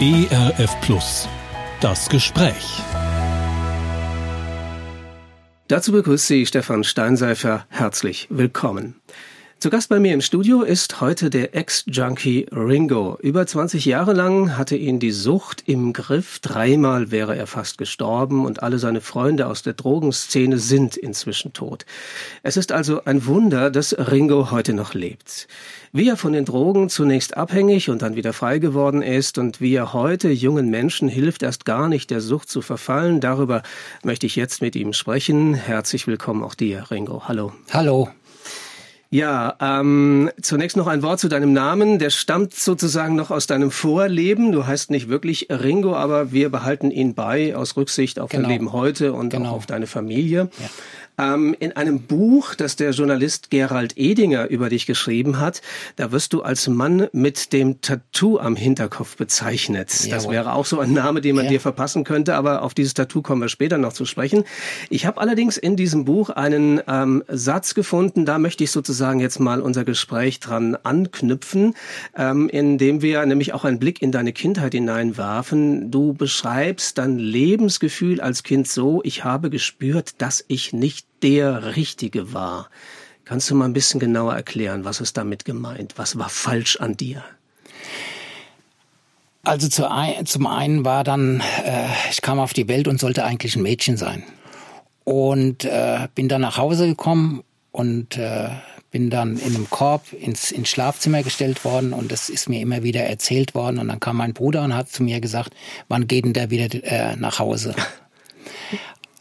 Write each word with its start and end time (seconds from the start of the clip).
ERF 0.00 0.80
Plus. 0.80 1.28
Das 1.80 2.08
Gespräch. 2.08 2.80
Dazu 5.68 5.92
begrüßt 5.92 6.26
Sie 6.26 6.46
Stefan 6.46 6.82
Steinseifer 6.82 7.66
herzlich 7.68 8.26
willkommen. 8.30 9.01
Zu 9.62 9.70
Gast 9.70 9.90
bei 9.90 10.00
mir 10.00 10.12
im 10.12 10.20
Studio 10.20 10.62
ist 10.62 11.00
heute 11.00 11.30
der 11.30 11.54
Ex-Junkie 11.54 12.48
Ringo. 12.50 13.16
Über 13.22 13.46
20 13.46 13.84
Jahre 13.84 14.12
lang 14.12 14.58
hatte 14.58 14.74
ihn 14.74 14.98
die 14.98 15.12
Sucht 15.12 15.62
im 15.66 15.92
Griff. 15.92 16.40
Dreimal 16.40 17.12
wäre 17.12 17.36
er 17.36 17.46
fast 17.46 17.78
gestorben 17.78 18.44
und 18.44 18.64
alle 18.64 18.80
seine 18.80 19.00
Freunde 19.00 19.46
aus 19.46 19.62
der 19.62 19.74
Drogenszene 19.74 20.58
sind 20.58 20.96
inzwischen 20.96 21.52
tot. 21.52 21.86
Es 22.42 22.56
ist 22.56 22.72
also 22.72 23.04
ein 23.04 23.24
Wunder, 23.26 23.70
dass 23.70 23.96
Ringo 23.96 24.50
heute 24.50 24.72
noch 24.72 24.94
lebt. 24.94 25.46
Wie 25.92 26.08
er 26.08 26.16
von 26.16 26.32
den 26.32 26.44
Drogen 26.44 26.88
zunächst 26.88 27.36
abhängig 27.36 27.88
und 27.88 28.02
dann 28.02 28.16
wieder 28.16 28.32
frei 28.32 28.58
geworden 28.58 29.00
ist 29.00 29.38
und 29.38 29.60
wie 29.60 29.76
er 29.76 29.92
heute 29.92 30.30
jungen 30.30 30.70
Menschen 30.70 31.06
hilft, 31.06 31.44
erst 31.44 31.66
gar 31.66 31.88
nicht 31.88 32.10
der 32.10 32.20
Sucht 32.20 32.48
zu 32.48 32.62
verfallen, 32.62 33.20
darüber 33.20 33.62
möchte 34.02 34.26
ich 34.26 34.34
jetzt 34.34 34.60
mit 34.60 34.74
ihm 34.74 34.92
sprechen. 34.92 35.54
Herzlich 35.54 36.08
willkommen 36.08 36.42
auch 36.42 36.56
dir, 36.56 36.90
Ringo. 36.90 37.28
Hallo. 37.28 37.52
Hallo. 37.70 38.08
Ja, 39.12 39.56
ähm, 39.60 40.30
zunächst 40.40 40.74
noch 40.78 40.86
ein 40.86 41.02
Wort 41.02 41.20
zu 41.20 41.28
deinem 41.28 41.52
Namen. 41.52 41.98
Der 41.98 42.08
stammt 42.08 42.54
sozusagen 42.54 43.14
noch 43.14 43.30
aus 43.30 43.46
deinem 43.46 43.70
Vorleben. 43.70 44.52
Du 44.52 44.66
heißt 44.66 44.90
nicht 44.90 45.10
wirklich 45.10 45.48
Ringo, 45.50 45.94
aber 45.94 46.32
wir 46.32 46.48
behalten 46.48 46.90
ihn 46.90 47.14
bei 47.14 47.54
aus 47.54 47.76
Rücksicht 47.76 48.18
auf 48.18 48.30
genau. 48.30 48.44
dein 48.44 48.52
Leben 48.52 48.72
heute 48.72 49.12
und 49.12 49.28
genau. 49.28 49.50
auch 49.50 49.52
auf 49.52 49.66
deine 49.66 49.86
Familie. 49.86 50.48
Ja. 50.58 50.70
Ähm, 51.18 51.54
in 51.58 51.72
einem 51.72 52.02
Buch, 52.02 52.54
das 52.54 52.76
der 52.76 52.90
Journalist 52.90 53.50
Gerald 53.50 53.96
Edinger 53.96 54.48
über 54.48 54.68
dich 54.68 54.86
geschrieben 54.86 55.38
hat, 55.38 55.60
da 55.96 56.10
wirst 56.10 56.32
du 56.32 56.42
als 56.42 56.68
Mann 56.68 57.08
mit 57.12 57.52
dem 57.52 57.80
Tattoo 57.80 58.38
am 58.38 58.56
Hinterkopf 58.56 59.16
bezeichnet. 59.16 59.92
Jawohl. 59.92 60.10
Das 60.10 60.30
wäre 60.30 60.52
auch 60.54 60.64
so 60.66 60.80
ein 60.80 60.92
Name, 60.92 61.20
den 61.20 61.36
man 61.36 61.44
ja. 61.44 61.52
dir 61.52 61.60
verpassen 61.60 62.04
könnte, 62.04 62.34
aber 62.34 62.62
auf 62.62 62.74
dieses 62.74 62.94
Tattoo 62.94 63.22
kommen 63.22 63.42
wir 63.42 63.48
später 63.48 63.78
noch 63.78 63.92
zu 63.92 64.04
sprechen. 64.06 64.44
Ich 64.88 65.06
habe 65.06 65.20
allerdings 65.20 65.56
in 65.56 65.76
diesem 65.76 66.04
Buch 66.04 66.30
einen 66.30 66.80
ähm, 66.88 67.22
Satz 67.28 67.74
gefunden, 67.74 68.24
da 68.24 68.38
möchte 68.38 68.64
ich 68.64 68.70
sozusagen 68.70 69.20
jetzt 69.20 69.38
mal 69.38 69.60
unser 69.60 69.84
Gespräch 69.84 70.40
dran 70.40 70.76
anknüpfen, 70.82 71.74
ähm, 72.16 72.48
indem 72.48 73.02
wir 73.02 73.24
nämlich 73.26 73.52
auch 73.52 73.64
einen 73.64 73.78
Blick 73.78 74.00
in 74.02 74.12
deine 74.12 74.32
Kindheit 74.32 74.72
hineinwerfen. 74.72 75.90
Du 75.90 76.14
beschreibst 76.14 76.98
dein 76.98 77.18
Lebensgefühl 77.18 78.20
als 78.20 78.42
Kind 78.42 78.66
so, 78.66 79.00
ich 79.04 79.24
habe 79.24 79.50
gespürt, 79.50 80.14
dass 80.18 80.44
ich 80.48 80.72
nicht 80.72 81.06
der 81.22 81.76
Richtige 81.76 82.32
war. 82.32 82.68
Kannst 83.24 83.50
du 83.50 83.54
mal 83.54 83.66
ein 83.66 83.72
bisschen 83.72 84.00
genauer 84.00 84.34
erklären, 84.34 84.84
was 84.84 85.00
ist 85.00 85.16
damit 85.16 85.44
gemeint? 85.44 85.94
Was 85.96 86.18
war 86.18 86.28
falsch 86.28 86.76
an 86.76 86.96
dir? 86.96 87.24
Also 89.44 89.68
zu 89.68 89.90
ein, 89.90 90.24
zum 90.26 90.46
einen 90.46 90.84
war 90.84 91.02
dann, 91.02 91.40
äh, 91.64 91.86
ich 92.10 92.22
kam 92.22 92.38
auf 92.38 92.52
die 92.52 92.68
Welt 92.68 92.86
und 92.86 93.00
sollte 93.00 93.24
eigentlich 93.24 93.56
ein 93.56 93.62
Mädchen 93.62 93.96
sein. 93.96 94.22
Und 95.04 95.64
äh, 95.64 96.08
bin 96.14 96.28
dann 96.28 96.42
nach 96.42 96.58
Hause 96.58 96.86
gekommen 96.86 97.42
und 97.72 98.16
äh, 98.18 98.50
bin 98.92 99.10
dann 99.10 99.38
in 99.38 99.56
einem 99.56 99.68
Korb 99.68 100.12
ins, 100.12 100.52
ins 100.52 100.68
Schlafzimmer 100.68 101.22
gestellt 101.24 101.64
worden 101.64 101.92
und 101.92 102.12
das 102.12 102.28
ist 102.28 102.48
mir 102.48 102.60
immer 102.60 102.84
wieder 102.84 103.02
erzählt 103.02 103.54
worden. 103.54 103.78
Und 103.78 103.88
dann 103.88 103.98
kam 103.98 104.18
mein 104.18 104.34
Bruder 104.34 104.62
und 104.62 104.76
hat 104.76 104.90
zu 104.90 105.02
mir 105.02 105.20
gesagt, 105.20 105.54
wann 105.88 106.06
geht 106.06 106.24
denn 106.24 106.34
der 106.34 106.50
wieder 106.50 106.72
äh, 106.84 107.16
nach 107.16 107.38
Hause? 107.38 107.74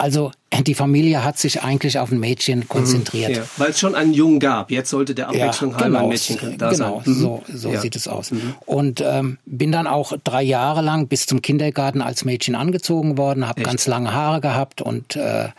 Also 0.01 0.31
die 0.63 0.73
Familie 0.73 1.23
hat 1.23 1.37
sich 1.37 1.61
eigentlich 1.61 1.99
auf 1.99 2.11
ein 2.11 2.19
Mädchen 2.19 2.67
konzentriert. 2.67 3.29
Mhm, 3.29 3.35
ja. 3.35 3.43
Weil 3.57 3.69
es 3.69 3.79
schon 3.79 3.93
einen 3.93 4.13
Jungen 4.13 4.39
gab. 4.39 4.71
Jetzt 4.71 4.89
sollte 4.89 5.13
der 5.13 5.29
Abwechslung 5.29 5.73
ja, 5.73 5.77
genau, 5.77 5.99
ein 5.99 6.09
Mädchen 6.09 6.57
da 6.57 6.71
genau, 6.71 7.01
sein. 7.05 7.13
Genau, 7.13 7.43
so, 7.47 7.55
so 7.55 7.71
ja. 7.71 7.79
sieht 7.79 7.95
es 7.95 8.07
aus. 8.07 8.31
Mhm. 8.31 8.55
Und 8.65 9.01
ähm, 9.05 9.37
bin 9.45 9.71
dann 9.71 9.85
auch 9.85 10.13
drei 10.23 10.41
Jahre 10.41 10.81
lang 10.81 11.07
bis 11.07 11.27
zum 11.27 11.43
Kindergarten 11.43 12.01
als 12.01 12.25
Mädchen 12.25 12.55
angezogen 12.55 13.19
worden, 13.19 13.47
habe 13.47 13.61
ganz 13.61 13.85
lange 13.85 14.11
Haare 14.11 14.41
gehabt 14.41 14.81
und 14.81 15.15
äh, 15.17 15.49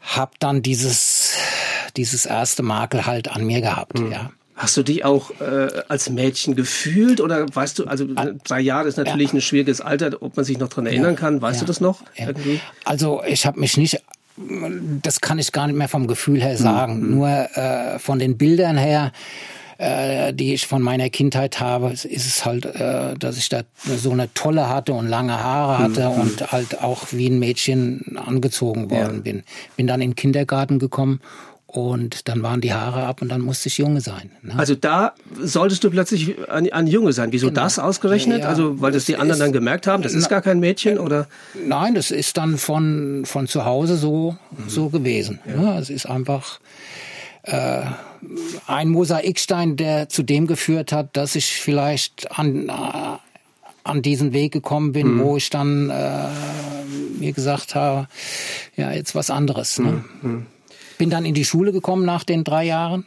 habe 0.00 0.32
dann 0.38 0.62
dieses, 0.62 1.34
dieses 1.98 2.24
erste 2.24 2.62
Makel 2.62 3.04
halt 3.04 3.30
an 3.30 3.44
mir 3.44 3.60
gehabt. 3.60 3.98
Mhm. 3.98 4.12
Ja. 4.12 4.30
Hast 4.62 4.76
du 4.76 4.84
dich 4.84 5.04
auch 5.04 5.32
äh, 5.40 5.82
als 5.88 6.08
Mädchen 6.08 6.54
gefühlt 6.54 7.20
oder 7.20 7.52
weißt 7.52 7.80
du, 7.80 7.86
also 7.86 8.06
drei 8.44 8.60
Jahre 8.60 8.86
ist 8.86 8.96
natürlich 8.96 9.30
ja. 9.30 9.38
ein 9.38 9.40
schwieriges 9.40 9.80
Alter, 9.80 10.22
ob 10.22 10.36
man 10.36 10.44
sich 10.44 10.56
noch 10.56 10.68
dran 10.68 10.86
erinnern 10.86 11.14
ja. 11.14 11.18
kann, 11.18 11.42
weißt 11.42 11.56
ja. 11.56 11.60
du 11.62 11.66
das 11.66 11.80
noch? 11.80 12.00
Irgendwie? 12.14 12.60
Also 12.84 13.24
ich 13.26 13.44
habe 13.44 13.58
mich 13.58 13.76
nicht, 13.76 14.00
das 15.02 15.20
kann 15.20 15.40
ich 15.40 15.50
gar 15.50 15.66
nicht 15.66 15.74
mehr 15.74 15.88
vom 15.88 16.06
Gefühl 16.06 16.40
her 16.40 16.56
sagen, 16.56 17.00
mhm. 17.00 17.10
nur 17.10 17.28
äh, 17.28 17.98
von 17.98 18.20
den 18.20 18.38
Bildern 18.38 18.76
her 18.76 19.10
äh, 19.78 20.32
die 20.32 20.54
ich 20.54 20.68
von 20.68 20.80
meiner 20.80 21.10
Kindheit 21.10 21.58
habe, 21.58 21.90
ist 21.90 22.06
es 22.06 22.44
halt, 22.44 22.66
äh, 22.66 23.16
dass 23.18 23.36
ich 23.36 23.48
da 23.48 23.62
so 23.84 24.12
eine 24.12 24.32
tolle 24.32 24.68
hatte 24.68 24.92
und 24.92 25.08
lange 25.08 25.42
Haare 25.42 25.78
hatte 25.78 26.08
mhm. 26.08 26.20
und 26.20 26.52
halt 26.52 26.80
auch 26.82 27.06
wie 27.10 27.28
ein 27.28 27.40
Mädchen 27.40 28.16
angezogen 28.16 28.92
worden 28.92 29.16
ja. 29.16 29.22
bin. 29.22 29.42
Bin 29.76 29.88
dann 29.88 30.00
in 30.00 30.10
den 30.10 30.14
Kindergarten 30.14 30.78
gekommen 30.78 31.20
und 31.72 32.28
dann 32.28 32.42
waren 32.42 32.60
die 32.60 32.74
Haare 32.74 33.04
ab 33.04 33.22
und 33.22 33.30
dann 33.30 33.40
musste 33.40 33.68
ich 33.68 33.78
Junge 33.78 34.02
sein. 34.02 34.30
Ne? 34.42 34.52
Also 34.58 34.74
da 34.74 35.14
solltest 35.40 35.82
du 35.82 35.90
plötzlich 35.90 36.36
ein, 36.50 36.70
ein 36.70 36.86
Junge 36.86 37.14
sein. 37.14 37.32
Wieso 37.32 37.48
genau. 37.48 37.62
das 37.62 37.78
ausgerechnet? 37.78 38.42
Ja, 38.42 38.48
also 38.48 38.82
weil 38.82 38.92
das 38.92 39.06
die 39.06 39.16
anderen 39.16 39.40
dann 39.40 39.52
gemerkt 39.52 39.86
haben, 39.86 40.02
das 40.02 40.12
ist 40.12 40.28
gar 40.28 40.42
kein 40.42 40.60
Mädchen 40.60 40.98
oder? 40.98 41.28
Nein, 41.66 41.94
das 41.94 42.10
ist 42.10 42.36
dann 42.36 42.58
von, 42.58 43.22
von 43.24 43.46
zu 43.46 43.64
Hause 43.64 43.96
so, 43.96 44.36
mhm. 44.50 44.68
so 44.68 44.90
gewesen. 44.90 45.40
Ja. 45.46 45.56
Ne? 45.56 45.78
Es 45.78 45.88
ist 45.88 46.04
einfach 46.04 46.60
äh, 47.44 47.80
ein 48.66 48.90
Mosaikstein, 48.90 49.76
der 49.76 50.10
zu 50.10 50.22
dem 50.22 50.46
geführt 50.46 50.92
hat, 50.92 51.16
dass 51.16 51.36
ich 51.36 51.54
vielleicht 51.54 52.38
an, 52.38 52.68
äh, 52.68 52.72
an 53.82 54.02
diesen 54.02 54.34
Weg 54.34 54.52
gekommen 54.52 54.92
bin, 54.92 55.14
mhm. 55.14 55.20
wo 55.20 55.38
ich 55.38 55.48
dann 55.48 55.88
äh, 55.88 56.28
mir 57.18 57.32
gesagt 57.32 57.74
habe, 57.74 58.08
ja, 58.76 58.92
jetzt 58.92 59.14
was 59.14 59.30
anderes. 59.30 59.78
Ne? 59.78 60.04
Mhm. 60.20 60.46
Mhm. 61.02 61.10
Bin 61.10 61.10
dann 61.10 61.24
in 61.24 61.34
die 61.34 61.44
Schule 61.44 61.72
gekommen 61.72 62.04
nach 62.04 62.24
den 62.24 62.44
drei 62.44 62.64
Jahren 62.64 63.06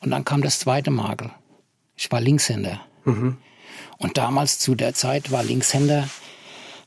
und 0.00 0.10
dann 0.10 0.24
kam 0.24 0.42
das 0.42 0.58
zweite 0.58 0.90
Makel. 0.90 1.30
Ich 1.96 2.10
war 2.10 2.20
Linkshänder. 2.20 2.80
Mhm. 3.04 3.36
Und 3.98 4.16
damals 4.16 4.58
zu 4.58 4.74
der 4.74 4.94
Zeit 4.94 5.30
war 5.30 5.44
Linkshänder, 5.44 6.08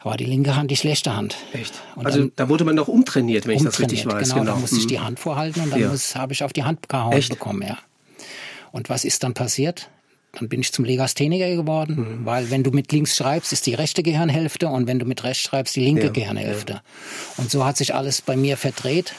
war 0.04 0.18
die 0.18 0.26
linke 0.26 0.56
Hand 0.56 0.72
die 0.72 0.76
schlechte 0.76 1.16
Hand. 1.16 1.38
Echt? 1.54 1.74
Und 1.96 2.06
also 2.06 2.30
da 2.36 2.50
wurde 2.50 2.66
man 2.66 2.76
doch 2.76 2.88
umtrainiert, 2.88 3.48
wenn 3.48 3.58
umtrainiert, 3.58 3.92
ich 3.94 4.04
das 4.04 4.08
richtig 4.08 4.14
weiß. 4.14 4.30
Genau, 4.30 4.42
genau. 4.42 4.54
da 4.56 4.60
musste 4.60 4.78
ich 4.78 4.88
die 4.88 4.98
mhm. 4.98 5.04
Hand 5.04 5.20
vorhalten 5.20 5.62
und 5.62 5.72
dann 5.72 5.80
ja. 5.80 5.96
habe 6.16 6.34
ich 6.34 6.44
auf 6.44 6.54
die 6.54 6.64
Hand 6.64 6.90
gehauen 6.90 7.14
Echt? 7.14 7.30
bekommen, 7.30 7.62
ja. 7.62 7.78
Und 8.72 8.90
was 8.90 9.06
ist 9.06 9.24
dann 9.24 9.34
passiert? 9.34 9.90
Dann 10.34 10.50
bin 10.50 10.62
ich 10.62 10.74
zum 10.74 10.84
Legastheniker 10.84 11.56
geworden, 11.56 11.96
mhm. 11.96 12.26
weil 12.26 12.50
wenn 12.50 12.64
du 12.64 12.72
mit 12.72 12.92
links 12.92 13.16
schreibst, 13.16 13.54
ist 13.54 13.68
die 13.68 13.76
rechte 13.76 14.02
Gehirnhälfte 14.02 14.68
und 14.68 14.88
wenn 14.88 14.98
du 14.98 15.06
mit 15.06 15.24
rechts 15.24 15.44
schreibst, 15.44 15.76
die 15.76 15.82
linke 15.82 16.06
ja, 16.06 16.12
Gehirnhälfte. 16.12 16.74
Ja. 16.74 16.82
Und 17.38 17.52
so 17.52 17.64
hat 17.64 17.78
sich 17.78 17.94
alles 17.94 18.24
bei 18.24 18.36
mir 18.36 18.58
verdreht. 18.58 19.14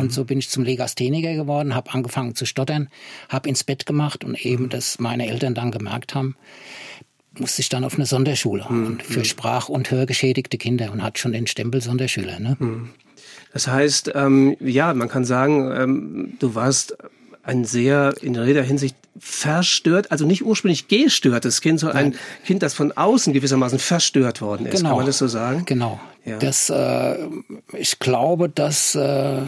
Und 0.00 0.12
so 0.12 0.24
bin 0.24 0.38
ich 0.38 0.50
zum 0.50 0.64
Legastheniker 0.64 1.34
geworden, 1.34 1.74
habe 1.74 1.92
angefangen 1.92 2.34
zu 2.34 2.46
stottern, 2.46 2.88
habe 3.28 3.48
ins 3.48 3.64
Bett 3.64 3.86
gemacht 3.86 4.24
und 4.24 4.44
eben, 4.44 4.68
dass 4.68 4.98
meine 4.98 5.28
Eltern 5.28 5.54
dann 5.54 5.70
gemerkt 5.70 6.14
haben, 6.14 6.36
musste 7.38 7.62
ich 7.62 7.68
dann 7.68 7.84
auf 7.84 7.94
eine 7.94 8.06
Sonderschule 8.06 8.66
mhm. 8.68 9.00
für 9.00 9.16
hm. 9.16 9.24
Sprach- 9.24 9.68
und 9.68 9.90
Hörgeschädigte 9.90 10.58
Kinder 10.58 10.92
und 10.92 11.02
hat 11.02 11.18
schon 11.18 11.32
den 11.32 11.46
Stempel 11.46 11.80
Sonderschüler. 11.80 12.38
Ne? 12.38 12.56
Mhm. 12.58 12.90
Das 13.52 13.68
heißt, 13.68 14.12
ähm, 14.14 14.56
ja, 14.60 14.92
man 14.94 15.08
kann 15.08 15.24
sagen, 15.24 15.70
ähm, 15.72 16.34
du 16.38 16.54
warst 16.54 16.96
ein 17.44 17.64
sehr 17.64 18.14
in 18.22 18.34
jeder 18.34 18.62
Hinsicht 18.62 18.96
verstört, 19.18 20.10
also 20.10 20.26
nicht 20.26 20.44
ursprünglich 20.44 20.88
gestörtes 20.88 21.60
Kind, 21.60 21.80
sondern 21.80 21.96
Nein. 21.96 22.12
ein 22.12 22.46
Kind, 22.46 22.62
das 22.62 22.74
von 22.74 22.92
außen 22.92 23.32
gewissermaßen 23.32 23.78
verstört 23.78 24.40
worden 24.40 24.66
ist. 24.66 24.78
Genau. 24.78 24.90
Kann 24.90 24.98
man 24.98 25.06
das 25.06 25.18
so 25.18 25.28
sagen? 25.28 25.64
Genau. 25.66 26.00
Ja. 26.24 26.38
Das, 26.38 26.70
äh, 26.70 27.16
ich 27.74 27.98
glaube, 27.98 28.48
dass 28.48 28.94
äh, 28.94 29.40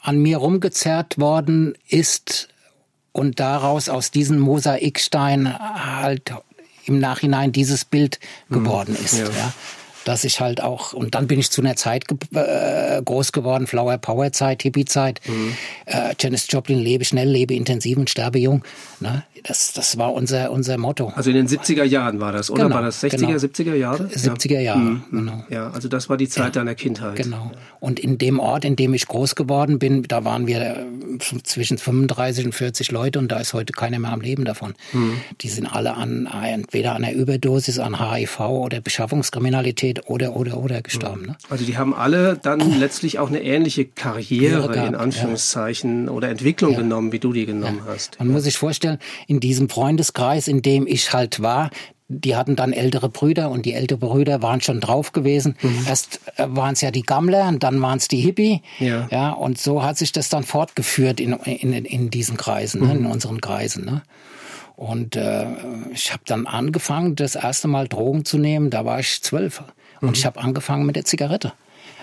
an 0.00 0.18
mir 0.18 0.38
rumgezerrt 0.38 1.18
worden 1.18 1.74
ist 1.88 2.48
und 3.12 3.40
daraus 3.40 3.88
aus 3.88 4.10
diesem 4.10 4.38
Mosaikstein 4.38 5.58
halt 5.58 6.32
im 6.86 7.00
Nachhinein 7.00 7.52
dieses 7.52 7.84
Bild 7.84 8.20
mhm. 8.48 8.54
geworden 8.54 8.96
ist. 9.02 9.18
Ja. 9.18 9.24
ja 9.24 9.52
dass 10.04 10.24
ich 10.24 10.40
halt 10.40 10.62
auch, 10.62 10.92
und 10.92 11.14
dann 11.14 11.26
bin 11.26 11.38
ich 11.38 11.50
zu 11.50 11.60
einer 11.60 11.76
Zeit 11.76 12.06
ge 12.08 12.16
äh, 12.34 13.02
groß 13.02 13.32
geworden, 13.32 13.66
Flower 13.66 13.98
Power 13.98 14.32
Zeit, 14.32 14.62
Hippie 14.62 14.84
Zeit, 14.84 15.20
mhm. 15.26 15.56
Äh, 15.90 16.14
Janis 16.18 16.46
Joplin, 16.48 16.78
lebe 16.78 17.04
schnell, 17.04 17.28
lebe 17.28 17.54
intensiv 17.54 17.98
und 17.98 18.08
sterbe 18.08 18.38
jung. 18.38 18.62
Ne? 19.00 19.24
Das, 19.44 19.72
das 19.72 19.98
war 19.98 20.12
unser, 20.12 20.50
unser 20.50 20.78
Motto. 20.78 21.12
Also 21.14 21.30
in 21.30 21.36
den 21.36 21.48
70er 21.48 21.84
Jahren 21.84 22.20
war 22.20 22.32
das, 22.32 22.50
oder? 22.50 22.64
Genau, 22.64 22.76
war 22.76 22.82
das 22.82 23.02
60er, 23.02 23.16
genau. 23.16 23.30
70er 23.30 23.74
Jahre? 23.74 24.04
70er 24.04 24.60
Jahre, 24.60 24.78
mhm. 24.78 25.02
genau. 25.10 25.44
Ja, 25.48 25.70
also 25.70 25.88
das 25.88 26.08
war 26.08 26.16
die 26.16 26.28
Zeit 26.28 26.44
ja, 26.44 26.50
deiner 26.50 26.74
Kindheit. 26.74 27.16
Genau. 27.16 27.50
Und 27.80 27.98
in 27.98 28.18
dem 28.18 28.38
Ort, 28.38 28.64
in 28.64 28.76
dem 28.76 28.92
ich 28.94 29.06
groß 29.06 29.34
geworden 29.34 29.78
bin, 29.78 30.02
da 30.02 30.24
waren 30.24 30.46
wir 30.46 30.60
äh, 30.60 30.84
zwischen 31.42 31.78
35 31.78 32.46
und 32.46 32.54
40 32.54 32.90
Leute 32.90 33.18
und 33.18 33.32
da 33.32 33.38
ist 33.38 33.54
heute 33.54 33.72
keiner 33.72 33.98
mehr 33.98 34.12
am 34.12 34.20
Leben 34.20 34.44
davon. 34.44 34.74
Mhm. 34.92 35.20
Die 35.40 35.48
sind 35.48 35.66
alle 35.66 35.94
an, 35.94 36.28
entweder 36.44 36.94
an 36.94 37.04
einer 37.04 37.14
Überdosis, 37.14 37.78
an 37.78 37.98
HIV 37.98 38.40
oder 38.40 38.80
Beschaffungskriminalität 38.80 40.08
oder, 40.08 40.36
oder, 40.36 40.58
oder 40.58 40.82
gestorben. 40.82 41.26
Ne? 41.26 41.36
Also 41.48 41.64
die 41.64 41.78
haben 41.78 41.94
alle 41.94 42.36
dann 42.36 42.78
letztlich 42.78 43.18
auch 43.18 43.28
eine 43.28 43.42
ähnliche 43.42 43.86
Karriere, 43.86 44.68
gehabt, 44.68 44.88
in 44.88 44.94
Anführungszeichen, 44.94 45.79
ja. 45.79 45.79
Oder 45.84 46.28
Entwicklung 46.28 46.72
ja. 46.72 46.78
genommen, 46.78 47.12
wie 47.12 47.18
du 47.18 47.32
die 47.32 47.46
genommen 47.46 47.82
hast. 47.86 48.18
Man 48.18 48.28
muss 48.28 48.44
sich 48.44 48.56
vorstellen, 48.56 48.98
in 49.26 49.40
diesem 49.40 49.68
Freundeskreis, 49.68 50.48
in 50.48 50.62
dem 50.62 50.86
ich 50.86 51.12
halt 51.12 51.42
war, 51.42 51.70
die 52.08 52.34
hatten 52.34 52.56
dann 52.56 52.72
ältere 52.72 53.08
Brüder 53.08 53.50
und 53.50 53.64
die 53.64 53.72
älteren 53.72 54.00
Brüder 54.00 54.42
waren 54.42 54.60
schon 54.60 54.80
drauf 54.80 55.12
gewesen. 55.12 55.56
Mhm. 55.62 55.84
Erst 55.86 56.20
äh, 56.36 56.46
waren 56.48 56.72
es 56.72 56.80
ja 56.80 56.90
die 56.90 57.02
Gammler 57.02 57.46
und 57.46 57.62
dann 57.62 57.80
waren 57.80 57.98
es 57.98 58.08
die 58.08 58.20
Hippie. 58.20 58.62
Ja. 58.80 59.06
ja. 59.10 59.30
Und 59.30 59.58
so 59.58 59.82
hat 59.82 59.96
sich 59.96 60.10
das 60.10 60.28
dann 60.28 60.42
fortgeführt 60.42 61.20
in, 61.20 61.34
in, 61.34 61.72
in 61.72 62.10
diesen 62.10 62.36
Kreisen, 62.36 62.80
mhm. 62.80 62.88
ne, 62.88 62.94
in 62.94 63.06
unseren 63.06 63.40
Kreisen. 63.40 63.84
Ne? 63.84 64.02
Und 64.74 65.14
äh, 65.14 65.46
ich 65.92 66.12
habe 66.12 66.22
dann 66.26 66.46
angefangen, 66.46 67.14
das 67.14 67.36
erste 67.36 67.68
Mal 67.68 67.86
Drogen 67.86 68.24
zu 68.24 68.38
nehmen. 68.38 68.70
Da 68.70 68.84
war 68.84 68.98
ich 68.98 69.22
zwölf. 69.22 69.62
Und 70.00 70.08
mhm. 70.08 70.14
ich 70.14 70.26
habe 70.26 70.40
angefangen 70.40 70.86
mit 70.86 70.96
der 70.96 71.04
Zigarette. 71.04 71.52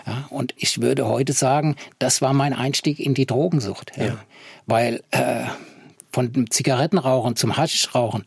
Ja, 0.07 0.25
und 0.30 0.54
ich 0.57 0.81
würde 0.81 1.07
heute 1.07 1.33
sagen, 1.33 1.75
das 2.00 2.21
war 2.21 2.33
mein 2.33 2.54
Einstieg 2.54 3.00
in 3.00 3.13
die 3.13 3.25
Drogensucht. 3.25 3.92
Ja. 3.98 4.06
ja. 4.06 4.18
Weil 4.65 5.04
äh, 5.12 5.44
von 6.12 6.31
dem 6.31 6.50
Zigarettenrauchen 6.50 7.36
zum 7.36 7.57
Haschischrauchen 7.57 8.24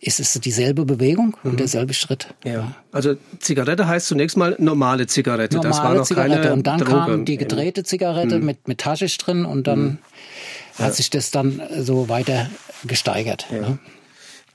ist 0.00 0.20
es 0.20 0.34
dieselbe 0.34 0.84
Bewegung 0.84 1.36
mhm. 1.42 1.50
und 1.50 1.60
derselbe 1.60 1.94
Schritt. 1.94 2.28
Ja. 2.44 2.72
Also 2.92 3.16
Zigarette 3.40 3.88
heißt 3.88 4.06
zunächst 4.06 4.36
mal 4.36 4.54
normale 4.58 5.06
Zigarette. 5.06 5.56
Normale 5.56 5.74
das 5.74 5.82
war 5.82 5.94
noch 5.94 6.04
Zigarette. 6.04 6.40
keine 6.42 6.52
Und 6.52 6.66
dann 6.66 6.78
Droge. 6.78 6.90
kam 6.90 7.24
die 7.24 7.38
gedrehte 7.38 7.82
Zigarette 7.82 8.38
mhm. 8.38 8.44
mit, 8.44 8.68
mit 8.68 8.84
Haschisch 8.84 9.16
drin 9.16 9.44
und 9.44 9.66
dann 9.66 9.80
mhm. 9.80 9.98
hat 10.78 10.94
sich 10.94 11.10
das 11.10 11.30
dann 11.30 11.62
so 11.78 12.08
weiter 12.08 12.50
gesteigert. 12.84 13.46
Ja. 13.50 13.60
Ne? 13.60 13.78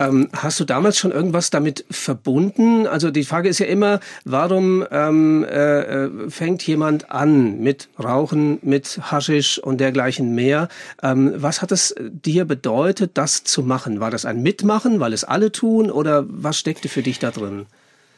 Ähm, 0.01 0.29
hast 0.33 0.59
du 0.59 0.65
damals 0.65 0.97
schon 0.97 1.11
irgendwas 1.11 1.51
damit 1.51 1.85
verbunden? 1.91 2.87
Also 2.87 3.11
die 3.11 3.23
Frage 3.23 3.49
ist 3.49 3.59
ja 3.59 3.67
immer, 3.67 3.99
warum 4.25 4.83
ähm, 4.89 5.43
äh, 5.43 6.05
äh, 6.05 6.29
fängt 6.29 6.65
jemand 6.65 7.11
an 7.11 7.59
mit 7.59 7.87
Rauchen, 8.03 8.57
mit 8.63 8.99
Haschisch 9.11 9.59
und 9.59 9.79
dergleichen 9.79 10.33
mehr? 10.33 10.69
Ähm, 11.03 11.33
was 11.35 11.61
hat 11.61 11.71
es 11.71 11.93
dir 11.99 12.45
bedeutet, 12.45 13.11
das 13.13 13.43
zu 13.43 13.61
machen? 13.61 13.99
War 13.99 14.09
das 14.09 14.25
ein 14.25 14.41
Mitmachen, 14.41 14.99
weil 14.99 15.13
es 15.13 15.23
alle 15.23 15.51
tun 15.51 15.91
oder 15.91 16.25
was 16.27 16.57
steckte 16.57 16.89
für 16.89 17.03
dich 17.03 17.19
da 17.19 17.29
drin? 17.29 17.67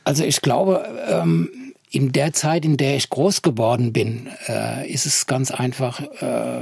Also 0.06 0.24
ich 0.24 0.42
glaube, 0.42 0.86
ähm, 1.10 1.50
in 1.92 2.14
der 2.14 2.32
Zeit, 2.32 2.64
in 2.64 2.78
der 2.78 2.96
ich 2.96 3.10
groß 3.10 3.42
geworden 3.42 3.92
bin, 3.92 4.30
äh, 4.48 4.90
ist 4.90 5.06
es 5.06 5.28
ganz 5.28 5.52
einfach. 5.52 6.00
Äh, 6.00 6.62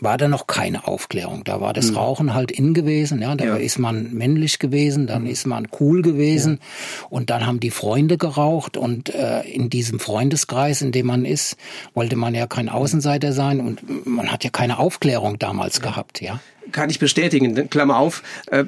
war 0.00 0.18
da 0.18 0.28
noch 0.28 0.46
keine 0.46 0.86
Aufklärung. 0.86 1.44
Da 1.44 1.60
war 1.60 1.72
das 1.72 1.90
mhm. 1.90 1.96
Rauchen 1.96 2.34
halt 2.34 2.50
in 2.50 2.74
gewesen, 2.74 3.22
ja, 3.22 3.34
da 3.34 3.44
ja. 3.44 3.56
ist 3.56 3.78
man 3.78 4.12
männlich 4.12 4.58
gewesen, 4.58 5.06
dann 5.06 5.22
mhm. 5.22 5.30
ist 5.30 5.46
man 5.46 5.68
cool 5.80 6.02
gewesen 6.02 6.58
ja. 6.60 7.06
und 7.10 7.30
dann 7.30 7.46
haben 7.46 7.60
die 7.60 7.70
Freunde 7.70 8.18
geraucht 8.18 8.76
und 8.76 9.14
äh, 9.14 9.42
in 9.42 9.70
diesem 9.70 10.00
Freundeskreis, 10.00 10.82
in 10.82 10.92
dem 10.92 11.06
man 11.06 11.24
ist, 11.24 11.56
wollte 11.94 12.16
man 12.16 12.34
ja 12.34 12.46
kein 12.46 12.68
Außenseiter 12.68 13.32
sein 13.32 13.60
und 13.60 14.06
man 14.06 14.30
hat 14.30 14.44
ja 14.44 14.50
keine 14.50 14.78
Aufklärung 14.78 15.38
damals 15.38 15.78
ja. 15.78 15.82
gehabt, 15.82 16.20
ja 16.20 16.40
kann 16.72 16.90
ich 16.90 16.98
bestätigen. 16.98 17.68
Klammer 17.70 17.98
auf, 17.98 18.22
äh, 18.46 18.64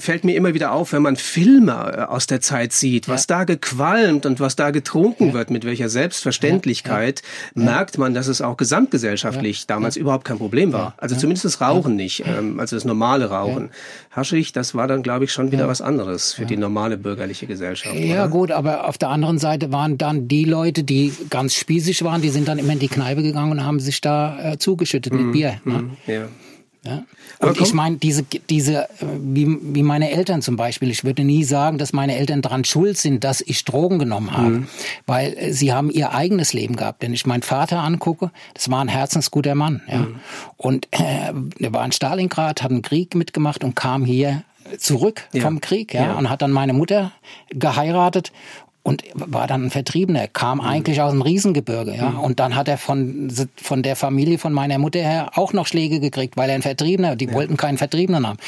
fällt 0.00 0.24
mir 0.24 0.36
immer 0.36 0.54
wieder 0.54 0.72
auf, 0.72 0.92
wenn 0.92 1.02
man 1.02 1.16
Filme 1.16 1.72
äh, 1.72 2.00
aus 2.02 2.26
der 2.26 2.40
Zeit 2.40 2.72
sieht, 2.72 3.08
was 3.08 3.26
ja. 3.28 3.38
da 3.38 3.44
gequalmt 3.44 4.26
und 4.26 4.40
was 4.40 4.56
da 4.56 4.70
getrunken 4.70 5.28
ja. 5.28 5.34
wird, 5.34 5.50
mit 5.50 5.64
welcher 5.64 5.88
Selbstverständlichkeit, 5.88 7.22
ja. 7.54 7.62
merkt 7.62 7.98
man, 7.98 8.14
dass 8.14 8.26
es 8.26 8.40
auch 8.40 8.56
gesamtgesellschaftlich 8.56 9.66
damals 9.66 9.96
überhaupt 9.96 10.24
kein 10.24 10.38
Problem 10.38 10.72
war. 10.72 10.94
Also 10.96 11.16
zumindest 11.16 11.44
das 11.44 11.60
Rauchen 11.60 11.96
nicht, 11.96 12.24
ähm, 12.26 12.60
also 12.60 12.76
das 12.76 12.84
normale 12.84 13.30
Rauchen. 13.30 13.70
Haschig, 14.10 14.52
das 14.52 14.74
war 14.74 14.88
dann, 14.88 15.02
glaube 15.02 15.24
ich, 15.24 15.32
schon 15.32 15.52
wieder 15.52 15.68
was 15.68 15.80
anderes 15.80 16.32
für 16.32 16.46
die 16.46 16.56
normale 16.56 16.96
bürgerliche 16.96 17.46
Gesellschaft. 17.46 17.94
Ja, 17.94 18.24
oder? 18.24 18.28
gut, 18.28 18.50
aber 18.50 18.88
auf 18.88 18.98
der 18.98 19.10
anderen 19.10 19.38
Seite 19.38 19.72
waren 19.72 19.98
dann 19.98 20.28
die 20.28 20.44
Leute, 20.44 20.82
die 20.82 21.12
ganz 21.30 21.54
spießig 21.54 22.02
waren, 22.04 22.22
die 22.22 22.30
sind 22.30 22.48
dann 22.48 22.58
immer 22.58 22.72
in 22.72 22.78
die 22.78 22.88
Kneipe 22.88 23.22
gegangen 23.22 23.52
und 23.52 23.64
haben 23.64 23.80
sich 23.80 24.00
da 24.00 24.52
äh, 24.52 24.58
zugeschüttet 24.58 25.12
mm, 25.12 25.16
mit 25.16 25.32
Bier. 25.32 25.60
Ne? 25.64 25.78
Mm, 25.78 25.96
ja. 26.84 27.04
Ja? 27.40 27.48
Und 27.48 27.60
ich 27.60 27.72
meine, 27.72 27.96
diese, 27.96 28.24
diese, 28.50 28.84
äh, 28.84 28.88
wie, 29.20 29.46
wie 29.60 29.82
meine 29.82 30.10
Eltern 30.10 30.42
zum 30.42 30.56
Beispiel, 30.56 30.90
ich 30.90 31.04
würde 31.04 31.24
nie 31.24 31.44
sagen, 31.44 31.78
dass 31.78 31.92
meine 31.92 32.16
Eltern 32.16 32.42
daran 32.42 32.64
schuld 32.64 32.96
sind, 32.98 33.24
dass 33.24 33.40
ich 33.40 33.64
Drogen 33.64 33.98
genommen 33.98 34.36
habe, 34.36 34.50
mhm. 34.50 34.68
weil 35.06 35.36
äh, 35.36 35.52
sie 35.52 35.72
haben 35.72 35.90
ihr 35.90 36.14
eigenes 36.14 36.52
Leben 36.52 36.76
gehabt. 36.76 37.02
Wenn 37.02 37.12
ich 37.12 37.26
meinen 37.26 37.42
Vater 37.42 37.80
angucke, 37.80 38.30
das 38.54 38.70
war 38.70 38.80
ein 38.80 38.88
herzensguter 38.88 39.54
Mann. 39.54 39.82
Ja? 39.88 39.98
Mhm. 39.98 40.20
Und 40.56 40.88
äh, 40.92 41.32
er 41.60 41.72
war 41.72 41.84
in 41.84 41.92
Stalingrad, 41.92 42.62
hat 42.62 42.70
einen 42.70 42.82
Krieg 42.82 43.14
mitgemacht 43.14 43.64
und 43.64 43.76
kam 43.76 44.04
hier 44.04 44.42
zurück 44.78 45.22
ja. 45.32 45.42
vom 45.42 45.60
Krieg 45.60 45.94
ja, 45.94 46.02
ja, 46.04 46.14
und 46.14 46.28
hat 46.28 46.42
dann 46.42 46.52
meine 46.52 46.74
Mutter 46.74 47.12
geheiratet 47.50 48.32
und 48.88 49.04
war 49.12 49.46
dann 49.46 49.66
ein 49.66 49.70
Vertriebener, 49.70 50.28
kam 50.28 50.58
mhm. 50.58 50.64
eigentlich 50.64 51.02
aus 51.02 51.12
dem 51.12 51.20
Riesengebirge, 51.20 51.94
ja. 51.94 52.10
Mhm. 52.10 52.20
Und 52.20 52.40
dann 52.40 52.56
hat 52.56 52.68
er 52.68 52.78
von, 52.78 53.30
von 53.56 53.82
der 53.82 53.96
Familie 53.96 54.38
von 54.38 54.54
meiner 54.54 54.78
Mutter 54.78 55.00
her 55.00 55.30
auch 55.34 55.52
noch 55.52 55.66
Schläge 55.66 56.00
gekriegt, 56.00 56.38
weil 56.38 56.48
er 56.48 56.54
ein 56.54 56.62
Vertriebener, 56.62 57.14
die 57.14 57.26
ja. 57.26 57.34
wollten 57.34 57.58
keinen 57.58 57.76
Vertriebenen 57.76 58.26
haben. 58.26 58.38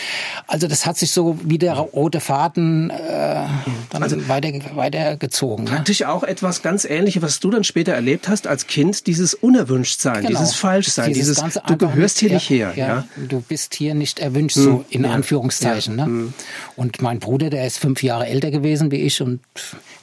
Also 0.47 0.67
das 0.67 0.87
hat 0.87 0.97
sich 0.97 1.11
so 1.11 1.39
wie 1.45 1.59
der 1.59 1.75
rote 1.75 2.21
Faden 2.21 2.89
äh, 2.89 3.45
dann 3.91 4.03
also 4.03 4.29
weiter, 4.29 4.49
weitergezogen. 4.75 5.67
Praktisch 5.67 6.01
ja. 6.01 6.11
auch 6.11 6.23
etwas 6.23 6.63
ganz 6.63 6.87
ähnliches, 6.87 7.23
was 7.23 7.41
du 7.41 7.51
dann 7.51 7.65
später 7.65 7.93
erlebt 7.93 8.29
hast 8.29 8.47
als 8.47 8.67
Kind, 8.67 9.07
dieses 9.07 9.35
Unerwünschtsein, 9.35 10.25
genau. 10.25 10.39
dieses 10.39 10.55
Falschsein, 10.55 11.13
dieses, 11.13 11.43
dieses 11.43 11.63
du 11.67 11.77
gehörst 11.77 12.19
hier 12.19 12.33
nicht 12.33 12.49
her. 12.49 12.73
Ja, 12.77 12.87
ja, 12.87 13.05
Du 13.29 13.43
bist 13.43 13.75
hier 13.75 13.95
nicht 13.95 14.21
erwünscht, 14.21 14.57
mhm. 14.57 14.63
so 14.63 14.85
in 14.89 15.05
Anführungszeichen. 15.05 15.97
Ne? 15.97 16.07
Mhm. 16.07 16.35
Und 16.77 17.03
mein 17.03 17.19
Bruder, 17.19 17.51
der 17.51 17.67
ist 17.67 17.79
fünf 17.79 18.03
Jahre 18.03 18.27
älter 18.27 18.51
gewesen 18.51 18.91
wie 18.91 19.03
ich 19.03 19.21
und 19.21 19.41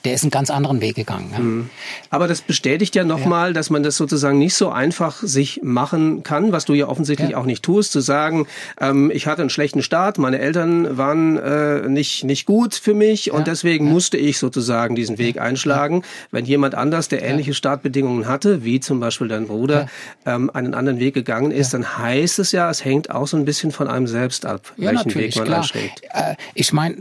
der 0.08 0.14
ist 0.14 0.24
einen 0.24 0.32
ganz 0.32 0.50
anderen 0.50 0.80
Weg 0.80 0.96
gegangen. 0.96 1.30
Ja. 1.34 1.40
Mhm. 1.40 1.70
Aber 2.12 2.30
das 2.30 2.40
bestätigt 2.40 2.96
ja 2.96 3.04
nochmal, 3.04 3.50
ja. 3.50 3.54
dass 3.54 3.70
man 3.70 3.84
das 3.84 3.98
sozusagen 3.98 4.38
nicht 4.38 4.54
so 4.54 4.70
einfach 4.70 5.22
sich 5.22 5.60
machen 5.64 6.24
kann, 6.24 6.54
was 6.54 6.64
du 6.64 6.74
ja 6.74 6.88
offensichtlich 6.88 7.32
ja. 7.32 7.38
auch 7.38 7.44
nicht 7.44 7.62
tust, 7.62 7.92
zu 7.92 8.00
sagen, 8.00 8.48
ähm, 8.80 9.12
ich 9.14 9.28
hatte 9.28 9.42
einen 9.42 9.50
schlechten 9.50 9.82
Start, 9.82 10.18
meine 10.18 10.40
Eltern 10.40 10.98
waren 10.98 11.36
äh, 11.36 11.90
nicht, 11.90 12.24
nicht 12.24 12.46
gut 12.46 12.74
für 12.74 12.94
mich 12.94 13.32
und 13.32 13.48
deswegen 13.48 13.90
musste 13.90 14.16
ich 14.16 14.40
sozusagen 14.40 14.96
diesen 14.96 15.18
Weg 15.18 15.42
einschlagen. 15.42 16.04
Wenn 16.32 16.46
jemand 16.46 16.74
anders, 16.74 17.10
der 17.10 17.22
ähnliche 17.22 17.54
Startbedingungen 17.54 18.28
hatte, 18.28 18.64
wie 18.64 18.80
zum 18.80 19.02
Beispiel 19.02 19.28
dein 19.28 19.48
Bruder, 19.48 19.88
ähm, 20.26 20.50
einen 20.54 20.74
anderen 20.74 21.02
Weg 21.02 21.16
gegangen 21.16 21.52
ist, 21.52 21.74
dann 21.74 21.98
heißt 21.98 22.40
es 22.40 22.54
ja, 22.54 22.70
es 22.70 22.86
hängt 22.86 23.12
auch 23.12 23.28
so 23.28 23.36
ein 23.36 23.44
bisschen 23.44 23.74
von 23.74 23.90
einem 23.90 24.08
selbst 24.08 24.46
ab, 24.46 24.72
welchen 24.78 25.14
Weg 25.16 25.36
man 25.36 25.46
klar. 25.46 25.58
einschlägt. 25.58 26.04
Äh, 26.12 26.36
ich 26.54 26.72
meine, 26.72 26.96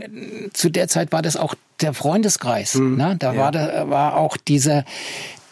zu 0.51 0.69
der 0.69 0.89
Zeit 0.89 1.13
war 1.13 1.21
das 1.21 1.37
auch 1.37 1.55
der 1.81 1.93
Freundeskreis. 1.93 2.75
Mhm. 2.75 2.97
Ne? 2.97 3.15
Da 3.17 3.33
ja. 3.33 3.39
war, 3.39 3.51
da 3.51 3.89
war 3.89 4.17
auch 4.17 4.37
diese, 4.37 4.85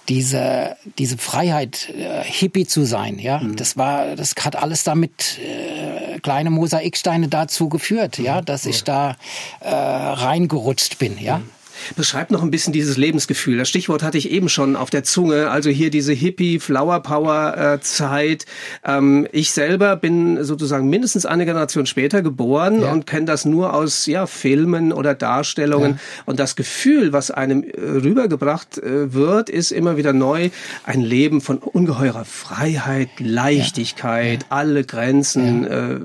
diese, 0.10 0.76
diese 0.98 1.18
Freiheit, 1.18 1.90
äh, 1.90 2.24
Hippie 2.24 2.66
zu 2.66 2.86
sein, 2.86 3.20
ja, 3.20 3.40
mhm. 3.40 3.56
das 3.56 3.78
war, 3.78 4.16
das 4.16 4.36
hat 4.40 4.56
alles 4.56 4.84
damit 4.84 5.40
äh, 5.40 6.20
kleine 6.20 6.50
Mosaiksteine 6.50 7.28
dazu 7.28 7.70
geführt, 7.70 8.20
mhm. 8.20 8.26
ja, 8.26 8.42
dass 8.42 8.66
ich 8.66 8.84
da 8.84 9.16
äh, 9.62 9.70
reingerutscht 9.70 11.00
bin, 11.00 11.18
ja. 11.20 11.40
Mhm. 11.40 11.50
Beschreib 11.96 12.32
noch 12.32 12.44
ein 12.44 12.52
bisschen 12.52 12.74
dieses 12.74 12.98
Lebensgefühl. 12.98 13.58
Das 13.58 13.70
Stichwort 13.70 14.04
hatte 14.04 14.18
ich 14.18 14.32
eben 14.32 14.50
schon 14.50 14.76
auf 14.76 14.90
der 14.90 15.04
Zunge. 15.04 15.50
Also 15.50 15.70
hier 15.70 15.90
diese 15.90 16.14
Hippie, 16.14 16.60
Flower 16.60 17.02
Power 17.02 17.58
äh, 17.58 17.80
Zeit. 17.82 18.46
Ähm, 18.84 19.28
ich 19.32 19.52
selber 19.52 19.96
bin 19.96 20.44
sozusagen 20.44 20.90
mindestens 20.90 21.26
eine 21.26 21.46
Generation 21.46 21.86
später 21.86 22.22
geboren 22.22 22.82
ja. 22.82 22.92
und 22.92 23.06
kenne 23.06 23.26
das 23.26 23.46
nur 23.46 23.74
aus 23.74 24.06
ja, 24.06 24.28
Filmen 24.28 24.92
oder 24.92 25.14
Darstellungen. 25.16 25.92
Ja. 25.94 25.98
Und 26.26 26.40
das 26.40 26.56
Gefühl, 26.56 27.14
was 27.14 27.32
einem 27.32 27.64
äh, 27.64 27.80
rübergebracht 27.80 28.78
äh, 28.78 29.14
wird, 29.14 29.50
ist 29.50 29.72
immer 29.72 29.98
wieder 29.98 30.14
neu 30.14 30.50
ein 30.84 31.02
Leben 31.02 31.42
von 31.42 31.58
ungeheurer 31.58 32.26
Freiheit, 32.26 33.10
Leichtigkeit, 33.20 34.44
ja. 34.44 34.48
alle 34.50 34.84
Grenzen 34.84 35.66
äh, 35.66 36.00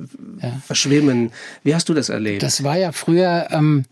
verschwimmen. 0.67 1.33
Wie 1.63 1.75
hast 1.75 1.89
du 1.89 1.95
das 1.95 2.09
erlebt? 2.09 2.43
Das 2.43 2.65
war 2.65 2.77
ja 2.77 2.93
früher. 2.93 3.49
Ähm 3.51 3.85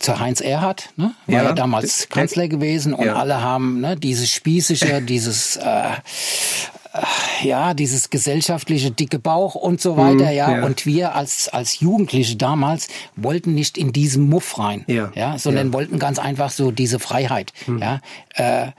zu 0.00 0.18
Heinz 0.18 0.40
Erhardt, 0.40 0.90
ne? 0.96 1.14
war 1.26 1.34
ja, 1.34 1.42
ja 1.44 1.52
damals 1.52 2.08
Kanzler 2.08 2.48
gewesen 2.48 2.94
und 2.94 3.06
ja. 3.06 3.14
alle 3.16 3.40
haben 3.42 3.80
ne, 3.80 3.96
dieses 3.96 4.30
Spießige, 4.30 5.02
dieses 5.02 5.56
äh, 5.56 5.90
ja, 7.42 7.72
dieses 7.74 8.10
gesellschaftliche 8.10 8.90
dicke 8.90 9.18
Bauch 9.18 9.54
und 9.54 9.80
so 9.80 9.96
weiter, 9.96 10.26
mhm, 10.26 10.36
ja. 10.36 10.56
ja. 10.56 10.64
Und 10.64 10.86
wir 10.86 11.14
als, 11.14 11.48
als 11.48 11.80
Jugendliche 11.80 12.36
damals 12.36 12.88
wollten 13.14 13.54
nicht 13.54 13.78
in 13.78 13.92
diesen 13.92 14.28
Muff 14.28 14.58
rein, 14.58 14.84
ja, 14.88 15.12
ja 15.14 15.38
sondern 15.38 15.68
ja. 15.68 15.72
wollten 15.72 15.98
ganz 15.98 16.18
einfach 16.18 16.50
so 16.50 16.72
diese 16.72 16.98
Freiheit, 16.98 17.52
mhm. 17.66 17.78
ja. 17.78 18.00
Äh, 18.34 18.72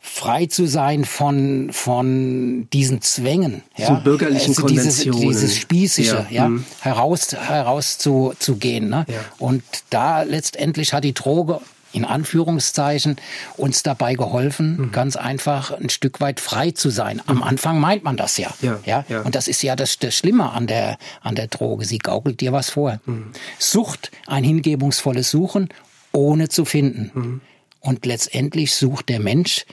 frei 0.00 0.46
zu 0.46 0.66
sein 0.66 1.04
von, 1.04 1.70
von 1.72 2.68
diesen 2.72 3.02
Zwängen, 3.02 3.62
ja. 3.76 3.88
So 3.88 3.94
bürgerlichen 3.96 4.50
also 4.50 4.62
Konventionen. 4.62 5.20
Dieses, 5.20 5.42
dieses 5.42 5.56
Spießige, 5.58 6.26
ja, 6.30 6.48
mhm. 6.48 6.64
heraus, 6.80 7.32
heraus 7.32 7.98
zu, 7.98 8.32
zu 8.38 8.56
gehen, 8.56 8.88
ne. 8.88 9.04
Und 9.38 9.62
da 9.90 10.22
letztendlich 10.22 10.94
hat 10.94 11.04
die 11.04 11.14
Droge 11.14 11.60
in 11.92 12.04
Anführungszeichen 12.04 13.16
uns 13.56 13.82
dabei 13.82 14.14
geholfen, 14.14 14.76
mhm. 14.76 14.92
ganz 14.92 15.16
einfach 15.16 15.72
ein 15.72 15.90
Stück 15.90 16.20
weit 16.20 16.40
frei 16.40 16.70
zu 16.70 16.90
sein. 16.90 17.20
Am 17.26 17.38
mhm. 17.38 17.42
Anfang 17.42 17.80
meint 17.80 18.04
man 18.04 18.16
das 18.16 18.36
ja. 18.38 18.52
Ja, 18.62 18.78
ja? 18.84 19.04
ja. 19.08 19.22
Und 19.22 19.34
das 19.34 19.48
ist 19.48 19.62
ja 19.62 19.76
das, 19.76 19.98
das 19.98 20.14
Schlimme 20.14 20.50
an 20.50 20.66
der, 20.66 20.98
an 21.20 21.34
der 21.34 21.48
Droge. 21.48 21.84
Sie 21.84 21.98
gaukelt 21.98 22.40
dir 22.40 22.52
was 22.52 22.70
vor. 22.70 23.00
Mhm. 23.06 23.32
Sucht, 23.58 24.10
ein 24.26 24.44
hingebungsvolles 24.44 25.30
Suchen, 25.30 25.68
ohne 26.12 26.48
zu 26.48 26.64
finden. 26.64 27.10
Mhm. 27.14 27.40
Und 27.80 28.06
letztendlich 28.06 28.74
sucht 28.74 29.08
der 29.08 29.20
Mensch, 29.20 29.64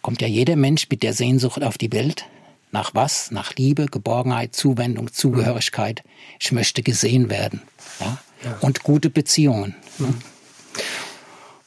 kommt 0.00 0.22
ja 0.22 0.28
jeder 0.28 0.56
Mensch 0.56 0.88
mit 0.90 1.02
der 1.02 1.12
Sehnsucht 1.12 1.62
auf 1.62 1.76
die 1.76 1.92
Welt. 1.92 2.24
Nach 2.70 2.94
was? 2.94 3.30
Nach 3.30 3.54
Liebe, 3.56 3.86
Geborgenheit, 3.86 4.54
Zuwendung, 4.54 5.12
Zugehörigkeit. 5.12 6.02
Ich 6.40 6.52
möchte 6.52 6.82
gesehen 6.82 7.28
werden. 7.28 7.60
Ja? 8.00 8.18
ja. 8.44 8.56
und 8.60 8.82
gute 8.82 9.10
Beziehungen. 9.10 9.74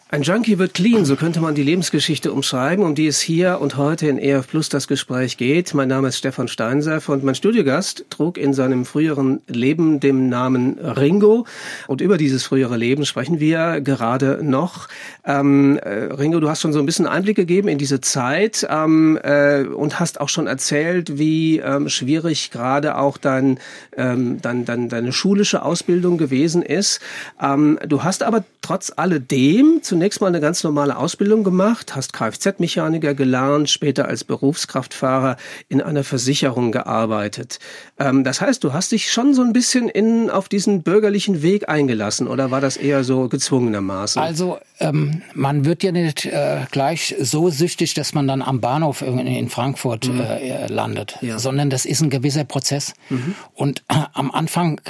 Ein 0.07 0.21
Junkie 0.21 0.59
wird 0.59 0.75
clean, 0.75 1.03
so 1.03 1.15
könnte 1.15 1.39
man 1.39 1.55
die 1.55 1.63
Lebensgeschichte 1.63 2.31
umschreiben, 2.31 2.85
um 2.85 2.93
die 2.93 3.07
es 3.07 3.19
hier 3.19 3.59
und 3.59 3.75
heute 3.75 4.07
in 4.07 4.19
EF 4.19 4.47
Plus 4.47 4.69
das 4.69 4.87
Gespräch 4.87 5.35
geht. 5.35 5.73
Mein 5.73 5.87
Name 5.87 6.09
ist 6.09 6.19
Stefan 6.19 6.47
Steinseff 6.47 7.09
und 7.09 7.23
mein 7.23 7.33
Studiogast 7.33 8.05
trug 8.11 8.37
in 8.37 8.53
seinem 8.53 8.85
früheren 8.85 9.41
Leben 9.47 9.99
den 9.99 10.29
Namen 10.29 10.77
Ringo. 10.77 11.47
Und 11.87 12.01
über 12.01 12.19
dieses 12.19 12.43
frühere 12.43 12.77
Leben 12.77 13.07
sprechen 13.07 13.39
wir 13.39 13.81
gerade 13.81 14.41
noch. 14.43 14.89
Ähm, 15.25 15.79
äh, 15.79 16.13
Ringo, 16.13 16.39
du 16.39 16.49
hast 16.49 16.61
schon 16.61 16.71
so 16.71 16.77
ein 16.77 16.85
bisschen 16.85 17.07
Einblick 17.07 17.35
gegeben 17.35 17.67
in 17.67 17.79
diese 17.79 17.99
Zeit 17.99 18.65
ähm, 18.69 19.17
äh, 19.23 19.63
und 19.63 19.99
hast 19.99 20.21
auch 20.21 20.29
schon 20.29 20.45
erzählt, 20.45 21.17
wie 21.17 21.57
ähm, 21.57 21.89
schwierig 21.89 22.51
gerade 22.51 22.99
auch 22.99 23.17
dein, 23.17 23.59
ähm, 23.97 24.39
dein, 24.39 24.65
dein, 24.65 24.87
deine 24.87 25.11
schulische 25.11 25.63
Ausbildung 25.63 26.19
gewesen 26.19 26.61
ist. 26.61 27.01
Ähm, 27.41 27.79
du 27.87 28.03
hast 28.03 28.21
aber 28.21 28.43
trotz 28.61 28.93
alledem 28.95 29.79
zunächst 29.81 29.94
zunächst 29.95 30.19
mal 30.19 30.27
eine 30.27 30.41
ganz 30.41 30.61
normale 30.65 30.97
Ausbildung 30.97 31.45
gemacht, 31.45 31.95
hast 31.95 32.11
Kfz-Mechaniker 32.11 33.13
gelernt, 33.13 33.69
später 33.69 34.09
als 34.09 34.25
Berufskraftfahrer 34.25 35.37
in 35.69 35.81
einer 35.81 36.03
Versicherung 36.03 36.73
gearbeitet. 36.73 37.59
Ähm, 37.97 38.25
das 38.25 38.41
heißt, 38.41 38.61
du 38.65 38.73
hast 38.73 38.91
dich 38.91 39.09
schon 39.09 39.33
so 39.33 39.41
ein 39.41 39.53
bisschen 39.53 39.87
in, 39.87 40.29
auf 40.29 40.49
diesen 40.49 40.83
bürgerlichen 40.83 41.41
Weg 41.41 41.69
eingelassen 41.69 42.27
oder 42.27 42.51
war 42.51 42.59
das 42.59 42.75
eher 42.75 43.05
so 43.05 43.29
gezwungenermaßen? 43.29 44.21
Also 44.21 44.57
ähm, 44.81 45.21
man 45.33 45.63
wird 45.63 45.81
ja 45.81 45.93
nicht 45.93 46.25
äh, 46.25 46.65
gleich 46.71 47.15
so 47.17 47.49
süchtig, 47.49 47.93
dass 47.93 48.13
man 48.13 48.27
dann 48.27 48.41
am 48.41 48.59
Bahnhof 48.59 49.01
in 49.01 49.47
Frankfurt 49.47 50.09
mhm. 50.09 50.19
äh, 50.19 50.67
landet, 50.67 51.17
ja. 51.21 51.39
sondern 51.39 51.69
das 51.69 51.85
ist 51.85 52.01
ein 52.01 52.09
gewisser 52.09 52.43
Prozess. 52.43 52.95
Mhm. 53.09 53.33
Und 53.53 53.79
äh, 53.87 53.93
am 54.11 54.29
Anfang 54.31 54.81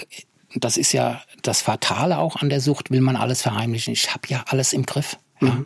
das 0.55 0.77
ist 0.77 0.93
ja 0.93 1.21
das 1.47 1.61
Fatale 1.61 2.17
auch 2.17 2.37
an 2.37 2.49
der 2.49 2.61
Sucht, 2.61 2.91
will 2.91 3.01
man 3.01 3.15
alles 3.15 3.41
verheimlichen. 3.41 3.93
Ich 3.93 4.13
habe 4.13 4.27
ja 4.27 4.43
alles 4.47 4.73
im 4.73 4.85
Griff. 4.85 5.17
Mhm. 5.39 5.65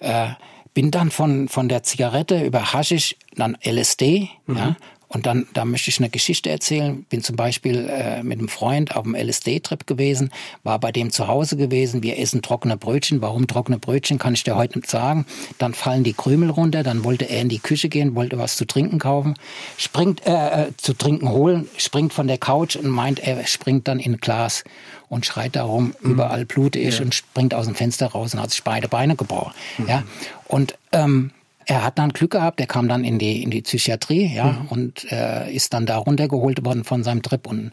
Ja. 0.00 0.30
Äh, 0.30 0.34
bin 0.74 0.90
dann 0.90 1.10
von, 1.10 1.48
von 1.48 1.68
der 1.68 1.82
Zigarette 1.82 2.44
über 2.44 2.72
Haschisch, 2.72 3.16
dann 3.34 3.56
LSD, 3.64 4.28
mhm. 4.46 4.56
ja, 4.56 4.76
und 5.08 5.24
dann, 5.24 5.46
da 5.54 5.64
möchte 5.64 5.90
ich 5.90 5.98
eine 5.98 6.10
Geschichte 6.10 6.50
erzählen. 6.50 7.04
Bin 7.04 7.22
zum 7.22 7.34
Beispiel 7.34 7.88
äh, 7.88 8.22
mit 8.22 8.38
einem 8.38 8.48
Freund 8.48 8.94
auf 8.94 9.06
einem 9.06 9.14
LSD-Trip 9.14 9.86
gewesen, 9.86 10.30
war 10.64 10.78
bei 10.78 10.92
dem 10.92 11.10
zu 11.10 11.28
Hause 11.28 11.56
gewesen. 11.56 12.02
Wir 12.02 12.18
essen 12.18 12.42
trockene 12.42 12.76
Brötchen. 12.76 13.22
Warum 13.22 13.46
trockene 13.46 13.78
Brötchen, 13.78 14.18
kann 14.18 14.34
ich 14.34 14.44
dir 14.44 14.56
heute 14.56 14.78
nicht 14.78 14.90
sagen. 14.90 15.24
Dann 15.56 15.72
fallen 15.72 16.04
die 16.04 16.12
Krümel 16.12 16.50
runter. 16.50 16.82
Dann 16.82 17.04
wollte 17.04 17.24
er 17.24 17.40
in 17.40 17.48
die 17.48 17.58
Küche 17.58 17.88
gehen, 17.88 18.14
wollte 18.14 18.36
was 18.38 18.56
zu 18.56 18.66
trinken 18.66 18.98
kaufen, 18.98 19.34
springt 19.78 20.26
äh, 20.26 20.64
äh 20.64 20.72
zu 20.76 20.92
trinken 20.92 21.30
holen, 21.30 21.68
springt 21.78 22.12
von 22.12 22.26
der 22.26 22.38
Couch 22.38 22.76
und 22.76 22.88
meint, 22.88 23.20
er 23.20 23.46
springt 23.46 23.88
dann 23.88 24.00
in 24.00 24.14
ein 24.14 24.18
Glas 24.18 24.64
und 25.08 25.24
schreit 25.24 25.56
darum, 25.56 25.94
mhm. 26.00 26.10
überall 26.10 26.44
blute 26.44 26.78
ich 26.78 26.98
ja. 26.98 27.04
und 27.04 27.14
springt 27.14 27.54
aus 27.54 27.64
dem 27.64 27.74
Fenster 27.74 28.08
raus 28.08 28.34
und 28.34 28.40
hat 28.40 28.50
sich 28.50 28.62
beide 28.62 28.88
Beine 28.88 29.16
gebrochen. 29.16 29.52
Mhm. 29.78 29.88
Ja, 29.88 30.02
und 30.48 30.76
ähm, 30.92 31.30
er 31.68 31.84
hat 31.84 31.98
dann 31.98 32.14
Glück 32.14 32.30
gehabt, 32.30 32.60
er 32.60 32.66
kam 32.66 32.88
dann 32.88 33.04
in 33.04 33.18
die, 33.18 33.42
in 33.42 33.50
die 33.50 33.60
Psychiatrie, 33.60 34.34
ja, 34.34 34.52
mhm. 34.52 34.66
und 34.68 35.12
äh, 35.12 35.52
ist 35.52 35.74
dann 35.74 35.84
da 35.84 35.98
runtergeholt 35.98 36.64
worden 36.64 36.82
von 36.82 37.04
seinem 37.04 37.22
Trip. 37.22 37.46
Und 37.46 37.72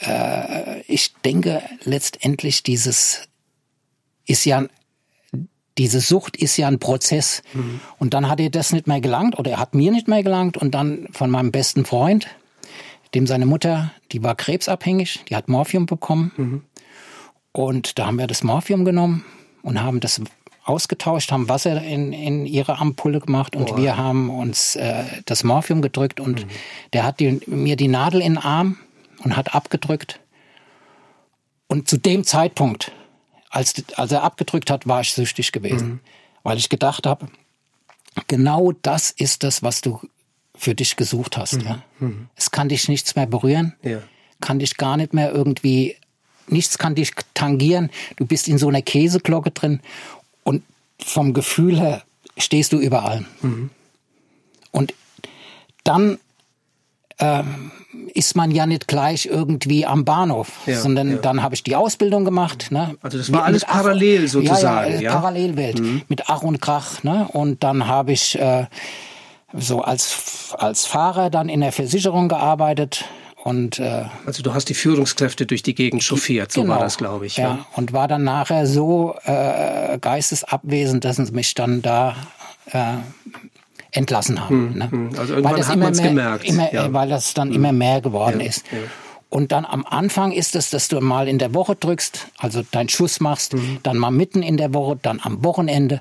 äh, 0.00 0.80
ich 0.82 1.14
denke, 1.24 1.62
letztendlich 1.84 2.64
dieses 2.64 3.28
ist 4.26 4.44
ja 4.44 4.66
diese 5.78 6.00
Sucht 6.00 6.36
ist 6.36 6.56
ja 6.56 6.66
ein 6.66 6.80
Prozess. 6.80 7.42
Mhm. 7.54 7.80
Und 7.98 8.12
dann 8.12 8.28
hat 8.28 8.40
er 8.40 8.50
das 8.50 8.72
nicht 8.72 8.88
mehr 8.88 9.00
gelangt 9.00 9.38
oder 9.38 9.52
er 9.52 9.58
hat 9.60 9.74
mir 9.74 9.92
nicht 9.92 10.08
mehr 10.08 10.22
gelangt 10.22 10.56
und 10.58 10.74
dann 10.74 11.06
von 11.12 11.30
meinem 11.30 11.52
besten 11.52 11.84
Freund, 11.84 12.26
dem 13.14 13.26
seine 13.26 13.46
Mutter, 13.46 13.92
die 14.12 14.22
war 14.22 14.34
krebsabhängig, 14.34 15.24
die 15.28 15.36
hat 15.36 15.48
Morphium 15.48 15.86
bekommen. 15.86 16.32
Mhm. 16.36 16.64
Und 17.52 17.98
da 17.98 18.06
haben 18.06 18.18
wir 18.18 18.26
das 18.26 18.42
Morphium 18.42 18.84
genommen 18.84 19.24
und 19.62 19.80
haben 19.80 20.00
das 20.00 20.20
ausgetauscht, 20.70 21.32
haben 21.32 21.48
Wasser 21.48 21.82
in, 21.82 22.12
in 22.12 22.46
ihre 22.46 22.78
Ampulle 22.78 23.20
gemacht 23.20 23.54
und 23.56 23.66
Boah. 23.66 23.76
wir 23.76 23.96
haben 23.96 24.30
uns 24.30 24.76
äh, 24.76 25.04
das 25.26 25.44
Morphium 25.44 25.82
gedrückt 25.82 26.20
und 26.20 26.44
mhm. 26.44 26.50
der 26.92 27.04
hat 27.04 27.20
die, 27.20 27.40
mir 27.46 27.76
die 27.76 27.88
Nadel 27.88 28.20
in 28.20 28.34
den 28.34 28.38
Arm 28.38 28.78
und 29.22 29.36
hat 29.36 29.54
abgedrückt. 29.54 30.20
Und 31.66 31.88
zu 31.88 31.98
dem 31.98 32.24
Zeitpunkt, 32.24 32.92
als, 33.50 33.74
als 33.96 34.12
er 34.12 34.22
abgedrückt 34.22 34.70
hat, 34.70 34.86
war 34.86 35.00
ich 35.00 35.12
süchtig 35.12 35.52
gewesen, 35.52 35.88
mhm. 35.88 36.00
weil 36.42 36.58
ich 36.58 36.68
gedacht 36.68 37.06
habe, 37.06 37.28
genau 38.26 38.72
das 38.82 39.10
ist 39.10 39.42
das, 39.42 39.62
was 39.62 39.80
du 39.80 40.00
für 40.56 40.74
dich 40.74 40.96
gesucht 40.96 41.36
hast. 41.36 41.58
Mhm. 41.58 41.66
Ja? 41.66 41.82
Mhm. 41.98 42.28
Es 42.36 42.50
kann 42.50 42.68
dich 42.68 42.88
nichts 42.88 43.14
mehr 43.16 43.26
berühren, 43.26 43.74
ja. 43.82 43.98
kann 44.40 44.58
dich 44.58 44.76
gar 44.76 44.96
nicht 44.96 45.14
mehr 45.14 45.32
irgendwie 45.32 45.96
nichts 46.50 46.78
kann 46.78 46.94
dich 46.94 47.12
tangieren. 47.34 47.90
Du 48.16 48.26
bist 48.26 48.48
in 48.48 48.58
so 48.58 48.68
einer 48.68 48.82
Käseglocke 48.82 49.50
drin 49.50 49.80
vom 51.04 51.32
Gefühl 51.32 51.78
her 51.78 52.02
stehst 52.36 52.72
du 52.72 52.78
überall. 52.78 53.24
Mhm. 53.42 53.70
Und 54.72 54.94
dann 55.84 56.18
ähm, 57.18 57.72
ist 58.14 58.36
man 58.36 58.50
ja 58.50 58.66
nicht 58.66 58.88
gleich 58.88 59.26
irgendwie 59.26 59.86
am 59.86 60.04
Bahnhof, 60.04 60.52
ja, 60.66 60.78
sondern 60.78 61.10
ja. 61.10 61.16
dann 61.18 61.42
habe 61.42 61.54
ich 61.54 61.62
die 61.62 61.76
Ausbildung 61.76 62.24
gemacht. 62.24 62.68
Ne? 62.70 62.96
Also 63.02 63.18
das 63.18 63.32
war 63.32 63.40
mit, 63.40 63.46
alles 63.46 63.62
mit 63.62 63.70
parallel 63.70 64.24
Ach, 64.24 64.28
sozusagen. 64.28 64.92
Ja, 64.94 65.00
ja, 65.00 65.12
Parallelwelt 65.12 65.80
mhm. 65.80 66.02
mit 66.08 66.28
Ach 66.28 66.42
und 66.42 66.60
Krach. 66.60 67.02
Ne? 67.02 67.28
Und 67.32 67.62
dann 67.62 67.86
habe 67.86 68.12
ich 68.12 68.38
äh, 68.38 68.66
so 69.52 69.82
als 69.82 70.54
als 70.56 70.86
Fahrer 70.86 71.30
dann 71.30 71.48
in 71.48 71.60
der 71.60 71.72
Versicherung 71.72 72.28
gearbeitet 72.28 73.04
und, 73.42 73.78
äh, 73.78 74.04
also 74.26 74.42
du 74.42 74.52
hast 74.52 74.68
die 74.68 74.74
Führungskräfte 74.74 75.46
durch 75.46 75.62
die 75.62 75.74
Gegend 75.74 76.02
chauffiert, 76.02 76.52
so 76.52 76.62
genau, 76.62 76.74
war 76.74 76.80
das, 76.80 76.98
glaube 76.98 77.26
ich. 77.26 77.36
Ja. 77.38 77.48
ja. 77.48 77.66
und 77.74 77.92
war 77.92 78.06
dann 78.06 78.22
nachher 78.22 78.66
so 78.66 79.14
äh, 79.24 79.98
geistesabwesend, 79.98 81.04
dass 81.04 81.16
sie 81.16 81.32
mich 81.32 81.54
dann 81.54 81.80
da 81.80 82.16
äh, 82.66 82.96
entlassen 83.92 84.40
haben. 84.44 84.70
Hm, 84.70 84.78
ne? 84.78 84.90
Hm. 84.90 85.10
Also 85.18 85.34
irgendwann 85.34 85.52
weil 85.52 85.58
das 85.58 85.68
hat 85.68 85.78
man 85.78 85.92
es 85.92 86.02
gemerkt. 86.02 86.44
Immer, 86.44 86.72
ja. 86.72 86.92
Weil 86.92 87.08
das 87.08 87.32
dann 87.32 87.48
hm. 87.48 87.56
immer 87.56 87.72
mehr 87.72 88.00
geworden 88.00 88.40
ja, 88.40 88.46
ist. 88.46 88.64
Und 89.30 89.52
dann 89.52 89.64
am 89.64 89.86
Anfang 89.86 90.32
ist 90.32 90.54
es, 90.56 90.70
dass 90.70 90.88
du 90.88 91.00
mal 91.00 91.28
in 91.28 91.38
der 91.38 91.54
Woche 91.54 91.76
drückst, 91.76 92.26
also 92.36 92.62
deinen 92.70 92.88
Schuss 92.88 93.20
machst, 93.20 93.54
mhm. 93.54 93.78
dann 93.84 93.96
mal 93.96 94.10
mitten 94.10 94.42
in 94.42 94.56
der 94.56 94.74
Woche, 94.74 94.98
dann 95.00 95.20
am 95.22 95.44
Wochenende. 95.44 96.00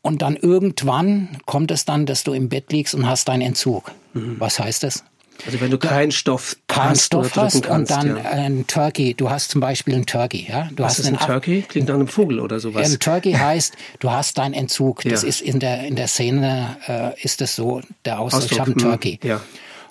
Und 0.00 0.22
dann 0.22 0.34
irgendwann 0.34 1.36
kommt 1.44 1.70
es 1.70 1.84
dann, 1.84 2.06
dass 2.06 2.24
du 2.24 2.32
im 2.32 2.48
Bett 2.48 2.72
liegst 2.72 2.94
und 2.94 3.06
hast 3.06 3.28
deinen 3.28 3.42
Entzug. 3.42 3.92
Mhm. 4.14 4.36
Was 4.38 4.58
heißt 4.58 4.82
das? 4.82 5.04
Also 5.46 5.60
wenn 5.60 5.70
du 5.70 5.78
keinen 5.78 6.12
Stoff 6.12 6.56
keinen 6.68 6.90
hast 6.90 7.04
Stoff 7.04 7.36
hast 7.36 7.64
kannst, 7.64 7.70
und 7.70 7.90
dann 7.90 8.16
ja. 8.16 8.22
ein 8.30 8.66
Turkey, 8.66 9.14
du 9.14 9.30
hast 9.30 9.50
zum 9.50 9.60
Beispiel 9.60 9.94
ein 9.94 10.06
Turkey, 10.06 10.46
ja. 10.48 10.70
Du 10.74 10.82
Was 10.82 10.92
hast 10.92 10.98
ist 11.00 11.06
ein 11.08 11.18
Turkey? 11.18 11.62
Klingt 11.62 11.88
nach 11.88 11.96
einem 11.96 12.08
Vogel 12.08 12.40
oder 12.40 12.60
sowas. 12.60 12.90
Ein 12.90 12.98
Turkey 12.98 13.32
heißt, 13.38 13.74
du 13.98 14.10
hast 14.10 14.38
deinen 14.38 14.54
Entzug. 14.54 15.02
Das 15.02 15.22
ja. 15.22 15.28
ist 15.28 15.40
in 15.40 15.60
der 15.60 15.84
in 15.84 15.96
der 15.96 16.08
Szene 16.08 16.76
äh, 16.86 17.22
ist 17.22 17.42
es 17.42 17.56
so 17.56 17.82
der 18.04 18.20
Ausdruck. 18.20 18.52
Ich 18.52 18.60
habe 18.60 18.70
einen 18.70 18.78
Turkey. 18.78 19.18
Ja. 19.22 19.40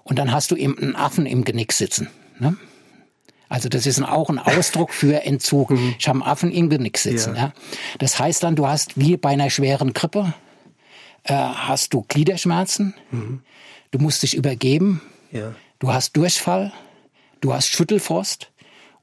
Und 0.04 0.20
dann 0.20 0.32
hast 0.32 0.52
du 0.52 0.56
eben 0.56 0.78
einen 0.78 0.96
Affen 0.96 1.26
im 1.26 1.44
Genick 1.44 1.72
sitzen. 1.72 2.10
Ne? 2.40 2.58
Also 3.48 3.70
das 3.70 3.86
ist 3.86 4.02
auch 4.02 4.30
ein 4.30 4.40
Ausdruck 4.40 4.92
für 4.92 5.24
Entzug. 5.24 5.70
Mhm. 5.70 5.96
Ich 6.00 6.08
habe 6.08 6.20
einen 6.20 6.30
Affen 6.30 6.52
im 6.52 6.70
Genick 6.70 6.98
sitzen. 6.98 7.36
Ja. 7.36 7.42
ja. 7.42 7.54
Das 8.00 8.18
heißt 8.18 8.44
dann, 8.44 8.56
du 8.56 8.68
hast 8.68 9.00
wie 9.00 9.18
bei 9.18 9.30
einer 9.30 9.50
schweren 9.50 9.94
Grippe 9.94 10.34
äh, 11.24 11.34
hast 11.34 11.94
du 11.94 12.04
Gliederschmerzen. 12.08 12.96
Mhm. 13.12 13.42
Du 13.92 14.00
musst 14.00 14.24
dich 14.24 14.36
übergeben 14.36 15.02
ja. 15.34 15.54
Du 15.80 15.92
hast 15.92 16.16
Durchfall, 16.16 16.72
du 17.42 17.54
hast 17.54 17.68
Schüttelfrost 17.68 18.52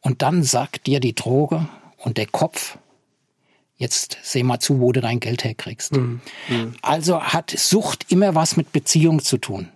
und 0.00 0.22
dann 0.22 0.42
sagt 0.42 0.86
dir 0.86 1.00
die 1.00 1.14
Droge 1.14 1.68
und 1.98 2.16
der 2.16 2.26
Kopf, 2.26 2.78
jetzt 3.76 4.18
seh 4.22 4.42
mal 4.42 4.60
zu, 4.60 4.80
wo 4.80 4.92
du 4.92 5.00
dein 5.00 5.20
Geld 5.20 5.44
herkriegst. 5.44 5.92
Mhm. 5.92 6.20
Mhm. 6.48 6.74
Also 6.80 7.20
hat 7.20 7.50
Sucht 7.50 8.06
immer 8.10 8.34
was 8.34 8.56
mit 8.56 8.72
Beziehung 8.72 9.22
zu 9.22 9.36
tun. 9.36 9.68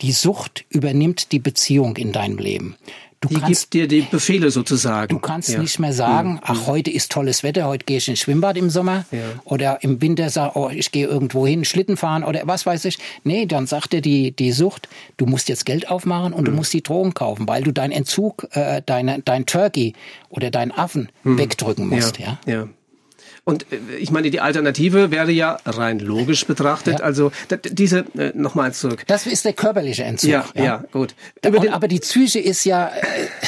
Die 0.00 0.12
Sucht 0.12 0.64
übernimmt 0.68 1.32
die 1.32 1.38
Beziehung 1.38 1.96
in 1.96 2.12
deinem 2.12 2.38
Leben. 2.38 2.76
Du 3.24 3.34
die 3.34 3.40
kannst, 3.40 3.70
gibt 3.70 3.74
dir 3.74 3.88
die 3.88 4.02
Befehle 4.02 4.50
sozusagen. 4.50 5.08
Du 5.08 5.18
kannst 5.18 5.48
ja. 5.48 5.58
nicht 5.58 5.78
mehr 5.78 5.94
sagen, 5.94 6.34
mhm. 6.34 6.40
ach, 6.42 6.66
heute 6.66 6.90
ist 6.90 7.10
tolles 7.10 7.42
Wetter, 7.42 7.66
heute 7.66 7.86
gehe 7.86 7.96
ich 7.96 8.08
ins 8.08 8.18
Schwimmbad 8.18 8.58
im 8.58 8.68
Sommer. 8.68 9.06
Ja. 9.10 9.20
Oder 9.44 9.82
im 9.82 10.02
Winter 10.02 10.28
sag, 10.28 10.56
oh, 10.56 10.68
ich 10.68 10.92
gehe 10.92 11.06
irgendwo 11.06 11.46
hin, 11.46 11.64
Schlitten 11.64 11.96
fahren 11.96 12.22
oder 12.22 12.42
was 12.44 12.66
weiß 12.66 12.84
ich. 12.84 12.98
Nee, 13.22 13.46
dann 13.46 13.66
sagt 13.66 13.94
dir 13.94 14.02
die, 14.02 14.32
die 14.32 14.52
Sucht, 14.52 14.88
du 15.16 15.24
musst 15.24 15.48
jetzt 15.48 15.64
Geld 15.64 15.90
aufmachen 15.90 16.34
und 16.34 16.42
mhm. 16.42 16.46
du 16.46 16.52
musst 16.52 16.74
die 16.74 16.82
Drogen 16.82 17.14
kaufen, 17.14 17.48
weil 17.48 17.62
du 17.62 17.72
deinen 17.72 17.92
Entzug, 17.92 18.46
äh, 18.50 18.82
deine, 18.84 19.22
dein 19.22 19.46
Turkey 19.46 19.94
oder 20.28 20.50
deinen 20.50 20.72
Affen 20.72 21.08
mhm. 21.22 21.38
wegdrücken 21.38 21.88
musst. 21.88 22.18
ja. 22.18 22.38
ja. 22.46 22.52
ja. 22.52 22.68
Und 23.44 23.70
äh, 23.72 23.96
ich 23.98 24.10
meine, 24.10 24.30
die 24.30 24.40
Alternative 24.40 25.10
wäre 25.10 25.30
ja 25.30 25.58
rein 25.66 25.98
logisch 25.98 26.46
betrachtet. 26.46 27.00
Ja. 27.00 27.04
Also 27.04 27.30
diese 27.64 28.06
äh, 28.16 28.32
nochmal 28.34 28.72
zurück. 28.72 29.04
Das 29.06 29.26
ist 29.26 29.44
der 29.44 29.52
körperliche 29.52 30.04
Entzug. 30.04 30.30
Ja, 30.30 30.44
ja, 30.54 30.64
ja 30.64 30.84
gut. 30.92 31.14
Und, 31.44 31.68
aber 31.68 31.88
die 31.88 32.00
Psyche 32.00 32.40
ist 32.40 32.64
ja, 32.64 32.88
äh, 32.88 33.02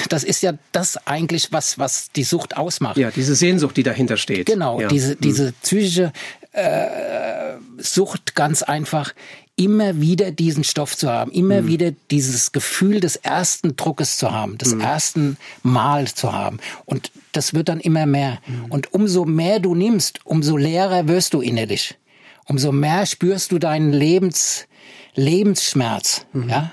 das 0.08 0.24
ist 0.24 0.42
ja 0.42 0.52
das 0.72 0.98
eigentlich, 1.06 1.52
was 1.52 1.78
was 1.78 2.10
die 2.12 2.24
Sucht 2.24 2.56
ausmacht. 2.56 2.98
Ja, 2.98 3.10
diese 3.10 3.34
Sehnsucht, 3.34 3.76
die 3.76 3.82
dahinter 3.82 4.16
steht. 4.16 4.46
Genau, 4.46 4.80
ja. 4.80 4.88
diese 4.88 5.12
hm. 5.12 5.20
diese 5.20 5.52
psychische 5.62 6.12
äh, 6.52 7.56
Sucht 7.78 8.34
ganz 8.34 8.62
einfach 8.62 9.12
immer 9.56 10.00
wieder 10.00 10.30
diesen 10.30 10.64
Stoff 10.64 10.96
zu 10.96 11.10
haben, 11.10 11.32
immer 11.32 11.62
mhm. 11.62 11.66
wieder 11.66 11.90
dieses 12.10 12.52
Gefühl 12.52 13.00
des 13.00 13.16
ersten 13.16 13.74
Druckes 13.74 14.18
zu 14.18 14.30
haben, 14.30 14.58
des 14.58 14.74
mhm. 14.74 14.80
ersten 14.82 15.36
Mal 15.62 16.08
zu 16.08 16.32
haben. 16.32 16.58
Und 16.84 17.10
das 17.32 17.54
wird 17.54 17.70
dann 17.70 17.80
immer 17.80 18.04
mehr. 18.04 18.38
Mhm. 18.46 18.66
Und 18.66 18.92
umso 18.92 19.24
mehr 19.24 19.58
du 19.58 19.74
nimmst, 19.74 20.20
umso 20.24 20.58
leerer 20.58 21.08
wirst 21.08 21.32
du 21.32 21.40
innerlich. 21.40 21.96
Umso 22.44 22.70
mehr 22.70 23.06
spürst 23.06 23.50
du 23.50 23.58
deinen 23.58 23.92
Lebens, 23.92 24.66
Lebensschmerz, 25.14 26.26
mhm. 26.32 26.48
ja. 26.48 26.72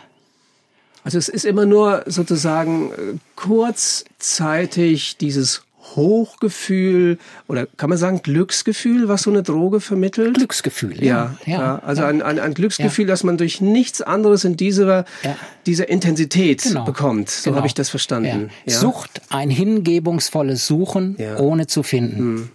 Also 1.06 1.18
es 1.18 1.28
ist 1.28 1.44
immer 1.44 1.66
nur 1.66 2.04
sozusagen 2.06 2.92
äh, 2.92 2.96
kurzzeitig 3.36 5.18
dieses 5.18 5.64
Hochgefühl 5.96 7.18
oder 7.48 7.66
kann 7.66 7.90
man 7.90 7.98
sagen 7.98 8.22
Glücksgefühl, 8.22 9.08
was 9.08 9.24
so 9.24 9.30
eine 9.30 9.44
Droge 9.44 9.80
vermittelt? 9.80 10.36
Glücksgefühl, 10.36 11.04
ja. 11.04 11.36
Ja, 11.46 11.60
ja 11.60 11.80
also 11.80 12.02
ja. 12.02 12.08
Ein, 12.08 12.22
ein, 12.22 12.40
ein 12.40 12.54
Glücksgefühl, 12.54 13.06
ja. 13.06 13.10
dass 13.10 13.24
man 13.24 13.38
durch 13.38 13.62
nichts 13.62 14.02
anderes 14.02 14.44
in 14.46 14.58
dieser, 14.58 15.06
dieser 15.66 15.90
Intensität 15.90 16.64
genau. 16.64 16.86
bekommt. 16.86 17.30
So 17.30 17.50
genau. 17.50 17.58
habe 17.58 17.68
ich 17.68 17.74
das 17.74 17.90
verstanden. 17.90 18.50
Sucht, 18.66 19.22
ein 19.30 19.50
hingebungsvolles 19.50 20.66
Suchen, 20.66 21.18
ohne 21.38 21.68
zu 21.68 21.84
finden. 21.84 22.18
Hm. 22.18 22.50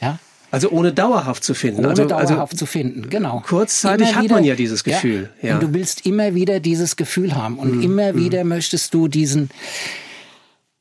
Ja? 0.00 0.18
Also 0.50 0.70
ohne 0.70 0.92
dauerhaft 0.92 1.44
zu 1.44 1.52
finden. 1.52 1.80
Ohne 1.80 1.90
also, 1.90 2.04
dauerhaft 2.06 2.52
also 2.52 2.56
zu 2.56 2.66
finden, 2.66 3.10
genau. 3.10 3.42
Kurzzeitig 3.46 4.08
immer 4.08 4.16
hat 4.16 4.30
man 4.30 4.44
ja 4.44 4.54
dieses 4.54 4.82
Gefühl. 4.82 5.28
Ja. 5.42 5.54
Und 5.54 5.62
du 5.62 5.74
willst 5.74 6.06
immer 6.06 6.34
wieder 6.34 6.58
dieses 6.58 6.96
Gefühl 6.96 7.36
haben. 7.36 7.58
Und 7.58 7.76
mm, 7.76 7.82
immer 7.82 8.12
mm. 8.14 8.16
wieder 8.16 8.44
möchtest 8.44 8.94
du 8.94 9.08
diesen, 9.08 9.50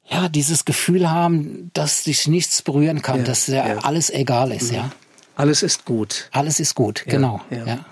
ja, 0.09 0.29
dieses 0.29 0.65
Gefühl 0.65 1.09
haben, 1.09 1.69
dass 1.73 2.03
dich 2.03 2.27
nichts 2.27 2.61
berühren 2.61 3.01
kann, 3.01 3.19
ja, 3.19 3.23
dass 3.23 3.47
ja, 3.47 3.77
alles 3.79 4.09
egal 4.09 4.51
ist, 4.51 4.71
mhm. 4.71 4.77
ja. 4.77 4.91
Alles 5.35 5.61
ist 5.61 5.85
gut. 5.85 6.29
Alles 6.31 6.59
ist 6.59 6.73
gut, 6.73 7.03
genau. 7.05 7.41
Ja. 7.51 7.85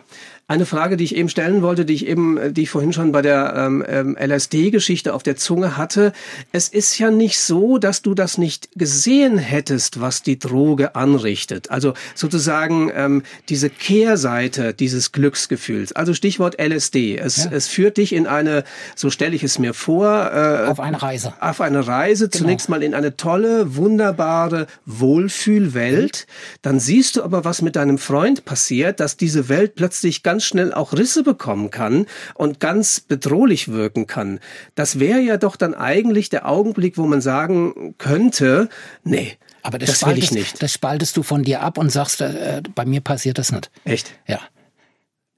Eine 0.47 0.67
Frage, 0.67 0.95
die 0.95 1.03
ich 1.05 1.15
eben 1.15 1.27
stellen 1.27 1.63
wollte, 1.63 1.85
die 1.85 1.95
ich 1.95 2.05
eben, 2.05 2.37
äh, 2.37 2.51
die 2.51 2.63
ich 2.63 2.69
vorhin 2.69 2.93
schon 2.93 3.11
bei 3.11 3.23
der 3.23 3.55
ähm, 3.57 3.83
ähm 3.87 4.15
LSD-Geschichte 4.15 5.15
auf 5.15 5.23
der 5.23 5.37
Zunge 5.37 5.75
hatte. 5.75 6.13
Es 6.51 6.69
ist 6.69 6.99
ja 6.99 7.09
nicht 7.09 7.39
so, 7.39 7.79
dass 7.79 8.03
du 8.03 8.13
das 8.13 8.37
nicht 8.37 8.69
gesehen 8.75 9.39
hättest, 9.39 10.01
was 10.01 10.21
die 10.21 10.37
Droge 10.37 10.95
anrichtet. 10.95 11.71
Also 11.71 11.95
sozusagen 12.13 12.91
ähm, 12.93 13.23
diese 13.49 13.71
Kehrseite 13.71 14.75
dieses 14.75 15.11
Glücksgefühls. 15.11 15.93
Also 15.93 16.13
Stichwort 16.13 16.61
LSD. 16.61 17.17
Es, 17.17 17.45
ja. 17.45 17.51
es 17.51 17.67
führt 17.67 17.97
dich 17.97 18.13
in 18.13 18.27
eine, 18.27 18.65
so 18.95 19.09
stelle 19.09 19.35
ich 19.35 19.43
es 19.43 19.57
mir 19.57 19.73
vor, 19.73 20.31
äh, 20.31 20.67
auf 20.67 20.79
eine 20.79 21.01
Reise. 21.01 21.33
Auf 21.39 21.59
eine 21.59 21.87
Reise. 21.87 22.29
Genau. 22.29 22.43
Zunächst 22.43 22.69
mal 22.69 22.83
in 22.83 22.93
eine 22.93 23.17
tolle, 23.17 23.77
wunderbare 23.77 24.67
Wohlfühlwelt. 24.85 26.27
Dann 26.61 26.79
siehst 26.79 27.15
du 27.15 27.23
aber, 27.23 27.45
was 27.45 27.63
mit 27.63 27.75
deinem 27.75 27.97
Freund 27.97 28.45
passiert, 28.45 28.99
dass 28.99 29.17
diese 29.17 29.49
Welt 29.49 29.73
plötzlich 29.73 30.21
ganz 30.21 30.34
ganz 30.35 30.43
schnell 30.43 30.73
auch 30.73 30.91
Risse 30.91 31.23
bekommen 31.23 31.71
kann 31.71 32.07
und 32.33 32.59
ganz 32.59 32.99
bedrohlich 32.99 33.69
wirken 33.69 34.05
kann. 34.05 34.41
Das 34.75 34.99
wäre 34.99 35.21
ja 35.21 35.37
doch 35.37 35.55
dann 35.55 35.73
eigentlich 35.73 36.27
der 36.27 36.45
Augenblick, 36.45 36.97
wo 36.97 37.05
man 37.05 37.21
sagen 37.21 37.95
könnte, 37.97 38.67
nee, 39.05 39.37
aber 39.61 39.77
das, 39.77 39.91
das 39.91 40.09
will 40.09 40.17
ich 40.17 40.31
nicht. 40.31 40.61
Das 40.61 40.73
spaltest 40.73 41.15
du 41.15 41.23
von 41.23 41.43
dir 41.43 41.61
ab 41.61 41.77
und 41.77 41.89
sagst, 41.89 42.19
äh, 42.19 42.61
bei 42.75 42.83
mir 42.83 42.99
passiert 42.99 43.37
das 43.37 43.53
nicht. 43.53 43.71
Echt? 43.85 44.11
Ja. 44.27 44.41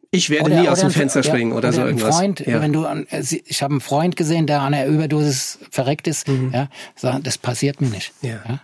Ich 0.09 0.31
werde 0.31 0.45
oder, 0.45 0.61
nie 0.61 0.67
aus 0.67 0.79
dem 0.79 0.89
Fenster 0.89 1.21
springen 1.21 1.51
oder, 1.51 1.69
oder 1.69 1.73
so 1.73 1.81
irgendwas. 1.81 2.15
Freund, 2.15 2.39
ja. 2.39 2.59
wenn 2.59 2.73
du 2.73 2.85
äh, 2.85 3.05
ich 3.21 3.61
habe 3.61 3.73
einen 3.75 3.81
Freund 3.81 4.15
gesehen, 4.15 4.47
der 4.47 4.61
an 4.61 4.73
einer 4.73 4.87
Überdosis 4.87 5.59
verreckt 5.69 6.07
ist, 6.07 6.27
mhm. 6.27 6.51
ja, 6.53 7.19
das 7.19 7.37
passiert 7.37 7.81
mir 7.81 7.89
nicht. 7.89 8.13
Ja. 8.23 8.39
ja. 8.49 8.61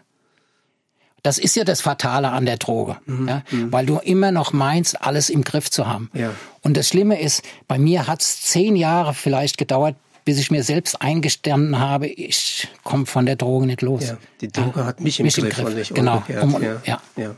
Das 1.23 1.37
ist 1.37 1.55
ja 1.55 1.63
das 1.63 1.79
Fatale 1.79 2.29
an 2.31 2.45
der 2.45 2.57
Droge, 2.57 2.97
mhm. 3.05 3.27
ja, 3.29 3.43
mhm. 3.49 3.71
weil 3.71 3.85
du 3.85 3.97
immer 3.97 4.31
noch 4.31 4.51
meinst, 4.51 5.01
alles 5.01 5.29
im 5.29 5.43
Griff 5.43 5.71
zu 5.71 5.87
haben. 5.87 6.09
Ja. 6.13 6.31
Und 6.61 6.75
das 6.75 6.89
Schlimme 6.89 7.19
ist, 7.19 7.43
bei 7.67 7.79
mir 7.79 8.07
hat 8.07 8.21
es 8.21 8.41
zehn 8.41 8.75
Jahre 8.75 9.13
vielleicht 9.13 9.57
gedauert, 9.57 9.95
bis 10.25 10.37
ich 10.37 10.51
mir 10.51 10.63
selbst 10.63 11.01
eingestanden 11.01 11.79
habe, 11.79 12.07
ich 12.07 12.67
komme 12.83 13.05
von 13.05 13.25
der 13.25 13.37
Droge 13.37 13.65
nicht 13.65 13.81
los. 13.81 14.09
Ja, 14.09 14.17
die 14.41 14.49
Droge 14.49 14.81
ja, 14.81 14.85
hat 14.85 14.99
mich 14.99 15.19
im, 15.19 15.25
mich 15.25 15.35
Griff, 15.35 15.57
im 15.57 15.65
Griff, 15.65 15.93
genau. 15.93 16.23
Um, 16.41 16.61
ja. 16.85 17.01
ja. 17.15 17.35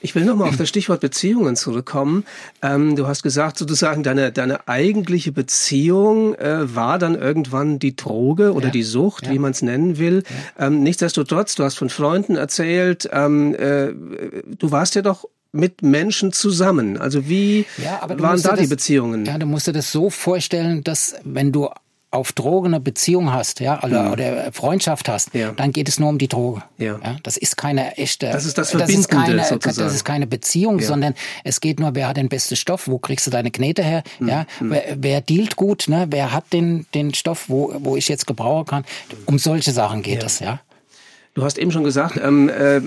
Ich 0.00 0.14
will 0.14 0.24
nochmal 0.24 0.48
auf 0.48 0.56
das 0.56 0.68
Stichwort 0.68 1.00
Beziehungen 1.00 1.56
zurückkommen. 1.56 2.24
Ähm, 2.62 2.96
du 2.96 3.06
hast 3.06 3.22
gesagt, 3.22 3.58
sozusagen, 3.58 4.02
deine, 4.02 4.32
deine 4.32 4.68
eigentliche 4.68 5.32
Beziehung 5.32 6.34
äh, 6.36 6.74
war 6.74 6.98
dann 6.98 7.14
irgendwann 7.14 7.78
die 7.78 7.96
Droge 7.96 8.52
oder 8.52 8.66
ja. 8.66 8.72
die 8.72 8.82
Sucht, 8.82 9.26
ja. 9.26 9.32
wie 9.32 9.38
man 9.38 9.52
es 9.52 9.62
nennen 9.62 9.98
will. 9.98 10.22
Ja. 10.58 10.66
Ähm, 10.66 10.82
nichtsdestotrotz, 10.82 11.54
du 11.54 11.64
hast 11.64 11.76
von 11.76 11.90
Freunden 11.90 12.36
erzählt, 12.36 13.08
ähm, 13.12 13.54
äh, 13.54 13.92
du 14.58 14.70
warst 14.70 14.94
ja 14.94 15.02
doch 15.02 15.24
mit 15.52 15.82
Menschen 15.82 16.32
zusammen. 16.32 16.98
Also 16.98 17.28
wie 17.28 17.66
waren 18.06 18.42
da 18.42 18.50
das, 18.50 18.60
die 18.60 18.66
Beziehungen? 18.66 19.24
Ja, 19.24 19.38
du 19.38 19.46
musst 19.46 19.66
dir 19.66 19.72
das 19.72 19.90
so 19.90 20.10
vorstellen, 20.10 20.84
dass 20.84 21.14
wenn 21.24 21.52
du 21.52 21.68
auf 22.10 22.32
Drogen 22.32 22.68
eine 22.68 22.80
Beziehung 22.80 23.32
hast, 23.32 23.60
ja, 23.60 23.82
oder, 23.82 24.04
mhm. 24.04 24.12
oder 24.12 24.52
Freundschaft 24.52 25.08
hast, 25.08 25.34
ja. 25.34 25.52
dann 25.52 25.72
geht 25.72 25.88
es 25.88 26.00
nur 26.00 26.08
um 26.08 26.18
die 26.18 26.28
Droge. 26.28 26.62
Ja. 26.78 26.98
ja. 27.02 27.16
Das 27.22 27.36
ist 27.36 27.56
keine 27.56 27.96
echte. 27.98 28.30
Das 28.30 28.46
ist 28.46 28.56
das 28.56 28.70
Verbindende 28.70 28.96
das 28.96 29.00
ist 29.00 29.10
keine, 29.10 29.44
sozusagen. 29.44 29.86
Das 29.86 29.94
ist 29.94 30.04
keine 30.04 30.26
Beziehung, 30.26 30.78
ja. 30.78 30.86
sondern 30.86 31.14
es 31.44 31.60
geht 31.60 31.80
nur, 31.80 31.94
wer 31.94 32.08
hat 32.08 32.16
den 32.16 32.28
besten 32.30 32.56
Stoff, 32.56 32.88
wo 32.88 32.98
kriegst 32.98 33.26
du 33.26 33.30
deine 33.30 33.50
Knete 33.50 33.82
her, 33.82 34.02
mhm. 34.20 34.28
ja, 34.28 34.46
mhm. 34.60 34.70
wer, 34.70 34.82
wer 34.96 35.20
dealt 35.20 35.56
gut, 35.56 35.84
ne, 35.88 36.06
wer 36.08 36.32
hat 36.32 36.52
den 36.52 36.86
den 36.94 37.12
Stoff, 37.12 37.48
wo 37.48 37.74
wo 37.78 37.96
ich 37.96 38.08
jetzt 38.08 38.26
gebrauchen 38.26 38.64
kann. 38.64 38.84
Um 39.26 39.38
solche 39.38 39.72
Sachen 39.72 40.02
geht 40.02 40.22
es, 40.22 40.40
ja. 40.40 40.60
Du 41.38 41.44
hast 41.44 41.56
eben 41.56 41.70
schon 41.70 41.84
gesagt, 41.84 42.18
ähm, 42.20 42.48
äh, 42.48 42.80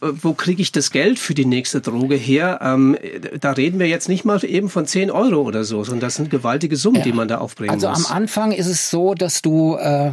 wo 0.00 0.32
kriege 0.32 0.62
ich 0.62 0.72
das 0.72 0.92
Geld 0.92 1.18
für 1.18 1.34
die 1.34 1.44
nächste 1.44 1.82
Droge 1.82 2.14
her? 2.14 2.58
Ähm, 2.62 2.96
da 3.38 3.52
reden 3.52 3.78
wir 3.78 3.86
jetzt 3.86 4.08
nicht 4.08 4.24
mal 4.24 4.42
eben 4.46 4.70
von 4.70 4.86
10 4.86 5.10
Euro 5.10 5.42
oder 5.42 5.62
so, 5.62 5.84
sondern 5.84 6.00
das 6.00 6.14
sind 6.14 6.30
gewaltige 6.30 6.76
Summen, 6.76 7.00
ja. 7.00 7.02
die 7.02 7.12
man 7.12 7.28
da 7.28 7.36
aufbringen 7.36 7.70
also 7.70 7.86
muss. 7.86 7.98
Also 7.98 8.08
am 8.08 8.16
Anfang 8.16 8.52
ist 8.52 8.66
es 8.66 8.88
so, 8.88 9.12
dass 9.12 9.42
du 9.42 9.76
äh, 9.76 10.12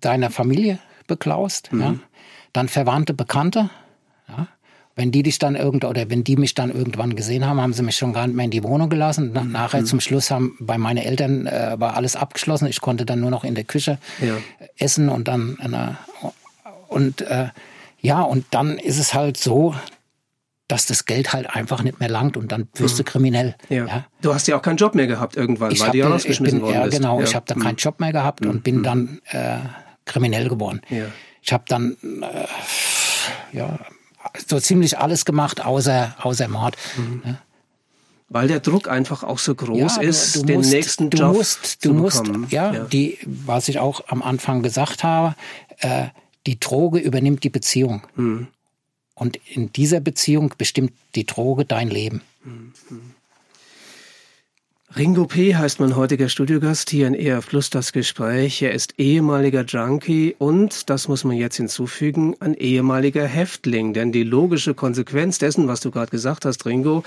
deiner 0.00 0.30
Familie 0.30 0.78
beklaust, 1.08 1.72
mhm. 1.72 1.80
ja? 1.80 1.94
dann 2.52 2.68
Verwandte, 2.68 3.12
Bekannte. 3.12 3.70
Ja? 4.28 4.46
Wenn 4.94 5.10
die 5.10 5.24
dich 5.24 5.40
dann 5.40 5.56
irgend 5.56 5.84
oder 5.84 6.08
wenn 6.08 6.22
die 6.22 6.36
mich 6.36 6.54
dann 6.54 6.70
irgendwann 6.70 7.16
gesehen 7.16 7.44
haben, 7.44 7.60
haben 7.60 7.72
sie 7.72 7.82
mich 7.82 7.96
schon 7.96 8.12
gar 8.12 8.28
nicht 8.28 8.36
mehr 8.36 8.44
in 8.44 8.52
die 8.52 8.62
Wohnung 8.62 8.88
gelassen. 8.88 9.32
Mhm. 9.32 9.50
Nachher 9.50 9.84
zum 9.84 9.98
Schluss 9.98 10.30
haben 10.30 10.56
bei 10.60 10.78
meinen 10.78 10.98
Eltern 10.98 11.48
äh, 11.48 11.74
war 11.76 11.96
alles 11.96 12.14
abgeschlossen. 12.14 12.68
Ich 12.68 12.80
konnte 12.80 13.04
dann 13.04 13.18
nur 13.18 13.32
noch 13.32 13.42
in 13.42 13.56
der 13.56 13.64
Küche 13.64 13.98
ja. 14.20 14.36
essen 14.78 15.08
und 15.08 15.26
dann 15.26 15.58
äh, 15.60 16.28
und 16.88 17.22
äh, 17.22 17.48
ja, 18.00 18.22
und 18.22 18.46
dann 18.50 18.78
ist 18.78 18.98
es 18.98 19.14
halt 19.14 19.36
so, 19.36 19.74
dass 20.68 20.86
das 20.86 21.04
Geld 21.04 21.32
halt 21.32 21.48
einfach 21.48 21.82
nicht 21.82 22.00
mehr 22.00 22.08
langt 22.08 22.36
und 22.36 22.50
dann 22.50 22.68
wirst 22.74 22.98
du 22.98 23.02
mhm. 23.02 23.06
kriminell. 23.06 23.54
Ja. 23.68 23.86
ja. 23.86 24.06
Du 24.20 24.34
hast 24.34 24.48
ja 24.48 24.56
auch 24.56 24.62
keinen 24.62 24.76
Job 24.76 24.94
mehr 24.94 25.06
gehabt 25.06 25.36
irgendwann, 25.36 25.70
ich 25.70 25.80
weil 25.80 25.90
du 25.92 25.98
ja 25.98 26.08
rausgeschmissen 26.08 26.60
worden 26.60 26.74
ja, 26.74 26.84
bist. 26.84 26.96
Genau, 26.96 27.20
ja, 27.20 27.24
ich 27.24 27.34
habe 27.34 27.46
dann 27.46 27.58
mhm. 27.58 27.62
keinen 27.62 27.76
Job 27.76 28.00
mehr 28.00 28.12
gehabt 28.12 28.42
mhm. 28.42 28.50
und 28.50 28.64
bin 28.64 28.78
mhm. 28.78 28.82
dann 28.82 29.20
äh, 29.30 29.58
kriminell 30.04 30.48
geworden. 30.48 30.80
Ja. 30.88 31.06
Ich 31.42 31.52
habe 31.52 31.64
dann 31.68 31.96
äh, 32.02 33.56
ja 33.56 33.78
so 34.48 34.58
ziemlich 34.58 34.98
alles 34.98 35.24
gemacht 35.24 35.64
außer 35.64 36.16
außer 36.20 36.48
Mord. 36.48 36.76
Mhm. 36.96 37.22
Ja. 37.24 37.38
Weil 38.28 38.48
der 38.48 38.58
Druck 38.58 38.88
einfach 38.88 39.22
auch 39.22 39.38
so 39.38 39.54
groß 39.54 39.96
ja, 39.96 40.02
ist, 40.02 40.34
du, 40.34 40.40
du 40.40 40.46
den 40.46 40.56
musst, 40.56 40.70
nächsten 40.72 41.10
du 41.10 41.18
Job 41.18 41.36
musst, 41.36 41.84
du 41.84 41.94
musst, 41.94 42.26
ja, 42.48 42.72
ja, 42.72 42.84
die, 42.84 43.18
was 43.24 43.68
ich 43.68 43.78
auch 43.78 44.02
am 44.08 44.20
Anfang 44.20 44.64
gesagt 44.64 45.04
habe, 45.04 45.36
äh, 45.78 46.06
die 46.46 46.58
Droge 46.60 46.98
übernimmt 46.98 47.44
die 47.44 47.50
Beziehung. 47.50 48.02
Mhm. 48.14 48.48
Und 49.14 49.38
in 49.46 49.72
dieser 49.72 50.00
Beziehung 50.00 50.54
bestimmt 50.56 50.92
die 51.14 51.24
Droge 51.24 51.64
dein 51.64 51.88
Leben. 51.88 52.20
Mhm. 52.44 52.72
Ringo 54.94 55.26
P. 55.26 55.54
heißt 55.54 55.80
mein 55.80 55.94
heutiger 55.94 56.30
Studiogast 56.30 56.88
hier 56.88 57.06
in 57.06 57.14
ERF 57.14 57.48
Plus 57.48 57.68
das 57.68 57.92
Gespräch. 57.92 58.62
Er 58.62 58.72
ist 58.72 58.98
ehemaliger 58.98 59.62
Junkie 59.62 60.34
und, 60.38 60.88
das 60.88 61.06
muss 61.08 61.24
man 61.24 61.36
jetzt 61.36 61.56
hinzufügen, 61.56 62.34
ein 62.40 62.54
ehemaliger 62.54 63.26
Häftling. 63.26 63.92
Denn 63.92 64.10
die 64.10 64.22
logische 64.22 64.72
Konsequenz 64.74 65.38
dessen, 65.38 65.68
was 65.68 65.80
du 65.80 65.90
gerade 65.90 66.10
gesagt 66.10 66.46
hast, 66.46 66.64
Ringo, 66.64 67.02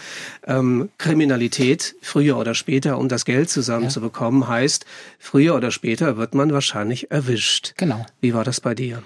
ähm, 0.45 0.89
Kriminalität, 0.99 1.95
früher 2.01 2.37
oder 2.37 2.53
später, 2.53 2.99
um 2.99 3.07
das 3.07 3.25
Geld 3.25 3.49
zusammenzubekommen, 3.49 4.41
ja. 4.41 4.49
heißt, 4.49 4.85
früher 5.17 5.55
oder 5.55 5.71
später 5.71 6.17
wird 6.17 6.35
man 6.35 6.51
wahrscheinlich 6.51 7.09
erwischt. 7.09 7.73
Genau. 7.77 8.05
Wie 8.21 8.35
war 8.35 8.43
das 8.43 8.61
bei 8.61 8.75
dir? 8.75 9.01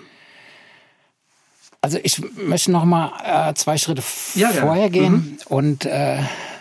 Also 1.84 2.00
ich 2.02 2.22
möchte 2.38 2.72
noch 2.72 2.86
mal 2.86 3.12
äh, 3.50 3.54
zwei 3.56 3.78
Schritte 3.78 4.02
ja, 4.36 4.54
vorher 4.54 4.86
ja. 4.86 4.90
gehen 4.90 5.14
mhm. 5.14 5.38
und 5.50 5.86
äh, 5.86 6.18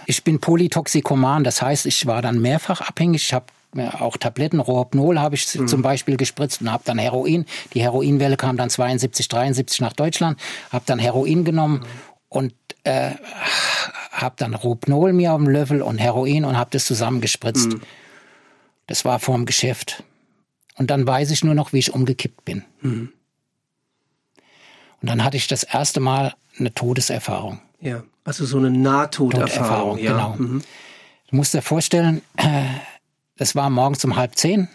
ich 0.07 0.25
bin 0.25 0.41
Polytoxikoman, 0.41 1.45
das 1.45 1.63
heißt, 1.63 1.87
ich 1.87 2.07
war 2.07 2.23
dann 2.23 2.41
mehrfach 2.41 2.81
abhängig. 2.81 3.23
Ich 3.23 3.33
habe 3.33 3.47
auch 4.01 4.17
Tabletten, 4.17 4.59
Rohypnol 4.59 5.21
habe 5.21 5.37
ich 5.37 5.55
mhm. 5.55 5.69
zum 5.69 5.81
Beispiel 5.81 6.17
gespritzt 6.17 6.61
und 6.61 6.73
habe 6.73 6.83
dann 6.85 6.99
Heroin. 6.99 7.47
Die 7.73 7.81
Heroinwelle 7.83 8.37
kam 8.37 8.57
dann 8.57 8.69
72, 8.69 9.29
73 9.29 9.81
nach 9.81 9.93
Deutschland, 9.93 10.41
habe 10.73 10.83
dann 10.87 10.99
Heroin 10.99 11.45
genommen 11.45 11.79
mhm. 11.79 11.87
und 12.29 12.55
äh, 12.83 13.13
habe 14.11 14.35
dann 14.39 14.55
Rohypnol 14.55 15.13
mir 15.13 15.35
auf 15.35 15.39
dem 15.39 15.49
Löffel 15.49 15.83
und 15.83 15.99
Heroin 15.99 16.45
und 16.45 16.59
habe 16.59 16.71
das 16.73 16.85
zusammengespritzt. 16.85 17.75
Mhm. 17.75 17.83
Das 18.89 19.05
war 19.05 19.21
vorm 19.21 19.47
Geschäft. 19.47 20.03
Und 20.75 20.91
dann 20.91 21.07
weiß 21.07 21.31
ich 21.31 21.45
nur 21.45 21.55
noch, 21.55 21.73
wie 21.73 21.79
ich 21.79 21.95
umgekippt 21.95 22.45
bin. 22.45 22.65
Mhm. 22.81 23.13
Und 25.03 25.11
dann 25.11 25.25
hatte 25.25 25.37
ich 25.37 25.49
das 25.49 25.65
erste 25.65 26.01
Mal 26.01 26.35
eine 26.59 26.73
Todeserfahrung. 26.73 27.61
Ja, 27.81 28.05
also 28.25 28.47
so 28.47 28.59
eine 28.59 28.71
Nahtoderfahrung. 28.71 29.99
Ja. 29.99 30.13
Genau. 30.13 30.37
Mhm. 30.39 30.63
Du 31.29 31.37
musst 31.37 31.55
dir 31.55 31.63
vorstellen, 31.63 32.23
das 33.37 33.55
war 33.55 33.69
morgens 33.71 34.05
um 34.05 34.17
halb 34.17 34.37
zehn. 34.37 34.69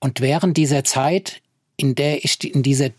Und 0.00 0.20
während 0.20 0.56
dieser 0.56 0.84
Zeit, 0.84 1.42
in 1.76 1.94
der 1.94 2.24
ich 2.24 2.42
in 2.44 2.62
dieser, 2.62 2.90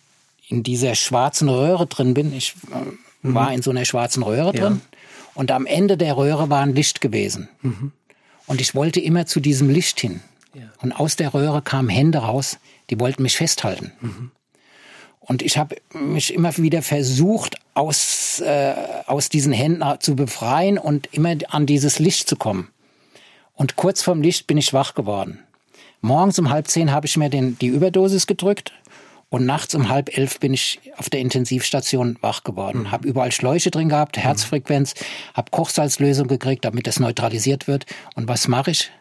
in 0.48 0.64
dieser 0.64 0.96
schwarzen 0.96 1.50
Röhre 1.50 1.88
drin 1.88 2.14
bin, 2.14 2.36
ich 2.36 2.56
äh, 2.72 3.28
mhm. 3.28 3.34
war 3.34 3.54
in 3.54 3.62
so 3.62 3.72
einer 3.72 3.86
schwarzen 3.86 4.24
Röhre 4.24 4.54
drin, 4.54 4.82
ja. 4.84 4.98
und 5.36 5.52
am 5.52 5.66
Ende 5.66 5.98
der 5.98 6.18
Röhre 6.18 6.50
war 6.50 6.62
ein 6.62 6.76
Licht 6.76 7.02
gewesen. 7.02 7.48
Mhm. 7.62 7.92
Und 8.48 8.62
ich 8.62 8.76
wollte 8.76 9.00
immer 9.00 9.26
zu 9.26 9.40
diesem 9.40 9.70
Licht 9.70 10.00
hin. 10.00 10.22
Ja. 10.54 10.64
Und 10.82 10.94
aus 10.94 11.16
der 11.16 11.34
Röhre 11.34 11.62
kamen 11.62 11.90
Hände 11.90 12.20
raus, 12.20 12.58
die 12.90 13.00
wollten 13.00 13.24
mich 13.24 13.38
festhalten. 13.38 13.92
Mhm. 14.02 14.32
Und 15.28 15.42
ich 15.42 15.58
habe 15.58 15.78
mich 15.94 16.34
immer 16.34 16.56
wieder 16.58 16.84
versucht, 16.84 17.58
aus, 17.74 18.40
äh, 18.42 18.76
aus 19.08 19.30
diesen 19.30 19.54
Händen 19.54 19.84
zu 20.00 20.16
befreien 20.16 20.78
und 20.78 21.08
immer 21.14 21.36
an 21.50 21.66
dieses 21.66 21.98
Licht 22.00 22.30
zu 22.30 22.36
kommen. 22.36 22.70
Und 23.56 23.76
kurz 23.76 24.04
vorm 24.04 24.22
Licht 24.22 24.46
bin 24.46 24.58
ich 24.58 24.72
wach 24.72 24.94
geworden. 24.94 25.40
Morgens 26.02 26.38
um 26.38 26.52
halb 26.52 26.68
zehn 26.68 26.92
habe 26.92 27.08
ich 27.08 27.18
mir 27.18 27.30
den, 27.30 27.58
die 27.58 27.68
Überdosis 27.68 28.28
gedrückt 28.28 28.72
und 29.30 29.48
nachts 29.48 29.74
um 29.74 29.90
halb 29.90 30.16
elf 30.16 30.40
bin 30.40 30.54
ich 30.54 30.80
auf 30.98 31.10
der 31.10 31.22
Intensivstation 31.22 32.18
wach 32.22 32.44
geworden. 32.44 32.82
Mhm. 32.82 32.92
Habe 32.92 33.08
überall 33.08 33.32
Schläuche 33.32 33.72
drin 33.72 33.90
gehabt, 33.90 34.18
Herzfrequenz, 34.18 34.94
mhm. 34.94 35.06
habe 35.34 35.50
Kochsalzlösung 35.50 36.28
gekriegt, 36.28 36.66
damit 36.66 36.86
das 36.86 37.00
neutralisiert 37.00 37.68
wird. 37.68 37.88
Und 38.14 38.28
was 38.28 38.48
mache 38.48 38.72
ich? 38.72 38.92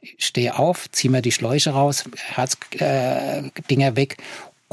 Ich 0.00 0.16
stehe 0.18 0.58
auf, 0.58 0.90
ziehe 0.90 1.10
mir 1.10 1.22
die 1.22 1.32
Schläuche 1.32 1.70
raus, 1.70 2.04
Herzdinger 2.16 3.88
äh, 3.88 3.96
weg 3.96 4.16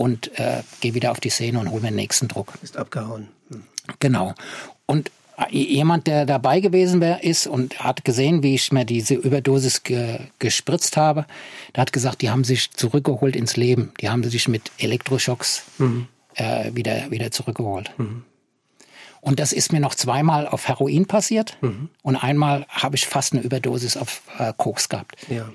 und 0.02 0.40
äh, 0.40 0.64
gehe 0.80 0.96
wieder 0.96 1.12
auf 1.12 1.20
die 1.20 1.30
Szene 1.30 1.60
und 1.60 1.70
hole 1.70 1.82
mir 1.82 1.90
den 1.90 1.96
nächsten 1.96 2.28
Druck. 2.28 2.54
Ist 2.64 2.76
abgehauen. 2.76 3.28
Hm. 3.50 3.64
Genau. 4.00 4.34
Und 4.88 5.12
jemand, 5.52 6.08
der 6.08 6.26
dabei 6.26 6.60
gewesen 6.60 7.02
wäre, 7.02 7.22
ist 7.22 7.46
und 7.46 7.84
hat 7.84 8.04
gesehen, 8.04 8.42
wie 8.42 8.56
ich 8.56 8.72
mir 8.72 8.84
diese 8.84 9.14
Überdosis 9.14 9.84
ge 9.84 10.20
gespritzt 10.40 10.98
habe, 10.98 11.26
der 11.76 11.82
hat 11.82 11.94
gesagt, 11.94 12.24
die 12.24 12.32
haben 12.32 12.44
sich 12.44 12.72
zurückgeholt 12.72 13.36
ins 13.36 13.58
Leben. 13.58 13.94
Die 14.02 14.10
haben 14.10 14.24
sich 14.24 14.48
mit 14.48 14.72
Elektroschocks 14.80 15.66
mhm. 15.78 16.08
äh, 16.34 16.72
wieder, 16.74 17.12
wieder 17.12 17.30
zurückgeholt. 17.30 17.92
Mhm. 17.98 18.24
Und 19.20 19.40
das 19.40 19.54
ist 19.54 19.72
mir 19.72 19.80
noch 19.80 19.94
zweimal 19.94 20.48
auf 20.48 20.68
Heroin 20.68 21.06
passiert 21.06 21.60
mhm. 21.62 21.90
und 22.02 22.16
einmal 22.16 22.66
habe 22.70 22.96
ich 22.96 23.06
fast 23.06 23.34
eine 23.34 23.44
Überdosis 23.44 23.96
auf 23.98 24.24
äh, 24.40 24.52
Koks 24.58 24.90
gehabt. 24.90 25.16
Ja. 25.30 25.48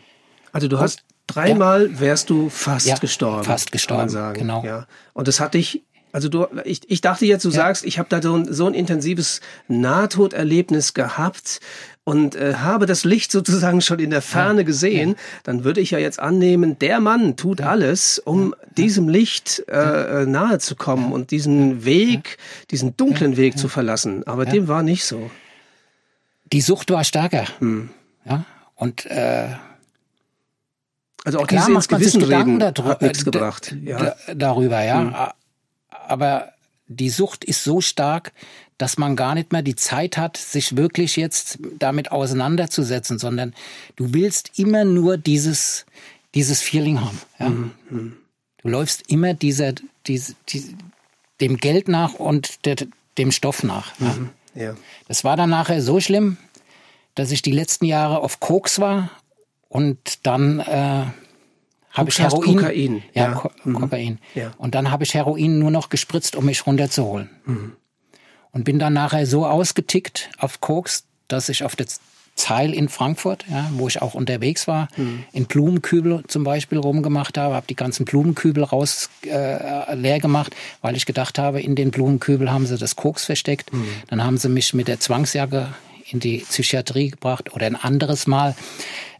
Also 0.52 0.68
du 0.68 0.78
hast 0.78 1.02
dreimal 1.26 1.90
ja. 1.90 2.00
wärst 2.00 2.30
du 2.30 2.48
fast 2.48 2.86
ja, 2.86 2.96
gestorben. 2.96 3.44
Fast 3.44 3.72
gestorben, 3.72 4.34
genau. 4.34 4.64
Ja. 4.64 4.86
Und 5.12 5.28
das 5.28 5.40
hat 5.40 5.54
dich 5.54 5.82
also 6.16 6.30
du, 6.30 6.46
ich, 6.64 6.80
ich 6.90 7.02
dachte 7.02 7.26
jetzt, 7.26 7.44
du 7.44 7.50
ja. 7.50 7.56
sagst, 7.56 7.84
ich 7.84 7.98
habe 7.98 8.08
da 8.08 8.22
so 8.22 8.34
ein, 8.34 8.50
so 8.50 8.66
ein 8.66 8.72
intensives 8.72 9.42
Nahtoderlebnis 9.68 10.94
gehabt 10.94 11.60
und 12.04 12.36
äh, 12.36 12.54
habe 12.54 12.86
das 12.86 13.04
Licht 13.04 13.30
sozusagen 13.30 13.82
schon 13.82 13.98
in 13.98 14.08
der 14.08 14.22
Ferne 14.22 14.64
gesehen, 14.64 15.10
ja. 15.10 15.16
dann 15.42 15.64
würde 15.64 15.82
ich 15.82 15.90
ja 15.90 15.98
jetzt 15.98 16.18
annehmen, 16.18 16.78
der 16.78 17.00
Mann 17.00 17.36
tut 17.36 17.60
alles, 17.60 18.18
um 18.18 18.54
ja. 18.58 18.66
diesem 18.78 19.10
Licht 19.10 19.64
äh, 19.68 20.22
äh 20.22 20.26
nahe 20.26 20.58
zu 20.58 20.74
kommen 20.74 21.12
und 21.12 21.32
diesen 21.32 21.84
Weg, 21.84 22.38
diesen 22.70 22.96
dunklen 22.96 23.36
Weg 23.36 23.58
zu 23.58 23.68
verlassen. 23.68 24.26
Aber 24.26 24.46
dem 24.46 24.68
war 24.68 24.82
nicht 24.82 25.04
so. 25.04 25.30
Die 26.50 26.62
Sucht 26.62 26.90
war 26.90 27.04
stärker. 27.04 27.44
Hm. 27.58 27.90
Ja. 28.24 28.46
Und 28.76 29.04
äh, 29.04 29.48
also 31.26 31.40
auch 31.40 31.46
Klar, 31.46 31.66
diese 31.66 31.76
ins 31.76 31.88
Gewissen 31.88 32.22
reden 32.22 32.62
hat 32.62 33.02
nichts 33.02 33.24
gebracht. 33.24 33.76
Ja. 33.84 34.14
Darüber, 34.34 34.82
ja. 34.82 35.00
Hm 35.00 35.14
aber 36.08 36.52
die 36.88 37.10
Sucht 37.10 37.44
ist 37.44 37.64
so 37.64 37.80
stark, 37.80 38.32
dass 38.78 38.98
man 38.98 39.16
gar 39.16 39.34
nicht 39.34 39.52
mehr 39.52 39.62
die 39.62 39.74
Zeit 39.74 40.16
hat, 40.16 40.36
sich 40.36 40.76
wirklich 40.76 41.16
jetzt 41.16 41.58
damit 41.78 42.12
auseinanderzusetzen, 42.12 43.18
sondern 43.18 43.54
du 43.96 44.12
willst 44.12 44.58
immer 44.58 44.84
nur 44.84 45.16
dieses, 45.16 45.86
dieses 46.34 46.60
Feeling 46.60 47.00
haben. 47.00 47.20
Ja? 47.38 47.48
Mhm. 47.48 48.16
Du 48.62 48.68
läufst 48.68 49.10
immer 49.10 49.34
dieser, 49.34 49.72
diese, 50.06 50.34
die, 50.48 50.76
dem 51.40 51.56
Geld 51.56 51.88
nach 51.88 52.14
und 52.14 52.64
der, 52.66 52.76
dem 53.18 53.32
Stoff 53.32 53.62
nach. 53.62 53.98
Mhm. 53.98 54.30
Ja. 54.54 54.74
Das 55.08 55.24
war 55.24 55.36
dann 55.36 55.50
nachher 55.50 55.82
so 55.82 56.00
schlimm, 56.00 56.36
dass 57.14 57.30
ich 57.30 57.42
die 57.42 57.52
letzten 57.52 57.86
Jahre 57.86 58.20
auf 58.20 58.40
Koks 58.40 58.78
war 58.78 59.10
und 59.68 60.26
dann 60.26 60.60
äh, 60.60 61.04
habe 61.96 62.10
ich 62.10 62.18
Heroin. 62.18 62.56
Kokain. 62.56 63.02
Ja, 63.14 63.22
ja. 63.22 63.32
Ko 63.32 63.50
mhm. 63.64 63.74
Kokain. 63.74 64.18
Ja. 64.34 64.52
Und 64.58 64.74
dann 64.74 64.90
habe 64.90 65.04
ich 65.04 65.14
Heroin 65.14 65.58
nur 65.58 65.70
noch 65.70 65.88
gespritzt, 65.88 66.36
um 66.36 66.44
mich 66.44 66.66
runterzuholen. 66.66 67.30
Mhm. 67.46 67.72
Und 68.52 68.64
bin 68.64 68.78
dann 68.78 68.92
nachher 68.92 69.26
so 69.26 69.46
ausgetickt 69.46 70.30
auf 70.38 70.60
Koks, 70.60 71.04
dass 71.28 71.48
ich 71.48 71.64
auf 71.64 71.76
der 71.76 71.86
Zeil 72.36 72.74
in 72.74 72.90
Frankfurt, 72.90 73.46
ja, 73.50 73.68
wo 73.72 73.88
ich 73.88 74.02
auch 74.02 74.14
unterwegs 74.14 74.68
war, 74.68 74.88
mhm. 74.96 75.24
in 75.32 75.46
Blumenkübel 75.46 76.24
zum 76.28 76.44
Beispiel 76.44 76.78
rumgemacht 76.78 77.38
habe, 77.38 77.54
habe 77.54 77.66
die 77.66 77.76
ganzen 77.76 78.04
Blumenkübel 78.04 78.62
raus 78.62 79.08
äh, 79.26 79.94
leer 79.94 80.20
gemacht, 80.20 80.54
weil 80.82 80.96
ich 80.96 81.06
gedacht 81.06 81.38
habe, 81.38 81.62
in 81.62 81.74
den 81.74 81.90
Blumenkübel 81.90 82.52
haben 82.52 82.66
sie 82.66 82.76
das 82.76 82.94
Koks 82.94 83.24
versteckt. 83.24 83.72
Mhm. 83.72 83.88
Dann 84.08 84.22
haben 84.22 84.36
sie 84.36 84.50
mich 84.50 84.74
mit 84.74 84.86
der 84.86 85.00
Zwangsjacke 85.00 85.74
in 86.10 86.20
die 86.20 86.38
Psychiatrie 86.38 87.10
gebracht 87.10 87.54
oder 87.54 87.66
ein 87.66 87.76
anderes 87.76 88.26
Mal 88.26 88.54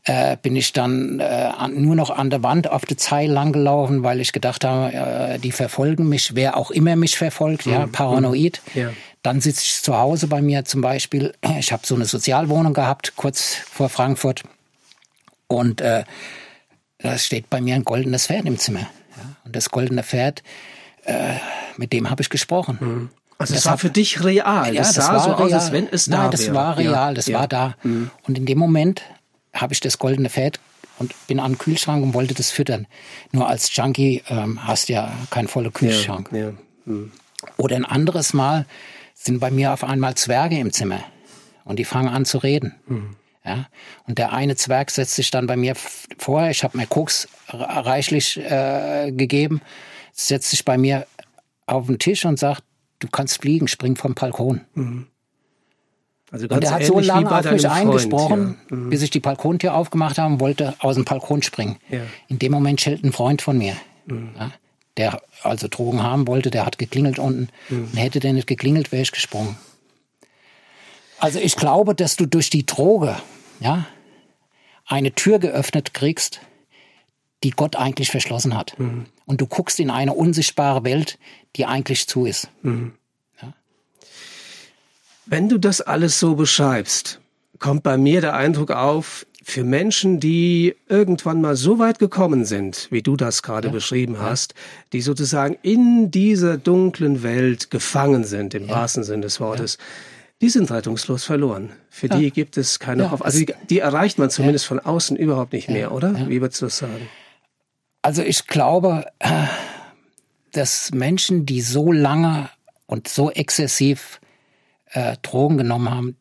äh, 0.07 0.37
bin 0.41 0.55
ich 0.55 0.73
dann 0.73 1.19
äh, 1.19 1.51
nur 1.69 1.97
noch 1.97 2.11
an 2.11 2.31
der 2.31 2.43
Wand 2.45 2.71
auf 2.71 2.85
der 2.85 2.97
Zeile 2.97 3.33
langgelaufen, 3.33 4.05
weil 4.05 4.21
ich 4.21 4.33
gedacht 4.33 4.65
habe, 4.65 4.93
äh, 4.93 5.39
die 5.39 5.51
verfolgen 5.51 6.09
mich, 6.09 6.37
wer 6.37 6.57
auch 6.57 6.71
immer 6.71 6.95
mich 6.95 7.19
verfolgt, 7.19 7.67
mhm. 7.67 7.73
ja, 7.73 7.87
paranoid. 7.89 8.63
Ja. 8.75 8.91
Dann 9.23 9.41
sitze 9.41 9.63
ich 9.63 9.83
zu 9.83 9.99
Hause 9.99 10.29
bei 10.29 10.41
mir 10.41 10.65
zum 10.65 10.81
Beispiel. 10.81 11.35
Ich 11.59 11.73
habe 11.73 11.85
so 11.85 11.97
eine 11.97 12.05
Sozialwohnung 12.05 12.73
gehabt, 12.73 13.15
kurz 13.17 13.55
vor 13.55 13.89
Frankfurt. 13.89 14.45
Und 15.49 15.81
äh, 15.81 16.05
da 16.99 17.19
steht 17.19 17.51
bei 17.51 17.61
mir 17.61 17.75
ein 17.75 17.85
goldenes 17.85 18.29
Pferd 18.29 18.47
im 18.47 18.59
Zimmer. 18.59 18.81
Ja. 18.81 19.37
Und 19.45 19.57
das 19.57 19.71
goldene 19.71 20.05
Pferd, 20.05 20.45
äh, 21.05 21.35
mit 21.77 21.93
dem 21.93 22.11
habe 22.11 22.23
ich 22.23 22.31
gesprochen. 22.31 22.79
Mhm. 22.81 23.11
Also 23.39 23.55
das, 23.55 23.65
das 23.65 23.71
war 23.73 23.79
für 23.79 23.91
dich 23.91 24.23
real. 24.23 24.73
Ja, 24.73 24.83
das, 24.83 24.95
das 24.95 25.07
sah 25.07 25.19
so 25.19 25.33
real. 25.33 25.43
aus, 25.49 25.53
als 25.53 25.73
wenn 25.73 25.89
es 25.91 26.05
da 26.05 26.23
Nein, 26.23 26.31
das 26.31 26.45
wäre. 26.47 26.55
war 26.55 26.79
real, 26.79 27.15
das 27.15 27.27
ja. 27.27 27.41
war 27.41 27.49
da. 27.49 27.75
Mhm. 27.83 28.11
Und 28.23 28.39
in 28.39 28.47
dem 28.47 28.59
Moment 28.59 29.03
habe 29.61 29.75
ich 29.75 29.81
das 29.81 29.99
goldene 29.99 30.29
Fett 30.29 30.61
und 30.99 31.15
bin 31.27 31.41
an 31.41 31.53
den 31.53 31.59
Kühlschrank 31.59 32.03
und 32.03 32.15
wollte 32.15 32.35
das 32.35 32.51
füttern. 32.51 32.87
Nur 33.33 33.49
als 33.49 33.75
Junkie 33.75 34.23
ähm, 34.29 34.67
hast 34.67 34.89
du 34.89 34.95
ja 34.95 35.13
keinen 35.31 35.49
vollen 35.49 35.73
Kühlschrank. 35.73 36.31
Ja, 36.33 36.39
ja. 36.39 36.53
Hm. 36.87 37.13
Oder 37.57 37.77
ein 37.77 37.85
anderes 37.85 38.33
Mal 38.33 38.67
sind 39.15 39.41
bei 39.41 39.51
mir 39.51 39.73
auf 39.73 39.85
einmal 39.85 40.15
Zwerge 40.15 40.59
im 40.59 40.73
Zimmer 40.73 41.01
und 41.65 41.79
die 41.79 41.85
fangen 41.85 42.09
an 42.09 42.25
zu 42.25 42.39
reden. 42.39 42.75
Hm. 42.87 43.17
Ja? 43.45 43.67
Und 44.07 44.19
der 44.19 44.33
eine 44.33 44.57
Zwerg 44.57 44.91
setzt 44.91 45.15
sich 45.15 45.31
dann 45.31 45.47
bei 45.47 45.57
mir 45.57 45.75
vor, 46.19 46.49
ich 46.49 46.65
habe 46.65 46.77
mir 46.77 46.87
Koks 46.87 47.29
reichlich 47.49 48.39
äh, 48.39 49.13
gegeben, 49.13 49.61
setzt 50.13 50.51
sich 50.51 50.65
bei 50.65 50.79
mir 50.79 51.07
auf 51.67 51.87
den 51.87 51.99
Tisch 51.99 52.25
und 52.25 52.39
sagt, 52.39 52.63
du 52.99 53.09
kannst 53.09 53.43
fliegen, 53.43 53.69
spring 53.69 53.97
vom 53.97 54.15
Balkon. 54.15 54.63
Mhm. 54.75 55.07
Also 56.31 56.49
ganz 56.49 56.57
und 56.57 56.65
der 56.65 56.71
hat 56.73 56.85
so 56.85 56.99
lange 56.99 57.31
auf 57.31 57.51
mich 57.51 57.69
eingesprochen, 57.69 58.59
ja. 58.71 58.77
mhm. 58.77 58.91
bis 58.91 59.03
ich 59.03 59.11
die 59.11 59.21
Balkontür 59.21 59.75
aufgemacht 59.75 60.19
habe 60.19 60.35
und 60.35 60.41
wollte 60.41 60.75
aus 60.81 60.97
dem 60.97 61.05
Balkon 61.05 61.43
springen. 61.43 61.77
Ja. 61.89 62.01
In 62.29 62.39
dem 62.39 62.53
Moment 62.53 62.81
schellt 62.81 63.05
ein 63.05 63.13
Freund 63.13 63.43
von 63.43 63.57
mir, 63.57 63.77
mhm. 64.07 64.31
ja, 64.37 64.51
der 64.97 65.23
also 65.43 65.69
Drogen 65.69 66.03
haben 66.03 66.27
wollte, 66.27 66.51
der 66.51 66.67
hat 66.67 66.79
geklingelt 66.79 67.19
unten. 67.19 67.49
Mhm. 67.69 67.89
Und 67.93 67.97
hätte 67.97 68.21
der 68.21 68.33
nicht 68.33 68.47
geklingelt, 68.47 68.91
wäre 68.91 69.03
ich 69.03 69.13
gesprungen. 69.13 69.57
Also 71.19 71.39
ich 71.39 71.57
glaube, 71.57 71.95
dass 71.95 72.17
du 72.17 72.27
durch 72.27 72.51
die 72.51 72.67
Droge 72.67 73.17
ja, 73.61 73.87
eine 74.85 75.13
Tür 75.13 75.39
geöffnet 75.39 75.95
kriegst, 75.95 76.41
die 77.43 77.51
Gott 77.51 77.77
eigentlich 77.77 78.11
verschlossen 78.11 78.57
hat. 78.57 78.79
Mhm. 78.79 79.07
Und 79.27 79.41
du 79.41 79.47
guckst 79.47 79.79
in 79.81 79.91
eine 79.91 80.13
unsichtbare 80.13 80.85
Welt, 80.85 81.19
die 81.57 81.67
eigentlich 81.67 82.07
zu 82.09 82.27
ist. 82.27 82.49
Wenn 85.27 85.49
du 85.49 85.59
das 85.59 85.81
alles 85.81 86.21
so 86.21 86.37
beschreibst, 86.37 87.21
kommt 87.59 87.83
bei 87.83 87.99
mir 87.99 88.21
der 88.21 88.35
Eindruck 88.35 88.71
auf, 88.71 89.27
für 89.43 89.63
Menschen, 89.63 90.19
die 90.19 90.75
irgendwann 90.89 91.41
mal 91.41 91.55
so 91.55 91.79
weit 91.79 92.01
gekommen 92.01 92.45
sind, 92.45 92.89
wie 92.91 93.01
du 93.01 93.17
das 93.17 93.45
gerade 93.45 93.69
ja. 93.69 93.73
beschrieben 93.73 94.19
hast, 94.21 94.55
die 94.93 95.01
sozusagen 95.01 95.57
in 95.63 96.11
dieser 96.11 96.59
dunklen 96.59 97.23
Welt 97.23 97.71
gefangen 97.71 98.25
sind, 98.25 98.55
im 98.55 98.67
ja. 98.67 98.75
wahrsten 98.75 99.05
Sinne 99.05 99.23
des 99.23 99.39
Wortes, 99.39 99.79
ja. 99.79 99.85
die 100.43 100.49
sind 100.49 100.71
rettungslos 100.73 101.23
verloren. 101.23 101.71
Für 101.91 102.09
die 102.09 102.33
gibt 102.33 102.57
es 102.57 102.81
keine 102.81 103.05
Hoffnung. 103.13 103.27
Also 103.27 103.39
die, 103.39 103.55
die, 103.71 103.79
erreicht 103.79 104.19
man 104.19 104.31
zumindest 104.31 104.67
von 104.67 104.81
außen 104.81 105.17
überhaupt 105.17 105.53
nicht 105.53 105.71
mehr, 105.71 105.93
oder? 105.93 106.29
Wie 106.29 106.41
würdest 106.41 106.61
du 106.61 106.67
das 106.67 106.79
sagen? 106.79 107.09
Also 108.03 108.23
ich 108.23 108.49
glaube, 108.49 109.07
äh, 109.21 109.45
dass 110.53 110.91
Menschen, 110.93 111.47
die 111.47 111.61
so 111.61 111.93
lange 111.93 112.51
und 112.87 113.07
so 113.07 113.31
exzessiv 113.31 114.21
äh, 114.97 115.17
Drogen 115.23 115.59
genommen 115.59 115.91
haben, 115.91 116.17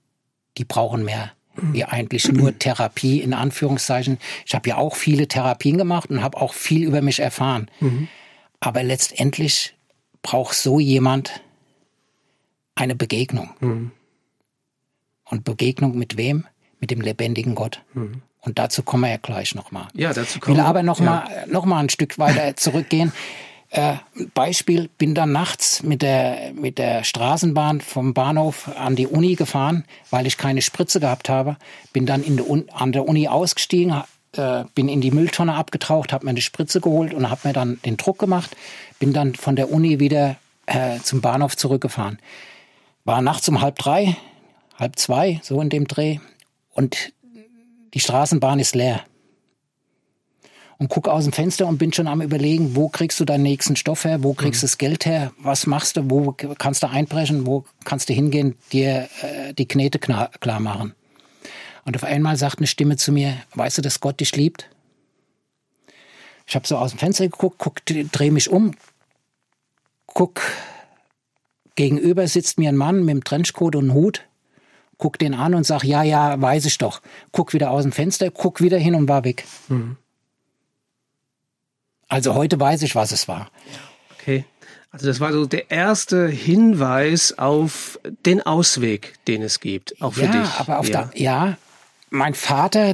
die 0.57 0.65
brauchen 0.65 1.03
mehr 1.03 1.31
wie 1.57 1.85
eigentlich 1.85 2.29
nur 2.29 2.53
Therapie 2.59 3.21
in 3.21 3.33
Anführungszeichen. 3.33 4.17
Ich 4.45 4.53
habe 4.55 4.67
ja 4.67 4.75
auch 4.75 4.97
viele 4.97 5.29
Therapien 5.29 5.77
gemacht 5.77 6.09
und 6.09 6.21
habe 6.21 6.37
auch 6.41 6.53
viel 6.53 6.83
über 6.83 7.01
mich 7.01 7.19
erfahren. 7.19 7.71
Mhm. 7.79 8.09
Aber 8.59 8.83
letztendlich 8.83 9.73
braucht 10.21 10.55
so 10.55 10.81
jemand 10.81 11.41
eine 12.75 12.93
Begegnung. 12.93 13.51
Mhm. 13.61 13.91
Und 15.23 15.45
Begegnung 15.45 15.97
mit 15.97 16.17
wem? 16.17 16.45
mit 16.79 16.91
dem 16.91 17.01
lebendigen 17.01 17.55
Gott. 17.55 17.81
Mhm. 17.93 18.21
Und 18.41 18.59
dazu 18.59 18.83
kommen 18.83 19.03
wir 19.03 19.09
ja 19.09 19.17
gleich 19.17 19.55
nochmal. 19.55 19.87
Ja, 19.95 20.13
dazu 20.13 20.39
kommen 20.39 20.55
wir. 20.55 20.61
Ich 20.61 20.65
will 20.65 20.69
aber 20.69 20.83
nochmal 20.83 21.23
ja. 21.31 21.45
noch 21.47 21.65
mal 21.65 21.79
ein 21.79 21.89
Stück 21.89 22.19
weiter 22.19 22.55
zurückgehen. 22.55 23.11
Äh, 23.75 23.97
Beispiel, 24.33 24.89
bin 24.97 25.15
dann 25.15 25.33
nachts 25.33 25.83
mit 25.83 26.01
der, 26.01 26.53
mit 26.53 26.77
der 26.77 27.03
Straßenbahn 27.03 27.81
vom 27.81 28.13
Bahnhof 28.13 28.69
an 28.77 28.95
die 28.95 29.05
Uni 29.05 29.35
gefahren, 29.35 29.83
weil 30.09 30.25
ich 30.27 30.37
keine 30.37 30.61
Spritze 30.61 31.01
gehabt 31.01 31.27
habe. 31.27 31.57
Bin 31.91 32.05
dann 32.05 32.23
in 32.23 32.37
der, 32.37 32.45
an 32.71 32.93
der 32.93 33.05
Uni 33.05 33.27
ausgestiegen, 33.27 34.01
äh, 34.37 34.63
bin 34.75 34.87
in 34.87 35.01
die 35.01 35.11
Mülltonne 35.11 35.55
abgetaucht, 35.55 36.13
habe 36.13 36.23
mir 36.23 36.29
eine 36.29 36.39
Spritze 36.39 36.79
geholt 36.79 37.13
und 37.13 37.29
habe 37.29 37.49
mir 37.49 37.53
dann 37.53 37.81
den 37.83 37.97
Druck 37.97 38.17
gemacht. 38.17 38.55
Bin 38.97 39.11
dann 39.11 39.35
von 39.35 39.57
der 39.57 39.69
Uni 39.69 39.99
wieder 39.99 40.37
äh, 40.67 40.99
zum 41.03 41.19
Bahnhof 41.19 41.57
zurückgefahren. 41.57 42.19
War 43.03 43.21
nachts 43.21 43.49
um 43.49 43.59
halb 43.59 43.77
drei, 43.77 44.15
halb 44.79 44.97
zwei, 44.97 45.41
so 45.43 45.59
in 45.59 45.67
dem 45.67 45.85
Dreh. 45.85 46.19
Und 46.71 47.11
die 47.93 47.99
Straßenbahn 47.99 48.59
ist 48.59 48.73
leer 48.73 49.03
und 50.77 50.89
gucke 50.89 51.11
aus 51.11 51.23
dem 51.23 51.33
Fenster 51.33 51.67
und 51.67 51.77
bin 51.77 51.93
schon 51.93 52.07
am 52.07 52.21
überlegen, 52.21 52.75
wo 52.75 52.89
kriegst 52.89 53.19
du 53.19 53.25
deinen 53.25 53.43
nächsten 53.43 53.75
Stoff 53.75 54.03
her, 54.03 54.23
wo 54.23 54.33
kriegst 54.33 54.61
du 54.61 54.65
mhm. 54.65 54.69
das 54.69 54.77
Geld 54.77 55.05
her, 55.05 55.31
was 55.37 55.67
machst 55.67 55.97
du, 55.97 56.09
wo 56.09 56.31
kannst 56.31 56.83
du 56.83 56.89
einbrechen, 56.89 57.45
wo 57.45 57.65
kannst 57.83 58.09
du 58.09 58.13
hingehen, 58.13 58.55
dir 58.71 59.07
äh, 59.21 59.53
die 59.53 59.67
Knete 59.67 59.99
klar, 59.99 60.29
machen. 60.59 60.93
Und 61.85 61.95
auf 61.95 62.03
einmal 62.03 62.35
sagt 62.35 62.59
eine 62.59 62.67
Stimme 62.67 62.97
zu 62.97 63.11
mir, 63.11 63.37
weißt 63.53 63.77
du, 63.77 63.81
dass 63.81 63.99
Gott 63.99 64.19
dich 64.19 64.35
liebt? 64.35 64.69
Ich 66.47 66.55
habe 66.55 66.67
so 66.67 66.77
aus 66.77 66.91
dem 66.91 66.99
Fenster 66.99 67.25
geguckt, 67.25 67.55
guck, 67.57 67.85
dreh 67.85 68.31
mich 68.31 68.49
um, 68.49 68.71
guck, 70.07 70.41
gegenüber 71.75 72.27
sitzt 72.27 72.57
mir 72.57 72.69
ein 72.69 72.75
Mann 72.75 73.01
mit 73.01 73.11
einem 73.11 73.23
Trenchcoat 73.23 73.75
und 73.75 73.85
einem 73.85 73.93
Hut, 73.93 74.23
guck 74.97 75.19
den 75.19 75.33
an 75.33 75.55
und 75.55 75.65
sag, 75.65 75.83
ja, 75.83 76.03
ja, 76.03 76.39
weiß 76.39 76.65
ich 76.65 76.77
doch. 76.77 77.01
Guck 77.31 77.53
wieder 77.53 77.71
aus 77.71 77.83
dem 77.83 77.91
Fenster, 77.91 78.31
guck 78.31 78.61
wieder 78.61 78.77
hin 78.77 78.95
und 78.95 79.07
war 79.07 79.23
weg. 79.23 79.45
Mhm. 79.67 79.97
Also 82.07 82.35
heute 82.35 82.59
weiß 82.59 82.81
ich, 82.83 82.95
was 82.95 83.11
es 83.11 83.27
war. 83.27 83.49
Okay. 84.19 84.45
Also 84.91 85.07
das 85.07 85.19
war 85.19 85.33
so 85.33 85.45
der 85.45 85.71
erste 85.71 86.27
Hinweis 86.27 87.37
auf 87.37 87.99
den 88.25 88.41
Ausweg, 88.41 89.15
den 89.27 89.41
es 89.41 89.59
gibt, 89.59 90.01
auch 90.01 90.13
für 90.13 90.23
ja, 90.23 90.31
dich. 90.31 90.49
Aber 90.57 90.79
auf 90.79 90.87
ja. 90.87 91.03
Der, 91.03 91.21
ja, 91.21 91.57
mein 92.09 92.33
Vater, 92.33 92.93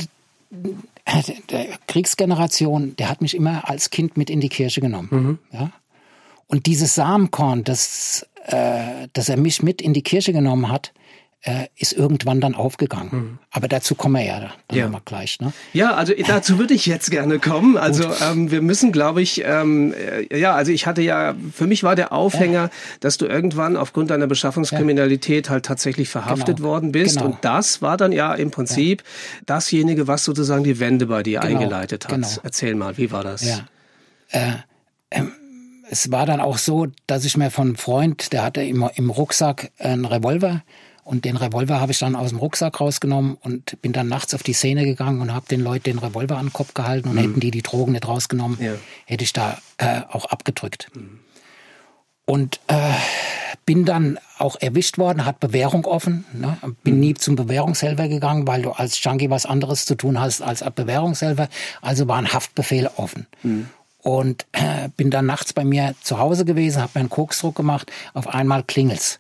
der 0.50 1.66
Kriegsgeneration, 1.88 2.96
der 2.96 3.08
hat 3.08 3.22
mich 3.22 3.36
immer 3.36 3.70
als 3.70 3.92
Kind 3.92 4.18
mit 4.18 4.32
in 4.32 4.42
die 4.42 4.50
Kirche 4.50 4.82
genommen. 4.82 5.10
Mhm. 5.12 5.40
Ja? 5.52 5.72
Und 6.48 6.66
dieses 6.66 6.96
Samenkorn, 6.96 7.64
das, 7.64 8.28
äh, 8.48 9.08
dass 9.14 9.30
er 9.30 9.38
mich 9.38 9.62
mit 9.62 9.82
in 9.82 9.94
die 9.94 10.02
Kirche 10.02 10.34
genommen 10.34 10.70
hat, 10.70 10.94
äh, 11.44 11.68
ist 11.76 11.94
irgendwann 11.94 12.40
dann 12.40 12.54
aufgegangen. 12.54 13.10
Mhm. 13.12 13.40
Aber 13.50 13.68
dazu 13.68 13.96
kommen 13.96 14.16
wir 14.16 14.24
ja 14.24 14.40
dann 14.40 14.78
ja. 14.78 14.88
mal 14.88 15.02
gleich. 15.04 15.40
Ne? 15.40 15.52
Ja, 15.74 15.96
also 15.96 16.14
dazu 16.28 16.60
würde 16.60 16.76
ich 16.76 16.86
jetzt 16.86 17.10
gerne 17.10 17.40
kommen. 17.40 17.78
Also 17.78 18.12
ähm, 18.22 18.52
wir 18.52 18.62
müssen, 18.62 18.92
glaube 18.92 19.22
ich, 19.22 19.44
ähm, 19.44 19.94
äh, 19.94 20.38
ja, 20.38 20.54
also 20.54 20.72
ich 20.72 20.86
hatte 20.86 21.02
ja, 21.02 21.36
für 21.52 21.66
mich 21.66 21.84
war 21.84 21.96
der 21.96 22.12
Aufhänger, 22.12 22.66
ja. 22.66 22.70
dass 23.00 23.18
du 23.18 23.26
irgendwann 23.26 23.76
aufgrund 23.76 24.12
deiner 24.12 24.28
Beschaffungskriminalität 24.28 25.48
ja. 25.48 25.54
halt 25.54 25.66
tatsächlich 25.66 26.10
verhaftet 26.10 26.58
genau. 26.58 26.70
worden 26.70 26.92
bist. 26.92 27.18
Genau. 27.18 27.32
Und 27.32 27.38
das 27.42 27.82
war 27.82 27.98
dann 27.98 28.12
ja 28.12 28.36
im 28.36 28.52
Prinzip 28.52 29.04
dasjenige, 29.48 30.08
was 30.08 30.24
sozusagen 30.24 30.64
die 30.64 30.80
Wende 30.80 31.08
bei 31.08 31.24
dir 31.24 31.40
genau. 31.40 31.60
eingeleitet 31.60 32.06
hat. 32.06 32.14
Genau. 32.14 32.28
Erzähl 32.44 32.76
mal, 32.76 32.98
wie 32.98 33.12
war 33.12 33.24
das? 33.24 33.44
Ja. 33.44 33.66
Äh, 34.30 34.52
ähm, 35.10 35.32
es 35.90 36.12
war 36.12 36.26
dann 36.26 36.40
auch 36.40 36.58
so, 36.58 36.88
dass 37.08 37.26
ich 37.26 37.36
mir 37.36 37.52
von 37.52 37.70
einem 37.70 37.76
Freund, 37.76 38.32
der 38.32 38.44
hatte 38.44 38.64
immer 38.64 38.92
im 38.96 39.10
Rucksack 39.10 39.72
einen 39.80 40.06
Revolver 40.06 40.62
und 41.12 41.26
den 41.26 41.36
Revolver 41.36 41.82
habe 41.82 41.92
ich 41.92 42.00
dann 42.00 42.16
aus 42.16 42.30
dem 42.30 42.38
Rucksack 42.38 42.80
rausgenommen 42.80 43.36
und 43.42 43.82
bin 43.82 43.92
dann 43.92 44.08
nachts 44.08 44.34
auf 44.34 44.44
die 44.44 44.54
Szene 44.54 44.86
gegangen 44.86 45.20
und 45.20 45.34
habe 45.34 45.46
den 45.46 45.60
Leuten 45.60 45.84
den 45.84 46.00
Revolver 46.00 46.38
an 46.38 46.46
den 46.46 46.54
Kopf 46.54 46.74
gehalten 46.74 47.10
und 47.10 47.16
mhm. 47.16 47.20
hätten 47.20 47.40
die 47.42 47.52
die 47.52 47.62
Drogen 47.62 47.92
nicht 47.92 48.08
rausgenommen, 48.08 48.58
ja. 48.62 48.72
hätte 49.06 49.26
ich 49.26 49.34
da 49.34 49.58
äh, 49.78 50.04
auch 50.10 50.28
abgedrückt. 50.28 50.88
Mhm. 50.96 51.20
Und 52.24 52.62
äh, 52.68 52.94
bin 53.66 53.84
dann 53.84 54.20
auch 54.38 54.56
erwischt 54.62 55.00
worden, 55.00 55.26
hat 55.26 55.42
Bewährung 55.42 55.84
offen. 55.84 56.24
Ne? 56.32 56.58
Bin 56.82 56.94
mhm. 56.94 57.00
nie 57.02 57.14
zum 57.16 57.36
Bewährungshelfer 57.36 58.08
gegangen, 58.08 58.48
weil 58.48 58.62
du 58.62 58.72
als 58.72 59.04
Junkie 59.04 59.30
was 59.30 59.46
anderes 59.46 59.84
zu 59.84 59.96
tun 59.96 60.18
hast 60.18 60.42
als 60.42 60.64
Bewährungshelfer. 60.64 61.50
Also 61.82 62.08
war 62.08 62.20
ein 62.20 62.32
Haftbefehl 62.32 62.90
offen. 62.96 63.28
Mhm. 63.44 63.68
Und 63.98 64.46
äh, 64.54 64.88
bin 64.96 65.12
dann 65.12 65.26
nachts 65.26 65.52
bei 65.52 65.66
mir 65.66 65.94
zu 66.02 66.20
Hause 66.20 66.46
gewesen, 66.46 66.82
habe 66.82 66.92
mir 66.96 67.00
einen 67.02 67.10
Koksdruck 67.10 67.56
gemacht. 67.56 67.92
Auf 68.14 68.30
einmal 68.30 68.64
klingelt's. 68.64 69.20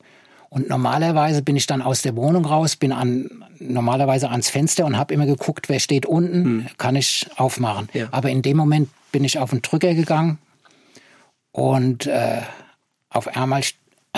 Und 0.53 0.67
normalerweise 0.67 1.41
bin 1.41 1.55
ich 1.55 1.65
dann 1.65 1.81
aus 1.81 2.01
der 2.01 2.17
Wohnung 2.17 2.43
raus, 2.43 2.75
bin 2.75 2.91
an 2.91 3.45
normalerweise 3.59 4.29
ans 4.29 4.49
Fenster 4.49 4.85
und 4.85 4.97
habe 4.97 5.13
immer 5.13 5.25
geguckt, 5.25 5.69
wer 5.69 5.79
steht 5.79 6.05
unten, 6.05 6.43
hm. 6.43 6.67
kann 6.77 6.97
ich 6.97 7.25
aufmachen. 7.37 7.87
Ja. 7.93 8.09
Aber 8.11 8.29
in 8.29 8.41
dem 8.41 8.57
Moment 8.57 8.89
bin 9.13 9.23
ich 9.23 9.39
auf 9.39 9.51
den 9.51 9.61
Drücker 9.61 9.93
gegangen 9.93 10.39
und 11.53 12.05
äh, 12.05 12.41
auf 13.09 13.29
einmal 13.29 13.61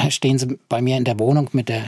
stehen 0.10 0.40
sie 0.40 0.58
bei 0.70 0.82
mir 0.82 0.98
in 0.98 1.04
der 1.04 1.20
Wohnung 1.20 1.50
mit 1.54 1.70
der 1.70 1.84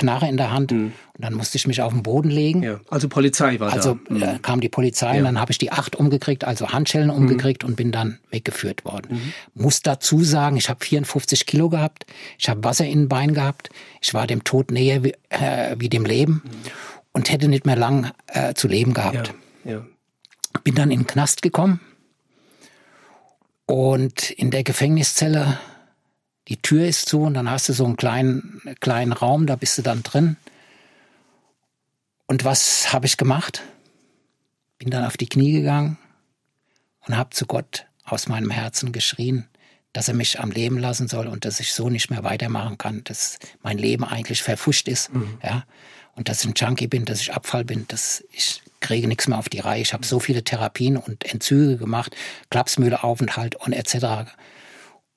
Knarre 0.00 0.28
in 0.28 0.36
der 0.36 0.50
Hand. 0.50 0.72
Mhm. 0.72 0.92
Und 1.16 1.24
dann 1.24 1.34
musste 1.34 1.56
ich 1.58 1.66
mich 1.66 1.82
auf 1.82 1.92
den 1.92 2.02
Boden 2.02 2.30
legen. 2.30 2.62
Ja, 2.62 2.80
also 2.88 3.08
Polizei 3.08 3.60
war 3.60 3.72
also, 3.72 3.98
da. 4.08 4.14
Also 4.14 4.26
äh, 4.26 4.38
kam 4.40 4.60
die 4.60 4.68
Polizei 4.68 5.12
ja. 5.12 5.18
und 5.18 5.24
dann 5.24 5.38
habe 5.38 5.52
ich 5.52 5.58
die 5.58 5.70
acht 5.70 5.96
umgekriegt, 5.96 6.44
also 6.44 6.70
Handschellen 6.70 7.08
mhm. 7.08 7.14
umgekriegt 7.14 7.62
und 7.62 7.76
bin 7.76 7.92
dann 7.92 8.18
weggeführt 8.30 8.84
worden. 8.84 9.08
Mhm. 9.54 9.62
Muss 9.62 9.82
dazu 9.82 10.24
sagen, 10.24 10.56
ich 10.56 10.68
habe 10.68 10.84
54 10.84 11.46
Kilo 11.46 11.68
gehabt, 11.68 12.06
ich 12.38 12.48
habe 12.48 12.64
Wasser 12.64 12.86
in 12.86 13.00
den 13.00 13.08
Beinen 13.08 13.34
gehabt, 13.34 13.68
ich 14.00 14.14
war 14.14 14.26
dem 14.26 14.44
Tod 14.44 14.70
näher 14.70 15.04
wie, 15.04 15.14
äh, 15.28 15.76
wie 15.78 15.88
dem 15.88 16.04
Leben 16.04 16.42
mhm. 16.44 16.50
und 17.12 17.30
hätte 17.30 17.48
nicht 17.48 17.66
mehr 17.66 17.76
lang 17.76 18.10
äh, 18.28 18.54
zu 18.54 18.66
leben 18.66 18.94
gehabt. 18.94 19.34
Ja. 19.64 19.84
Bin 20.64 20.74
dann 20.74 20.90
in 20.90 21.00
den 21.00 21.06
Knast 21.06 21.42
gekommen 21.42 21.80
und 23.66 24.30
in 24.30 24.50
der 24.50 24.64
Gefängniszelle 24.64 25.58
die 26.50 26.60
Tür 26.60 26.86
ist 26.86 27.08
zu 27.08 27.22
und 27.22 27.34
dann 27.34 27.48
hast 27.48 27.68
du 27.68 27.72
so 27.72 27.84
einen 27.84 27.96
kleinen, 27.96 28.60
kleinen 28.80 29.12
Raum, 29.12 29.46
da 29.46 29.56
bist 29.56 29.78
du 29.78 29.82
dann 29.82 30.02
drin. 30.02 30.36
Und 32.26 32.44
was 32.44 32.92
habe 32.92 33.06
ich 33.06 33.16
gemacht? 33.16 33.62
Bin 34.78 34.90
dann 34.90 35.04
auf 35.04 35.16
die 35.16 35.28
Knie 35.28 35.52
gegangen 35.52 35.96
und 37.06 37.16
habe 37.16 37.30
zu 37.30 37.46
Gott 37.46 37.86
aus 38.04 38.28
meinem 38.28 38.50
Herzen 38.50 38.90
geschrien, 38.92 39.46
dass 39.92 40.08
er 40.08 40.14
mich 40.14 40.40
am 40.40 40.50
Leben 40.50 40.78
lassen 40.78 41.06
soll 41.06 41.28
und 41.28 41.44
dass 41.44 41.60
ich 41.60 41.72
so 41.72 41.88
nicht 41.88 42.10
mehr 42.10 42.24
weitermachen 42.24 42.78
kann, 42.78 43.04
dass 43.04 43.38
mein 43.62 43.78
Leben 43.78 44.04
eigentlich 44.04 44.42
verfuscht 44.42 44.88
ist, 44.88 45.14
mhm. 45.14 45.38
ja, 45.42 45.64
und 46.16 46.28
dass 46.28 46.42
ich 46.42 46.50
ein 46.50 46.54
Junkie 46.56 46.88
bin, 46.88 47.04
dass 47.04 47.20
ich 47.20 47.32
Abfall 47.32 47.64
bin, 47.64 47.86
dass 47.88 48.24
ich 48.32 48.62
kriege 48.80 49.06
nichts 49.06 49.28
mehr 49.28 49.38
auf 49.38 49.48
die 49.48 49.60
Reihe. 49.60 49.82
Ich 49.82 49.92
habe 49.92 50.04
so 50.04 50.18
viele 50.18 50.42
Therapien 50.42 50.96
und 50.96 51.24
Entzüge 51.24 51.76
gemacht, 51.76 52.16
Klapsmühleaufenthalt 52.50 53.54
und 53.56 53.72
etc. 53.72 54.30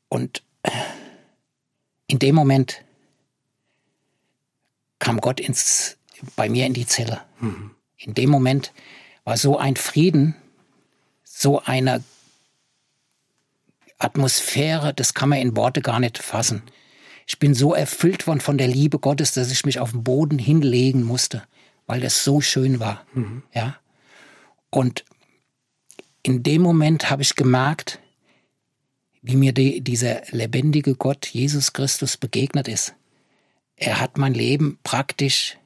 Und 0.09 0.43
in 2.07 2.19
dem 2.19 2.35
Moment 2.35 2.83
kam 4.99 5.19
Gott 5.19 5.39
ins, 5.39 5.97
bei 6.35 6.49
mir 6.49 6.65
in 6.65 6.73
die 6.73 6.87
Zelle. 6.87 7.21
Mhm. 7.39 7.71
In 7.97 8.13
dem 8.13 8.29
Moment 8.29 8.73
war 9.23 9.37
so 9.37 9.57
ein 9.57 9.75
Frieden, 9.75 10.35
so 11.23 11.61
eine 11.61 12.03
Atmosphäre, 13.97 14.93
das 14.93 15.13
kann 15.13 15.29
man 15.29 15.39
in 15.39 15.55
Worte 15.55 15.81
gar 15.81 15.99
nicht 15.99 16.17
fassen. 16.17 16.63
Ich 17.25 17.39
bin 17.39 17.53
so 17.53 17.73
erfüllt 17.73 18.27
worden 18.27 18.41
von 18.41 18.57
der 18.57 18.67
Liebe 18.67 18.99
Gottes, 18.99 19.33
dass 19.33 19.51
ich 19.51 19.65
mich 19.65 19.79
auf 19.79 19.91
den 19.91 20.03
Boden 20.03 20.37
hinlegen 20.37 21.03
musste, 21.03 21.43
weil 21.85 22.01
das 22.01 22.23
so 22.23 22.41
schön 22.41 22.79
war. 22.79 23.05
Mhm. 23.13 23.43
Ja. 23.53 23.77
Und 24.69 25.05
in 26.21 26.43
dem 26.43 26.61
Moment 26.61 27.09
habe 27.09 27.21
ich 27.21 27.35
gemerkt, 27.35 27.99
wie 29.23 29.37
mir 29.37 29.53
die, 29.53 29.81
dieser 29.81 30.21
lebendige 30.31 30.95
Gott, 30.95 31.25
Jesus 31.25 31.73
Christus, 31.73 32.17
begegnet 32.17 32.67
ist. 32.67 32.93
Er 33.75 33.99
hat 33.99 34.17
mein 34.17 34.33
Leben 34.33 34.77
praktisch 34.83 35.57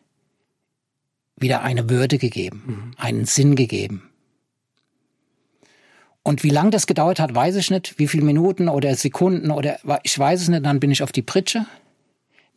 wieder 1.35 1.63
eine 1.63 1.89
Würde 1.89 2.19
gegeben, 2.19 2.63
mhm. 2.65 2.93
einen 2.97 3.25
Sinn 3.25 3.55
gegeben. 3.55 4.09
Und 6.23 6.43
wie 6.43 6.49
lange 6.49 6.69
das 6.69 6.87
gedauert 6.87 7.19
hat, 7.19 7.33
weiß 7.33 7.55
ich 7.55 7.71
nicht. 7.71 7.97
Wie 7.99 8.07
viele 8.07 8.25
Minuten 8.25 8.69
oder 8.69 8.93
Sekunden 8.95 9.49
oder 9.49 9.79
ich 10.03 10.17
weiß 10.17 10.41
es 10.41 10.49
nicht. 10.49 10.65
Dann 10.65 10.79
bin 10.79 10.91
ich 10.91 11.01
auf 11.01 11.11
die 11.11 11.21
Pritsche. 11.21 11.65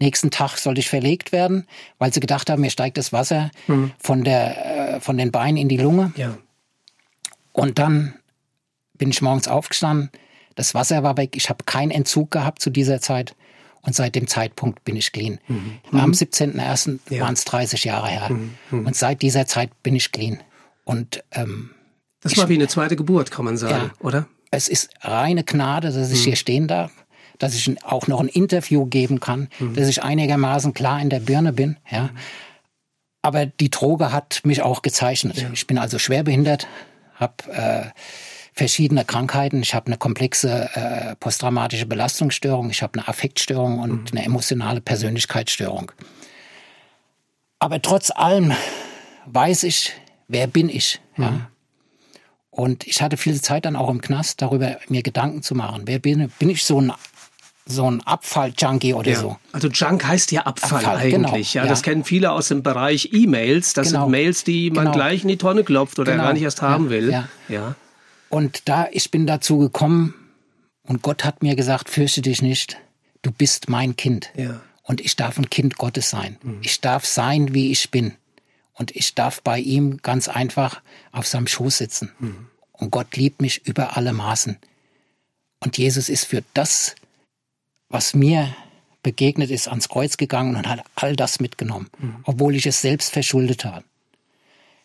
Nächsten 0.01 0.31
Tag 0.31 0.57
sollte 0.57 0.81
ich 0.81 0.89
verlegt 0.89 1.31
werden, 1.31 1.67
weil 1.99 2.13
sie 2.13 2.21
gedacht 2.21 2.51
haben, 2.51 2.63
mir 2.63 2.71
steigt 2.71 2.99
das 2.99 3.13
Wasser 3.13 3.51
mhm. 3.69 3.93
von, 3.99 4.25
der, 4.25 4.97
äh, 4.97 5.01
von 5.01 5.17
den 5.17 5.31
Beinen 5.31 5.57
in 5.57 5.69
die 5.69 5.77
Lunge. 5.77 6.13
Ja. 6.17 6.37
Und 7.53 7.79
dann 7.79 8.15
bin 8.95 9.11
ich 9.11 9.23
morgens 9.23 9.47
aufgestanden, 9.47 10.11
das 10.55 10.75
Wasser 10.75 11.03
war 11.03 11.17
weg. 11.17 11.37
Ich 11.37 11.49
habe 11.49 11.65
keinen 11.65 11.91
Entzug 11.91 12.31
gehabt 12.31 12.61
zu 12.61 12.71
dieser 12.71 13.01
Zeit. 13.01 13.35
Und 13.83 13.95
seit 13.95 14.15
dem 14.15 14.27
Zeitpunkt 14.27 14.85
bin 14.85 14.97
ich 14.97 15.11
clean. 15.11 15.39
Mhm. 15.49 15.81
Am 15.93 16.11
17.01. 16.13 16.99
Ja. 17.09 17.23
waren 17.23 17.33
es 17.33 17.45
30 17.45 17.85
Jahre 17.85 18.09
her. 18.09 18.29
Mhm. 18.31 18.55
mhm. 18.71 18.87
Und 18.87 18.97
seit 18.97 19.23
dieser 19.23 19.47
Zeit 19.47 19.71
bin 19.83 19.97
ich 19.97 20.13
clean. 20.13 20.43
Und 20.85 21.25
ähm, 21.33 21.71
das 22.21 22.37
war 22.37 22.45
ich, 22.45 22.51
wie 22.51 22.55
eine 22.55 22.69
zweite 22.69 22.97
Geburt, 22.97 23.31
kann 23.31 23.45
man 23.45 23.57
sagen, 23.57 23.91
ja, 23.91 24.07
oder? 24.07 24.27
Es 24.51 24.69
ist 24.69 24.91
reine 25.01 25.45
Gnade, 25.45 25.93
dass 25.93 26.11
ich 26.11 26.21
mhm. 26.21 26.25
hier 26.25 26.37
stehen 26.37 26.69
darf, 26.69 26.93
dass 27.39 27.55
ich 27.55 27.83
auch 27.85 28.07
noch 28.07 28.21
ein 28.21 28.29
Interview 28.29 28.85
geben 28.85 29.21
kann, 29.21 29.49
mhm. 29.59 29.75
dass 29.75 29.89
ich 29.89 30.03
einigermaßen 30.03 30.75
klar 30.75 31.01
in 31.01 31.09
der 31.09 31.21
Birne 31.21 31.53
bin. 31.53 31.79
Ja. 31.91 32.11
aber 33.23 33.47
die 33.47 33.71
Droge 33.71 34.13
hat 34.13 34.41
mich 34.45 34.63
auch 34.63 34.83
gezeichnet. 34.83 35.41
Ja. 35.41 35.51
Ich 35.53 35.67
bin 35.67 35.79
also 35.79 35.99
schwerbehindert, 35.99 36.67
habe 37.15 37.53
äh, 37.53 37.87
verschiedene 38.53 39.05
Krankheiten. 39.05 39.63
Ich 39.63 39.75
habe 39.75 39.87
eine 39.87 39.97
komplexe 39.97 40.71
äh, 40.75 41.17
posttraumatische 41.17 41.87
Belastungsstörung, 41.87 42.71
ich 42.71 42.83
habe 42.83 42.99
eine 42.99 43.09
Affektstörung 43.09 43.79
und 43.79 44.13
mhm. 44.13 44.19
eine 44.19 44.25
emotionale 44.27 44.81
Persönlichkeitsstörung. 44.81 45.93
Aber 47.59 47.81
trotz 47.83 48.11
allem 48.11 48.53
weiß 49.27 49.65
ich, 49.65 49.93
wer 50.29 50.47
bin 50.47 50.69
ich. 50.69 51.01
Mhm. 51.17 51.25
Ja? 51.25 51.51
Und 52.51 52.87
ich 52.87 53.01
hatte 53.01 53.17
viel 53.17 53.41
Zeit 53.41 53.65
dann 53.65 53.77
auch 53.77 53.89
im 53.89 54.01
Knast, 54.01 54.43
darüber 54.43 54.79
mir 54.89 55.03
Gedanken 55.03 55.43
zu 55.43 55.55
machen. 55.55 55.83
Wer 55.87 55.99
bin, 55.99 56.31
bin 56.39 56.51
ich 56.51 56.65
so 56.65 56.81
ein 56.81 56.93
so 57.67 57.89
ein 57.89 58.03
Abfall-Junkie 58.05 58.95
oder 58.95 59.13
ja. 59.13 59.19
so. 59.19 59.37
Also 59.53 59.69
Junk 59.69 60.05
heißt 60.05 60.33
ja 60.33 60.43
Abfall, 60.43 60.85
Abfall 60.85 61.11
genau. 61.11 61.29
eigentlich. 61.29 61.53
Genau. 61.53 61.65
Ja, 61.65 61.71
das 61.71 61.83
kennen 61.83 62.05
viele 62.05 62.33
aus 62.33 62.49
dem 62.49 62.65
Bereich 62.65 63.11
E-Mails. 63.13 63.75
Das 63.75 63.89
genau. 63.89 64.05
sind 64.05 64.11
Mails, 64.11 64.43
die 64.43 64.71
man 64.71 64.87
genau. 64.87 64.97
gleich 64.97 65.23
in 65.23 65.29
die 65.29 65.37
Tonne 65.37 65.63
klopft 65.63 65.99
oder 66.01 66.13
genau. 66.13 66.25
gar 66.25 66.33
nicht 66.33 66.43
erst 66.43 66.63
haben 66.63 66.91
will. 66.91 67.11
Ja. 67.49 67.77
Und 68.31 68.69
da, 68.69 68.88
ich 68.93 69.11
bin 69.11 69.27
dazu 69.27 69.59
gekommen 69.59 70.14
und 70.85 71.03
Gott 71.03 71.25
hat 71.25 71.43
mir 71.43 71.57
gesagt, 71.57 71.90
fürchte 71.90 72.23
dich 72.23 72.40
nicht, 72.40 72.79
du 73.23 73.33
bist 73.33 73.69
mein 73.69 73.97
Kind. 73.97 74.31
Ja. 74.37 74.61
Und 74.85 75.01
ich 75.01 75.16
darf 75.16 75.37
ein 75.37 75.51
Kind 75.51 75.77
Gottes 75.77 76.09
sein. 76.11 76.38
Mhm. 76.43 76.61
Ich 76.62 76.81
darf 76.81 77.05
sein, 77.05 77.53
wie 77.55 77.71
ich 77.71 77.90
bin. 77.90 78.14
Und 78.73 78.97
ich 78.97 79.14
darf 79.14 79.43
bei 79.43 79.59
ihm 79.59 79.99
ganz 79.99 80.29
einfach 80.29 80.81
auf 81.12 81.27
seinem 81.27 81.49
Schoß 81.49 81.79
sitzen. 81.79 82.12
Mhm. 82.19 82.47
Und 82.73 82.90
Gott 82.90 83.16
liebt 83.16 83.43
mich 83.43 83.66
über 83.66 83.97
alle 83.97 84.12
Maßen. 84.12 84.57
Und 85.59 85.77
Jesus 85.77 86.09
ist 86.09 86.25
für 86.25 86.43
das, 86.55 86.95
was 87.88 88.14
mir 88.14 88.55
begegnet 89.03 89.51
ist, 89.51 89.69
ans 89.69 89.88
Kreuz 89.88 90.16
gegangen 90.16 90.57
und 90.57 90.69
hat 90.69 90.85
all 90.95 91.16
das 91.16 91.40
mitgenommen, 91.40 91.90
mhm. 91.99 92.16
obwohl 92.25 92.55
ich 92.55 92.66
es 92.66 92.81
selbst 92.81 93.12
verschuldet 93.12 93.64
habe. 93.64 93.85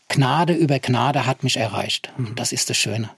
Gnade 0.09 0.53
über 0.53 0.79
Gnade 0.79 1.25
hat 1.25 1.43
mich 1.43 1.57
erreicht. 1.57 2.11
Und 2.17 2.31
mhm. 2.31 2.35
das 2.35 2.51
ist 2.51 2.69
das 2.69 2.77
Schöne. 2.77 3.11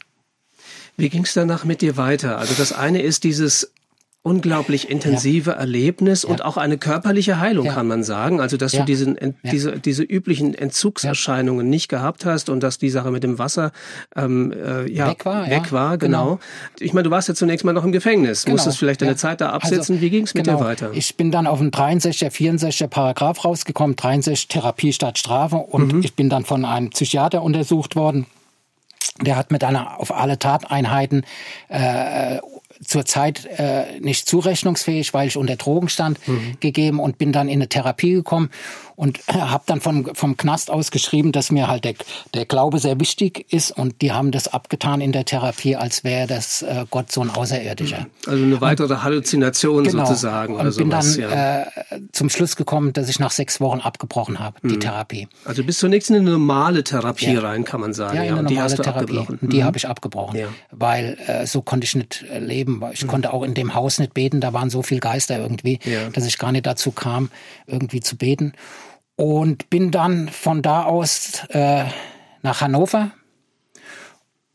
Wie 0.96 1.10
ging 1.10 1.24
es 1.24 1.34
danach 1.34 1.64
mit 1.64 1.82
dir 1.82 1.98
weiter? 1.98 2.38
Also 2.38 2.54
das 2.58 2.74
eine 2.74 3.02
ist 3.02 3.24
dieses 3.24 3.72
unglaublich 4.28 4.90
intensive 4.90 5.52
ja. 5.52 5.56
Erlebnis 5.56 6.24
ja. 6.24 6.30
und 6.30 6.44
auch 6.44 6.58
eine 6.58 6.78
körperliche 6.78 7.40
Heilung, 7.40 7.68
ja. 7.68 7.74
kann 7.74 7.88
man 7.88 8.04
sagen. 8.04 8.42
Also, 8.42 8.58
dass 8.58 8.74
du 8.74 8.84
diesen, 8.84 9.18
diese, 9.44 9.80
diese 9.80 10.04
üblichen 10.04 10.54
Entzugserscheinungen 10.54 11.70
nicht 11.70 11.88
gehabt 11.88 12.26
hast 12.26 12.50
und 12.50 12.62
dass 12.62 12.78
die 12.78 12.90
Sache 12.90 13.10
mit 13.10 13.24
dem 13.24 13.40
Wasser 13.40 13.72
ähm, 14.18 14.52
äh, 14.52 14.92
ja, 14.92 15.08
weg 15.08 15.26
war. 15.26 15.50
Weg 15.50 15.72
war 15.72 15.98
genau. 15.98 16.26
genau. 16.26 16.40
Ich 16.80 16.94
meine, 16.94 17.04
du 17.04 17.12
warst 17.12 17.30
ja 17.30 17.36
zunächst 17.36 17.64
mal 17.64 17.72
noch 17.72 17.86
im 17.86 17.94
Gefängnis. 17.94 18.44
Genau. 18.44 18.56
Musstest 18.56 18.80
vielleicht 18.80 19.02
deine 19.02 19.16
Zeit 19.16 19.40
da 19.40 19.52
absitzen. 19.52 19.96
Also, 19.96 20.02
Wie 20.02 20.10
ging 20.10 20.26
es 20.26 20.34
mit 20.34 20.44
genau. 20.44 20.58
dir 20.58 20.66
weiter? 20.66 20.92
Ich 20.94 21.16
bin 21.16 21.32
dann 21.32 21.48
auf 21.48 21.62
einen 21.62 21.72
63er, 21.72 22.30
64er 22.30 22.88
Paragraph 22.88 23.46
rausgekommen, 23.46 23.96
63 23.96 24.50
Therapie 24.50 24.92
statt 24.92 25.18
Strafe 25.18 25.56
und 25.56 25.94
mhm. 25.94 26.04
ich 26.04 26.16
bin 26.16 26.30
dann 26.30 26.44
von 26.44 26.66
einem 26.66 26.90
Psychiater 26.90 27.42
untersucht 27.42 27.96
worden. 27.96 28.26
Der 29.22 29.36
hat 29.36 29.52
mit 29.52 29.64
einer 29.64 30.00
auf 30.00 30.14
alle 30.14 30.38
Tateinheiten 30.38 31.26
äh, 31.70 32.40
zurzeit 32.84 33.46
äh, 33.46 34.00
nicht 34.00 34.28
zurechnungsfähig, 34.28 35.14
weil 35.14 35.28
ich 35.28 35.38
unter 35.38 35.56
Drogen 35.56 35.90
stand, 35.90 36.26
mhm. 36.28 36.58
gegeben 36.60 37.00
und 37.00 37.18
bin 37.18 37.32
dann 37.32 37.48
in 37.48 37.56
eine 37.56 37.70
Therapie 37.70 38.14
gekommen 38.14 38.50
und 38.98 39.20
habe 39.32 39.64
dann 39.68 39.80
von, 39.80 40.14
vom 40.14 40.36
Knast 40.36 40.70
aus 40.70 40.92
geschrieben, 40.92 41.32
dass 41.32 41.52
mir 41.52 41.70
halt 41.70 41.86
der, 41.86 41.94
der 42.34 42.46
Glaube 42.46 42.80
sehr 42.80 43.00
wichtig 43.00 43.46
ist 43.54 43.72
und 43.72 44.02
die 44.02 44.12
haben 44.12 44.32
das 44.32 44.50
abgetan 44.50 45.00
in 45.00 45.14
der 45.14 45.24
Therapie, 45.24 45.78
als 45.78 46.04
wäre 46.04 46.28
das 46.28 46.64
äh, 46.64 46.86
Gott 46.90 47.12
so 47.12 47.22
ein 47.22 47.30
Außerirdischer. 47.30 48.00
Mhm. 48.00 48.06
Also 48.32 48.44
eine 48.44 48.62
weitere 48.62 48.94
und, 48.94 49.04
Halluzination 49.04 49.84
genau, 49.84 50.06
sozusagen. 50.06 50.56
Oder 50.56 50.66
und 50.66 50.78
bin 50.78 50.92
sowas, 50.92 51.18
dann 51.18 51.30
ja. 51.30 51.62
äh, 51.62 51.66
zum 52.12 52.30
Schluss 52.30 52.56
gekommen, 52.56 52.92
dass 52.92 53.08
ich 53.08 53.20
nach 53.20 53.32
sechs 53.32 53.62
Wochen 53.62 53.80
abgebrochen 53.80 54.40
habe, 54.40 54.58
mhm. 54.64 54.70
die 54.70 54.80
Therapie. 54.80 55.28
Also 55.46 55.64
bis 55.64 55.78
zunächst 55.78 56.10
in 56.10 56.18
eine 56.18 56.32
normale 56.32 56.84
Therapie 56.84 57.34
ja. 57.34 57.42
rein, 57.42 57.64
kann 57.64 57.80
man 57.80 57.94
sagen. 57.94 58.18
Ja, 58.18 58.24
in 58.24 58.34
eine 58.34 58.52
ja, 58.52 58.64
normale 58.64 58.76
Therapie. 58.78 59.26
Die 59.42 59.58
mhm. 59.58 59.64
habe 59.64 59.78
ich 59.78 59.88
abgebrochen, 59.88 60.40
weil 60.72 61.18
äh, 61.28 61.46
so 61.46 61.62
konnte 61.62 61.86
ich 61.86 61.96
nicht 61.96 62.26
äh, 62.32 62.40
leben. 62.40 62.82
Ich 62.94 63.04
mhm. 63.04 63.08
konnte 63.10 63.32
auch 63.32 63.44
in 63.44 63.54
dem 63.54 63.76
Haus 63.76 64.00
nicht 64.00 64.16
beten, 64.16 64.42
da 64.42 64.54
waren 64.54 64.72
so 64.72 64.82
viele 64.82 65.02
Geister 65.02 65.38
irgendwie, 65.38 65.80
dass 66.14 66.26
ich 66.26 66.40
gar 66.40 66.52
nicht 66.52 66.66
dazu 66.66 66.92
kam, 66.92 67.30
irgendwie 67.68 68.00
zu 68.00 68.16
beten 68.16 68.54
und 69.18 69.70
bin 69.70 69.92
dann 69.92 70.30
von 70.30 70.62
da 70.62 70.84
aus 70.84 71.44
äh, 71.50 71.84
nach 72.44 72.62
Hannover. 72.62 73.12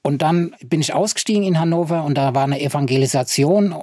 Und 0.01 0.23
dann 0.23 0.55
bin 0.65 0.81
ich 0.81 0.95
ausgestiegen 0.95 1.43
in 1.43 1.61
Hannover 1.61 2.05
und 2.05 2.17
da 2.17 2.35
war 2.35 2.45
eine 2.45 2.61
Evangelisation 2.61 3.75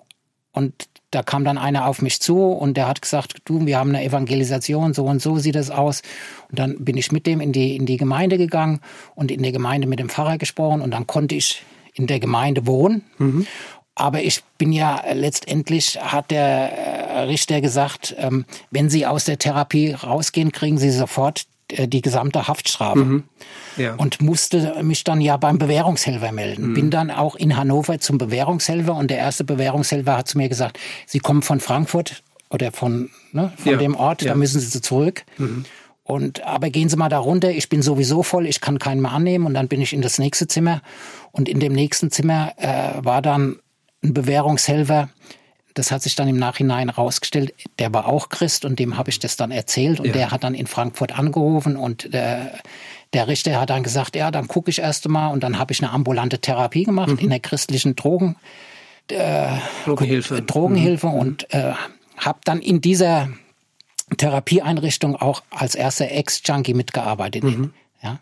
und 0.52 0.90
da 1.12 1.24
kam 1.24 1.44
dann 1.44 1.58
einer 1.58 1.88
auf 1.88 2.02
mich 2.02 2.22
zu 2.22 2.44
und 2.44 2.78
der 2.78 2.88
hat 2.88 3.02
gesagt, 3.02 3.38
du, 3.46 3.66
wir 3.66 3.80
haben 3.80 3.90
eine 3.90 4.04
Evangelisation, 4.04 4.94
so 4.94 5.06
und 5.06 5.22
so 5.22 5.38
sieht 5.38 5.56
es 5.56 5.72
aus. 5.72 6.02
Und 6.50 6.60
dann 6.60 6.84
bin 6.84 6.98
ich 6.98 7.12
mit 7.12 7.26
dem 7.26 7.42
in 7.42 7.52
die, 7.52 7.76
in 7.76 7.86
die 7.86 7.98
Gemeinde 7.98 8.38
gegangen 8.38 8.80
und 9.16 9.32
in 9.32 9.42
der 9.42 9.52
Gemeinde 9.52 9.88
mit 9.88 10.00
dem 10.00 10.10
Pfarrer 10.10 10.38
gesprochen 10.38 10.82
und 10.82 10.92
dann 10.92 11.08
konnte 11.08 11.36
ich 11.36 11.64
in 11.94 12.06
der 12.06 12.20
Gemeinde 12.20 12.68
wohnen. 12.68 13.04
Mhm. 13.18 13.48
Aber 13.96 14.22
ich 14.22 14.44
bin 14.58 14.72
ja 14.72 15.04
letztendlich, 15.14 16.00
hat 16.00 16.32
der 16.32 16.72
äh, 16.72 17.09
Richter 17.28 17.62
gesagt, 17.62 18.16
ähm, 18.18 18.46
wenn 18.72 18.90
Sie 18.90 19.06
aus 19.06 19.26
der 19.26 19.38
Therapie 19.38 19.92
rausgehen, 19.92 20.52
kriegen 20.52 20.78
Sie 20.78 20.92
sofort 20.92 21.46
äh, 21.70 21.88
die 21.88 22.02
gesamte 22.02 22.48
Haftstrafe. 22.48 23.00
Mhm. 23.00 23.24
Ja. 23.78 23.96
Und 23.96 24.22
musste 24.22 24.82
mich 24.84 25.04
dann 25.04 25.22
ja 25.22 25.38
beim 25.38 25.58
Bewährungshelfer 25.58 26.32
melden. 26.32 26.70
Mhm. 26.70 26.74
Bin 26.74 26.90
dann 26.90 27.12
auch 27.12 27.36
in 27.36 27.56
Hannover 27.56 28.00
zum 28.00 28.18
Bewährungshelfer 28.18 28.96
und 28.96 29.10
der 29.10 29.18
erste 29.18 29.44
Bewährungshelfer 29.44 30.18
hat 30.18 30.28
zu 30.28 30.38
mir 30.38 30.50
gesagt, 30.50 30.80
Sie 31.06 31.20
kommen 31.20 31.42
von 31.42 31.60
Frankfurt 31.60 32.24
oder 32.50 32.72
von, 32.72 33.10
ne, 33.32 33.54
von 33.58 33.72
ja. 33.72 33.78
dem 33.78 33.96
Ort, 33.96 34.22
ja. 34.22 34.30
da 34.30 34.36
müssen 34.36 34.60
Sie 34.60 34.82
zurück. 34.82 35.24
Mhm. 35.38 35.66
Und 36.04 36.44
aber 36.44 36.72
gehen 36.72 36.90
Sie 36.90 36.98
mal 36.98 37.10
da 37.10 37.20
runter, 37.20 37.52
ich 37.52 37.70
bin 37.70 37.84
sowieso 37.84 38.24
voll, 38.24 38.48
ich 38.48 38.62
kann 38.62 38.80
keinen 38.80 39.00
mehr 39.00 39.12
annehmen. 39.12 39.46
Und 39.46 39.54
dann 39.54 39.68
bin 39.68 39.80
ich 39.80 39.94
in 39.94 40.02
das 40.02 40.18
nächste 40.18 40.48
Zimmer. 40.48 40.82
Und 41.32 41.48
in 41.48 41.60
dem 41.60 41.72
nächsten 41.72 42.10
Zimmer 42.10 42.54
äh, 42.58 43.06
war 43.06 43.22
dann 43.22 43.60
ein 44.04 44.16
Bewährungshelfer, 44.16 45.10
das 45.80 45.92
hat 45.92 46.04
sich 46.04 46.16
dann 46.16 46.28
im 46.28 46.38
Nachhinein 46.38 46.90
rausgestellt, 46.90 47.54
der 47.80 47.94
war 47.94 48.06
auch 48.06 48.28
Christ 48.28 48.66
und 48.66 48.80
dem 48.80 48.98
habe 48.98 49.10
ich 49.10 49.20
das 49.20 49.38
dann 49.38 49.50
erzählt 49.50 50.02
und 50.02 50.08
ja. 50.08 50.12
der 50.12 50.32
hat 50.32 50.44
dann 50.44 50.54
in 50.54 50.68
Frankfurt 50.68 51.18
angerufen 51.18 51.78
und 51.78 52.14
der, 52.14 52.60
der 53.14 53.30
Richter 53.30 53.60
hat 53.62 53.70
dann 53.70 53.82
gesagt, 53.82 54.18
ja, 54.18 54.30
dann 54.30 54.50
gucke 54.50 54.70
ich 54.70 54.80
erst 54.80 55.08
mal 55.08 55.30
und 55.30 55.42
dann 55.42 55.58
habe 55.58 55.72
ich 55.72 55.82
eine 55.82 55.92
ambulante 55.92 56.40
Therapie 56.40 56.84
gemacht 56.84 57.14
mhm. 57.14 57.20
in 57.20 57.30
der 57.30 57.40
christlichen 57.40 57.96
Drogen, 57.96 58.36
äh, 59.10 59.48
Drogenhilfe, 59.86 60.42
Drogenhilfe 60.42 61.08
mhm. 61.08 61.14
und 61.14 61.54
äh, 61.54 61.72
habe 62.18 62.40
dann 62.44 62.60
in 62.60 62.82
dieser 62.82 63.30
Therapieeinrichtung 64.18 65.16
auch 65.16 65.44
als 65.50 65.76
erster 65.76 66.12
Ex-Junkie 66.12 66.74
mitgearbeitet. 66.74 67.44
Mhm. 67.44 67.74
Ja. 68.04 68.20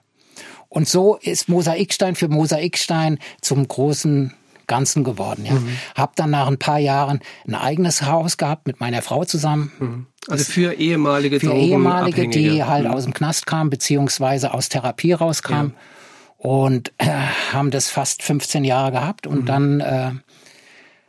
Und 0.69 0.87
so 0.87 1.15
ist 1.15 1.49
Mosaikstein 1.49 2.13
für 2.13 2.27
Mosaikstein 2.27 3.17
zum 3.41 3.67
großen 3.67 4.33
Ganzen 4.67 5.03
geworden. 5.03 5.45
Ja. 5.45 5.53
Mhm. 5.53 5.77
Hab 5.95 6.15
dann 6.15 6.29
nach 6.29 6.47
ein 6.47 6.59
paar 6.59 6.79
Jahren 6.79 7.19
ein 7.47 7.55
eigenes 7.55 8.03
Haus 8.03 8.37
gehabt 8.37 8.67
mit 8.67 8.79
meiner 8.79 9.01
Frau 9.01 9.25
zusammen. 9.25 9.71
Mhm. 9.79 10.07
Also 10.27 10.43
für 10.43 10.73
ehemalige 10.73 11.39
Für 11.39 11.53
ehemalige, 11.53 12.27
die 12.27 12.63
halt 12.63 12.85
mhm. 12.85 12.91
aus 12.91 13.05
dem 13.05 13.13
Knast 13.13 13.47
kamen, 13.47 13.69
beziehungsweise 13.69 14.53
aus 14.53 14.69
Therapie 14.69 15.13
rauskamen. 15.13 15.71
Ja. 15.73 16.49
Und 16.49 16.91
äh, 16.99 17.07
haben 17.53 17.71
das 17.71 17.89
fast 17.89 18.21
15 18.21 18.63
Jahre 18.63 18.91
gehabt. 18.91 19.25
Und 19.25 19.41
mhm. 19.41 19.45
dann 19.45 19.79
äh, 19.79 20.11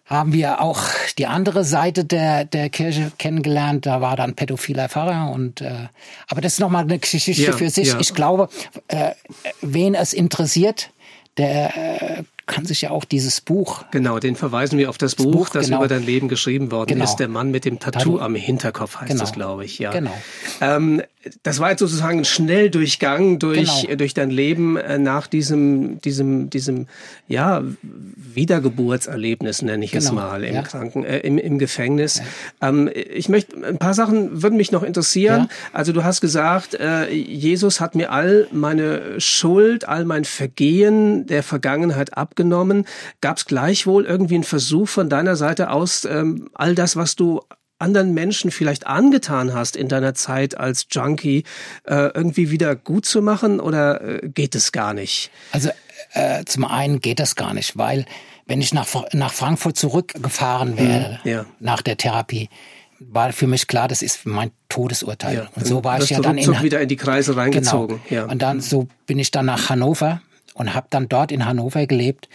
haben 0.08 0.32
wir 0.32 0.62
auch 0.62 0.80
die 1.18 1.26
andere 1.26 1.64
Seite 1.64 2.04
der, 2.04 2.44
der 2.46 2.70
Kirche 2.70 3.12
kennengelernt. 3.18 3.84
Da 3.84 4.00
war 4.00 4.16
dann 4.16 4.34
pädophiler 4.34 4.88
Pfarrer 4.88 5.30
und 5.32 5.60
äh, 5.60 5.88
aber 6.28 6.40
das 6.40 6.54
ist 6.54 6.60
nochmal 6.60 6.84
eine 6.84 6.98
Geschichte 6.98 7.32
ja, 7.32 7.52
für 7.52 7.68
sich. 7.68 7.88
Ja. 7.88 8.00
Ich 8.00 8.14
glaube, 8.14 8.48
äh, 8.88 9.12
wen 9.60 9.94
es 9.94 10.14
interessiert, 10.14 10.90
der 11.36 12.20
äh, 12.20 12.22
kann 12.48 12.64
sich 12.64 12.82
ja 12.82 12.90
auch 12.90 13.04
dieses 13.04 13.40
Buch. 13.40 13.84
Genau, 13.92 14.18
den 14.18 14.34
verweisen 14.34 14.78
wir 14.78 14.90
auf 14.90 14.98
das, 14.98 15.14
das 15.14 15.24
Buch, 15.24 15.32
Buch, 15.32 15.48
das 15.50 15.66
genau. 15.66 15.78
über 15.78 15.88
dein 15.88 16.02
Leben 16.02 16.28
geschrieben 16.28 16.72
worden 16.72 16.94
genau. 16.94 17.04
ist. 17.04 17.16
Der 17.16 17.28
Mann 17.28 17.52
mit 17.52 17.64
dem 17.64 17.78
Tattoo 17.78 18.18
am 18.18 18.34
Hinterkopf 18.34 18.96
heißt 18.96 19.10
genau. 19.10 19.20
das, 19.20 19.32
glaube 19.32 19.64
ich. 19.64 19.78
Ja. 19.78 19.92
Genau. 19.92 20.12
Ähm, 20.60 21.02
das 21.42 21.58
war 21.58 21.70
jetzt 21.70 21.80
sozusagen 21.80 22.20
ein 22.20 22.24
Schnelldurchgang 22.24 23.38
durch, 23.38 23.82
genau. 23.82 23.96
durch 23.96 24.14
dein 24.14 24.30
Leben 24.30 24.76
äh, 24.76 24.98
nach 24.98 25.26
diesem, 25.26 26.00
diesem, 26.00 26.48
diesem, 26.48 26.86
ja, 27.26 27.62
Wiedergeburtserlebnis, 27.82 29.62
nenne 29.62 29.84
ich 29.84 29.92
genau. 29.92 30.04
es 30.04 30.12
mal, 30.12 30.44
im 30.44 30.54
ja. 30.54 30.62
Kranken, 30.62 31.04
äh, 31.04 31.18
im, 31.18 31.38
im 31.38 31.58
Gefängnis. 31.58 32.22
Ja. 32.60 32.68
Ähm, 32.68 32.90
ich 32.94 33.28
möchte, 33.28 33.56
ein 33.64 33.78
paar 33.78 33.94
Sachen 33.94 34.42
würden 34.42 34.56
mich 34.56 34.72
noch 34.72 34.82
interessieren. 34.82 35.48
Ja. 35.50 35.56
Also 35.72 35.92
du 35.92 36.04
hast 36.04 36.20
gesagt, 36.20 36.74
äh, 36.74 37.10
Jesus 37.10 37.80
hat 37.80 37.94
mir 37.94 38.10
all 38.10 38.48
meine 38.52 39.20
Schuld, 39.20 39.86
all 39.86 40.04
mein 40.04 40.24
Vergehen 40.24 41.26
der 41.26 41.42
Vergangenheit 41.42 42.16
abgenommen. 42.16 42.37
Gab 43.20 43.36
es 43.36 43.44
gleichwohl 43.46 44.04
irgendwie 44.04 44.36
einen 44.36 44.44
Versuch 44.44 44.88
von 44.88 45.08
deiner 45.08 45.36
Seite 45.36 45.70
aus, 45.70 46.04
ähm, 46.04 46.48
all 46.54 46.74
das, 46.74 46.96
was 46.96 47.16
du 47.16 47.40
anderen 47.78 48.12
Menschen 48.12 48.50
vielleicht 48.50 48.86
angetan 48.86 49.54
hast 49.54 49.76
in 49.76 49.88
deiner 49.88 50.14
Zeit 50.14 50.58
als 50.58 50.86
Junkie, 50.90 51.44
äh, 51.84 52.10
irgendwie 52.14 52.50
wieder 52.50 52.74
gut 52.74 53.06
zu 53.06 53.22
machen 53.22 53.60
oder 53.60 54.22
äh, 54.22 54.28
geht 54.28 54.54
es 54.54 54.72
gar 54.72 54.94
nicht? 54.94 55.30
Also 55.52 55.70
äh, 56.12 56.44
zum 56.44 56.64
einen 56.64 57.00
geht 57.00 57.20
das 57.20 57.36
gar 57.36 57.54
nicht, 57.54 57.76
weil 57.76 58.04
wenn 58.46 58.60
ich 58.60 58.72
nach, 58.74 58.86
nach 59.12 59.32
Frankfurt 59.32 59.76
zurückgefahren 59.76 60.76
wäre, 60.78 61.20
mhm, 61.22 61.30
ja. 61.30 61.46
nach 61.60 61.82
der 61.82 61.96
Therapie, 61.96 62.48
war 63.00 63.32
für 63.32 63.46
mich 63.46 63.68
klar, 63.68 63.86
das 63.86 64.02
ist 64.02 64.26
mein 64.26 64.50
Todesurteil. 64.68 65.36
Ja, 65.36 65.48
und 65.54 65.66
so 65.66 65.84
war 65.84 66.02
ich 66.02 66.10
ja 66.10 66.20
dann 66.20 66.36
in 66.36 66.62
wieder 66.62 66.80
in 66.80 66.88
die 66.88 66.96
Kreise 66.96 67.36
reingezogen. 67.36 68.00
Genau. 68.08 68.22
Ja. 68.22 68.28
Und 68.28 68.42
dann 68.42 68.60
so 68.60 68.88
bin 69.06 69.20
ich 69.20 69.30
dann 69.30 69.46
nach 69.46 69.68
Hannover 69.68 70.20
und 70.58 70.74
habe 70.74 70.88
dann 70.90 71.08
dort 71.08 71.32
in 71.32 71.46
Hannover 71.46 71.86
gelebt. 71.86 72.28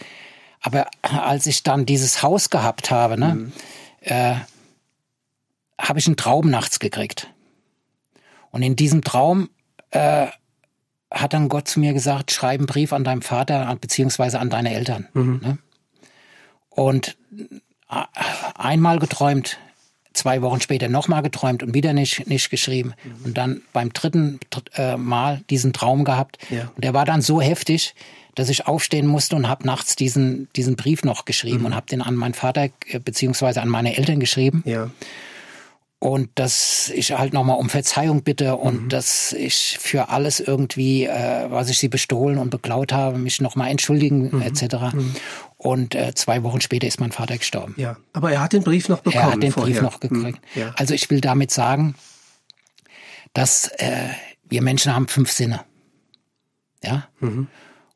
Aber 0.60 0.88
als 1.02 1.46
ich 1.46 1.62
dann 1.62 1.86
dieses 1.86 2.22
Haus 2.22 2.50
gehabt 2.50 2.90
habe, 2.90 3.18
ne, 3.18 3.34
mhm. 3.34 3.52
äh, 4.00 4.36
habe 5.78 5.98
ich 5.98 6.06
einen 6.06 6.16
Traum 6.16 6.48
nachts 6.50 6.78
gekriegt. 6.78 7.30
Und 8.50 8.62
in 8.62 8.76
diesem 8.76 9.02
Traum 9.02 9.50
äh, 9.90 10.28
hat 11.10 11.32
dann 11.32 11.48
Gott 11.48 11.68
zu 11.68 11.80
mir 11.80 11.92
gesagt, 11.92 12.32
schreib 12.32 12.60
einen 12.60 12.66
Brief 12.66 12.92
an 12.92 13.04
deinen 13.04 13.22
Vater 13.22 13.76
beziehungsweise 13.80 14.40
an 14.40 14.50
deine 14.50 14.72
Eltern. 14.74 15.08
Mhm. 15.12 15.40
Ne? 15.42 15.58
Und 16.70 17.16
äh, 17.90 18.04
einmal 18.54 18.98
geträumt, 18.98 19.58
zwei 20.14 20.42
Wochen 20.42 20.60
später 20.60 20.88
nochmal 20.88 21.22
geträumt 21.22 21.62
und 21.62 21.74
wieder 21.74 21.92
nicht, 21.92 22.26
nicht 22.26 22.50
geschrieben. 22.50 22.94
Mhm. 23.04 23.24
Und 23.24 23.38
dann 23.38 23.62
beim 23.72 23.92
dritten 23.92 24.40
äh, 24.74 24.96
Mal 24.96 25.42
diesen 25.50 25.72
Traum 25.72 26.04
gehabt. 26.04 26.38
Ja. 26.50 26.70
Und 26.74 26.84
der 26.84 26.94
war 26.94 27.04
dann 27.04 27.20
so 27.20 27.40
heftig, 27.40 27.94
dass 28.34 28.48
ich 28.48 28.66
aufstehen 28.66 29.06
musste 29.06 29.36
und 29.36 29.48
habe 29.48 29.66
nachts 29.66 29.96
diesen, 29.96 30.48
diesen 30.56 30.76
Brief 30.76 31.04
noch 31.04 31.24
geschrieben 31.24 31.60
mhm. 31.60 31.66
und 31.66 31.74
habe 31.74 31.86
den 31.86 32.02
an 32.02 32.14
meinen 32.14 32.34
Vater 32.34 32.68
äh, 32.86 32.98
beziehungsweise 32.98 33.60
an 33.60 33.68
meine 33.68 33.96
Eltern 33.96 34.20
geschrieben. 34.20 34.62
Ja 34.64 34.90
und 36.04 36.28
dass 36.34 36.90
ich 36.94 37.12
halt 37.12 37.32
nochmal 37.32 37.58
um 37.58 37.70
Verzeihung 37.70 38.24
bitte 38.24 38.56
und 38.56 38.82
mhm. 38.84 38.88
dass 38.90 39.32
ich 39.32 39.78
für 39.80 40.10
alles 40.10 40.38
irgendwie, 40.38 41.04
äh, 41.04 41.46
was 41.48 41.70
ich 41.70 41.78
sie 41.78 41.88
bestohlen 41.88 42.36
und 42.36 42.50
beklaut 42.50 42.92
habe, 42.92 43.16
mich 43.16 43.40
nochmal 43.40 43.70
entschuldigen 43.70 44.28
mhm. 44.30 44.42
etc. 44.42 44.94
Und 45.64 45.94
äh, 45.94 46.14
zwei 46.14 46.42
Wochen 46.42 46.60
später 46.60 46.86
ist 46.86 47.00
mein 47.00 47.10
Vater 47.10 47.38
gestorben. 47.38 47.74
Ja, 47.78 47.96
aber 48.12 48.30
er 48.30 48.42
hat 48.42 48.52
den 48.52 48.62
Brief 48.62 48.90
noch 48.90 49.00
bekommen. 49.00 49.24
Er 49.24 49.32
hat 49.32 49.42
den 49.42 49.50
vorher. 49.50 49.72
Brief 49.72 49.82
noch 49.82 49.98
gekriegt. 49.98 50.38
Mhm. 50.54 50.60
Ja. 50.60 50.74
Also 50.76 50.92
ich 50.92 51.08
will 51.08 51.22
damit 51.22 51.50
sagen, 51.50 51.94
dass 53.32 53.68
äh, 53.78 54.10
wir 54.46 54.60
Menschen 54.60 54.94
haben 54.94 55.08
fünf 55.08 55.32
Sinne. 55.32 55.64
Ja. 56.82 57.08
Mhm. 57.18 57.46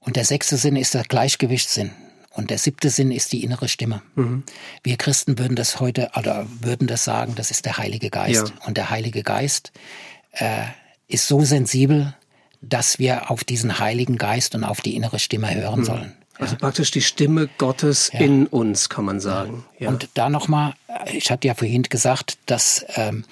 Und 0.01 0.17
der 0.17 0.25
sechste 0.25 0.57
Sinn 0.57 0.77
ist 0.77 0.95
der 0.95 1.03
Gleichgewichtssinn. 1.03 1.91
Und 2.31 2.49
der 2.49 2.57
siebte 2.57 2.89
Sinn 2.89 3.13
ist 3.13 3.33
die 3.33 3.45
innere 3.45 3.69
Stimme. 3.69 4.01
Mhm. 4.15 4.45
Wir 4.83 4.97
Christen 4.97 5.39
würden 5.39 5.55
das 5.55 5.79
heute 5.79 6.11
oder 6.17 6.47
würden 6.63 6.87
das 6.87 7.05
sagen, 7.05 7.35
das 7.35 7.51
ist 7.51 7.67
der 7.67 7.77
Heilige 7.77 8.09
Geist. 8.09 8.49
Ja. 8.49 8.67
Und 8.67 8.79
der 8.79 8.89
Heilige 8.89 9.23
Geist 9.23 9.73
äh, 10.33 10.65
ist 11.07 11.29
so 11.29 11.43
sensibel, 11.43 12.17
dass 12.63 12.99
wir 12.99 13.31
auf 13.31 13.45
diesen 13.45 13.79
Heiligen 13.79 14.17
Geist 14.17 14.55
und 14.55 14.65
auf 14.65 14.81
die 14.81 14.97
innere 14.97 15.19
Stimme 15.19 15.55
hören 15.55 15.81
mhm. 15.81 15.85
sollen. 15.85 16.18
Also 16.39 16.57
praktisch 16.57 16.91
die 16.91 17.03
Stimme 17.03 17.49
Gottes 17.59 18.11
ja. 18.13 18.21
in 18.21 18.47
uns, 18.47 18.89
kann 18.89 19.05
man 19.05 19.21
sagen. 19.21 19.65
Ja. 19.79 19.89
Und 19.89 20.09
da 20.15 20.29
nochmal, 20.29 20.75
ich 21.13 21.31
hatte 21.31 21.49
ja 21.49 21.55
vorhin 21.55 21.83
gesagt, 21.83 22.39
dass 22.47 22.85
ähm, 22.95 23.25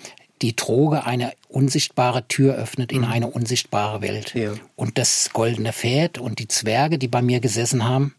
die 0.43 0.55
Droge 0.55 1.05
eine 1.05 1.33
unsichtbare 1.49 2.27
Tür 2.29 2.55
öffnet 2.55 2.93
in 2.93 3.03
mhm. 3.03 3.11
eine 3.11 3.27
unsichtbare 3.29 4.03
Welt. 4.03 4.35
Ja. 4.35 4.53
Und 4.75 4.99
das 4.99 5.31
goldene 5.33 5.73
Pferd 5.73 6.19
und 6.19 6.39
die 6.39 6.49
Zwerge, 6.49 6.99
die 6.99 7.09
bei 7.09 7.23
mir 7.23 7.41
gesessen 7.41 7.85
haben, 7.85 8.15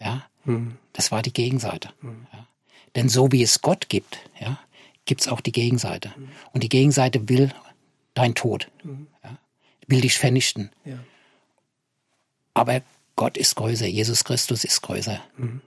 ja, 0.00 0.24
mhm. 0.44 0.76
das 0.92 1.12
war 1.12 1.22
die 1.22 1.32
Gegenseite. 1.32 1.90
Mhm. 2.02 2.26
Ja. 2.32 2.46
Denn 2.96 3.08
so 3.08 3.30
wie 3.32 3.42
es 3.42 3.62
Gott 3.62 3.88
gibt, 3.88 4.18
ja, 4.40 4.58
gibt 5.04 5.22
es 5.22 5.28
auch 5.28 5.40
die 5.40 5.52
Gegenseite. 5.52 6.12
Mhm. 6.16 6.28
Und 6.52 6.62
die 6.62 6.68
Gegenseite 6.68 7.28
will 7.28 7.50
dein 8.14 8.34
Tod, 8.34 8.68
mhm. 8.82 9.06
ja, 9.22 9.36
will 9.86 10.00
dich 10.00 10.18
vernichten. 10.18 10.70
Ja. 10.84 10.98
Aber 12.54 12.82
Gott 13.20 13.36
ist 13.36 13.54
größer, 13.56 13.86
Jesus 13.86 14.24
Christus 14.24 14.64
ist 14.64 14.80
größer. 14.80 15.22
Mhm. 15.36 15.60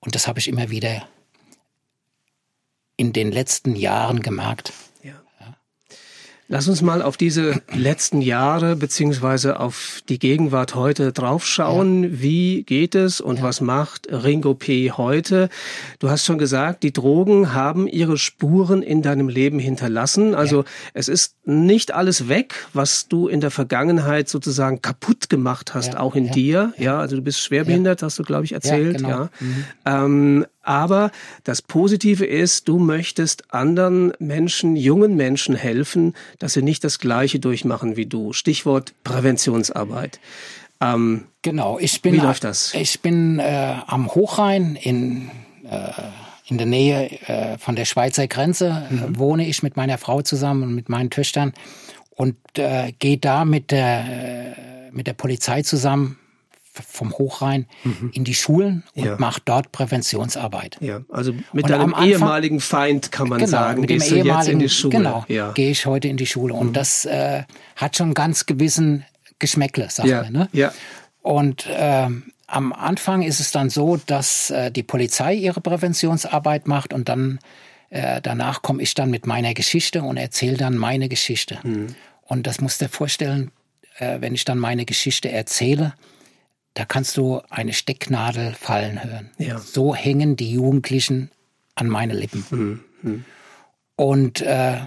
Und 0.00 0.16
das 0.16 0.26
habe 0.26 0.40
ich 0.40 0.48
immer 0.48 0.70
wieder 0.70 1.08
in 2.96 3.12
den 3.12 3.30
letzten 3.30 3.76
Jahren 3.76 4.18
gemerkt. 4.18 4.72
Lass 6.48 6.68
uns 6.68 6.80
mal 6.80 7.02
auf 7.02 7.16
diese 7.16 7.60
letzten 7.74 8.22
Jahre 8.22 8.76
beziehungsweise 8.76 9.58
auf 9.58 10.00
die 10.08 10.20
Gegenwart 10.20 10.76
heute 10.76 11.12
draufschauen. 11.12 12.04
Ja. 12.04 12.10
Wie 12.12 12.62
geht 12.62 12.94
es 12.94 13.20
und 13.20 13.38
ja. 13.38 13.42
was 13.42 13.60
macht 13.60 14.06
Ringo 14.12 14.54
P. 14.54 14.92
heute? 14.92 15.48
Du 15.98 16.08
hast 16.08 16.24
schon 16.24 16.38
gesagt, 16.38 16.84
die 16.84 16.92
Drogen 16.92 17.52
haben 17.52 17.88
ihre 17.88 18.16
Spuren 18.16 18.82
in 18.82 19.02
deinem 19.02 19.28
Leben 19.28 19.58
hinterlassen. 19.58 20.36
Also 20.36 20.58
ja. 20.58 20.64
es 20.94 21.08
ist 21.08 21.34
nicht 21.44 21.92
alles 21.92 22.28
weg, 22.28 22.54
was 22.72 23.08
du 23.08 23.26
in 23.26 23.40
der 23.40 23.50
Vergangenheit 23.50 24.28
sozusagen 24.28 24.80
kaputt 24.80 25.28
gemacht 25.28 25.74
hast, 25.74 25.96
auch 25.96 26.14
in 26.14 26.30
dir. 26.30 26.72
Ja, 26.78 27.00
also 27.00 27.16
du 27.16 27.22
bist 27.22 27.40
schwerbehindert, 27.40 28.04
hast 28.04 28.20
du 28.20 28.22
glaube 28.22 28.44
ich 28.44 28.52
erzählt. 28.52 29.00
Ja, 29.00 29.08
genau. 29.08 29.28
Mhm. 29.40 29.64
Ähm, 29.84 30.46
aber 30.66 31.10
das 31.44 31.62
Positive 31.62 32.26
ist, 32.26 32.68
du 32.68 32.78
möchtest 32.78 33.54
anderen 33.54 34.12
Menschen, 34.18 34.76
jungen 34.76 35.16
Menschen 35.16 35.54
helfen, 35.54 36.14
dass 36.38 36.54
sie 36.54 36.62
nicht 36.62 36.84
das 36.84 36.98
Gleiche 36.98 37.38
durchmachen 37.38 37.96
wie 37.96 38.06
du. 38.06 38.32
Stichwort 38.32 38.92
Präventionsarbeit. 39.04 40.20
Ähm, 40.80 41.26
genau, 41.42 41.78
ich 41.78 42.02
bin, 42.02 42.14
wie 42.14 42.18
läuft 42.18 42.44
das? 42.44 42.74
Ich 42.74 43.00
bin 43.00 43.38
äh, 43.38 43.74
am 43.86 44.14
Hochrhein 44.14 44.76
in, 44.76 45.30
äh, 45.70 45.90
in 46.46 46.58
der 46.58 46.66
Nähe 46.66 47.10
äh, 47.28 47.58
von 47.58 47.76
der 47.76 47.84
Schweizer 47.84 48.26
Grenze, 48.26 48.86
mhm. 48.90 49.18
wohne 49.18 49.46
ich 49.46 49.62
mit 49.62 49.76
meiner 49.76 49.98
Frau 49.98 50.22
zusammen 50.22 50.64
und 50.64 50.74
mit 50.74 50.88
meinen 50.88 51.10
Töchtern 51.10 51.54
und 52.10 52.36
äh, 52.58 52.92
gehe 52.98 53.18
da 53.18 53.44
mit 53.44 53.70
der, 53.70 54.04
äh, 54.88 54.90
mit 54.90 55.06
der 55.06 55.14
Polizei 55.14 55.62
zusammen 55.62 56.18
vom 56.82 57.12
Hochrhein 57.12 57.66
mhm. 57.84 58.10
in 58.12 58.24
die 58.24 58.34
Schulen 58.34 58.84
und 58.94 59.04
ja. 59.04 59.16
macht 59.18 59.42
dort 59.46 59.72
Präventionsarbeit. 59.72 60.78
Ja, 60.80 61.00
also 61.10 61.32
mit 61.52 61.64
und 61.64 61.70
deinem 61.70 61.94
Anfang, 61.94 62.08
ehemaligen 62.08 62.60
Feind 62.60 63.12
kann 63.12 63.28
man 63.28 63.38
genau, 63.38 63.50
sagen, 63.50 63.80
mit 63.80 63.88
gehst 63.88 64.10
dem 64.10 64.24
du 64.24 64.34
jetzt 64.34 64.48
in 64.48 64.58
die 64.58 64.68
Schule. 64.68 64.96
Genau, 64.96 65.24
ja. 65.28 65.52
gehe 65.52 65.70
ich 65.70 65.86
heute 65.86 66.08
in 66.08 66.16
die 66.16 66.26
Schule 66.26 66.54
und 66.54 66.68
mhm. 66.68 66.72
das 66.72 67.04
äh, 67.04 67.44
hat 67.76 67.96
schon 67.96 68.14
ganz 68.14 68.46
gewissen 68.46 69.04
Geschmäckle, 69.38 69.90
sagt 69.90 70.08
ja. 70.08 70.22
man. 70.22 70.32
Ne? 70.32 70.48
Ja. 70.52 70.72
Und 71.22 71.66
ähm, 71.70 72.32
am 72.46 72.72
Anfang 72.72 73.22
ist 73.22 73.40
es 73.40 73.50
dann 73.50 73.70
so, 73.70 73.96
dass 73.96 74.50
äh, 74.50 74.70
die 74.70 74.82
Polizei 74.82 75.34
ihre 75.34 75.60
Präventionsarbeit 75.60 76.68
macht 76.68 76.92
und 76.92 77.08
dann 77.08 77.38
äh, 77.90 78.20
danach 78.20 78.62
komme 78.62 78.82
ich 78.82 78.94
dann 78.94 79.10
mit 79.10 79.26
meiner 79.26 79.54
Geschichte 79.54 80.02
und 80.02 80.16
erzähle 80.16 80.56
dann 80.56 80.76
meine 80.76 81.08
Geschichte. 81.08 81.58
Mhm. 81.62 81.94
Und 82.22 82.46
das 82.46 82.60
musst 82.60 82.80
du 82.80 82.86
dir 82.86 82.90
vorstellen, 82.90 83.50
äh, 83.98 84.20
wenn 84.20 84.34
ich 84.34 84.44
dann 84.44 84.58
meine 84.58 84.84
Geschichte 84.84 85.30
erzähle, 85.30 85.94
da 86.76 86.84
kannst 86.84 87.16
du 87.16 87.40
eine 87.48 87.72
Stecknadel 87.72 88.52
fallen 88.52 89.02
hören. 89.02 89.30
Ja. 89.38 89.58
So 89.58 89.94
hängen 89.94 90.36
die 90.36 90.52
Jugendlichen 90.52 91.30
an 91.74 91.88
meine 91.88 92.12
Lippen. 92.12 92.44
Mhm. 92.50 92.80
mhm. 93.02 93.24
Und 93.98 94.42
äh, 94.42 94.80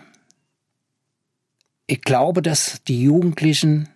ich 1.87 2.01
glaube, 2.01 2.43
dass 2.43 2.83
die 2.87 3.01
Jugendlichen 3.01 3.89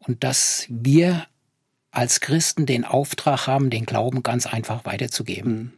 und 0.00 0.22
dass 0.24 0.66
wir 0.68 1.26
als 1.90 2.20
Christen 2.20 2.66
den 2.66 2.84
Auftrag 2.84 3.46
haben, 3.46 3.70
den 3.70 3.86
Glauben 3.86 4.22
ganz 4.22 4.46
einfach 4.46 4.84
weiterzugeben. 4.84 5.54
Mhm. 5.54 5.72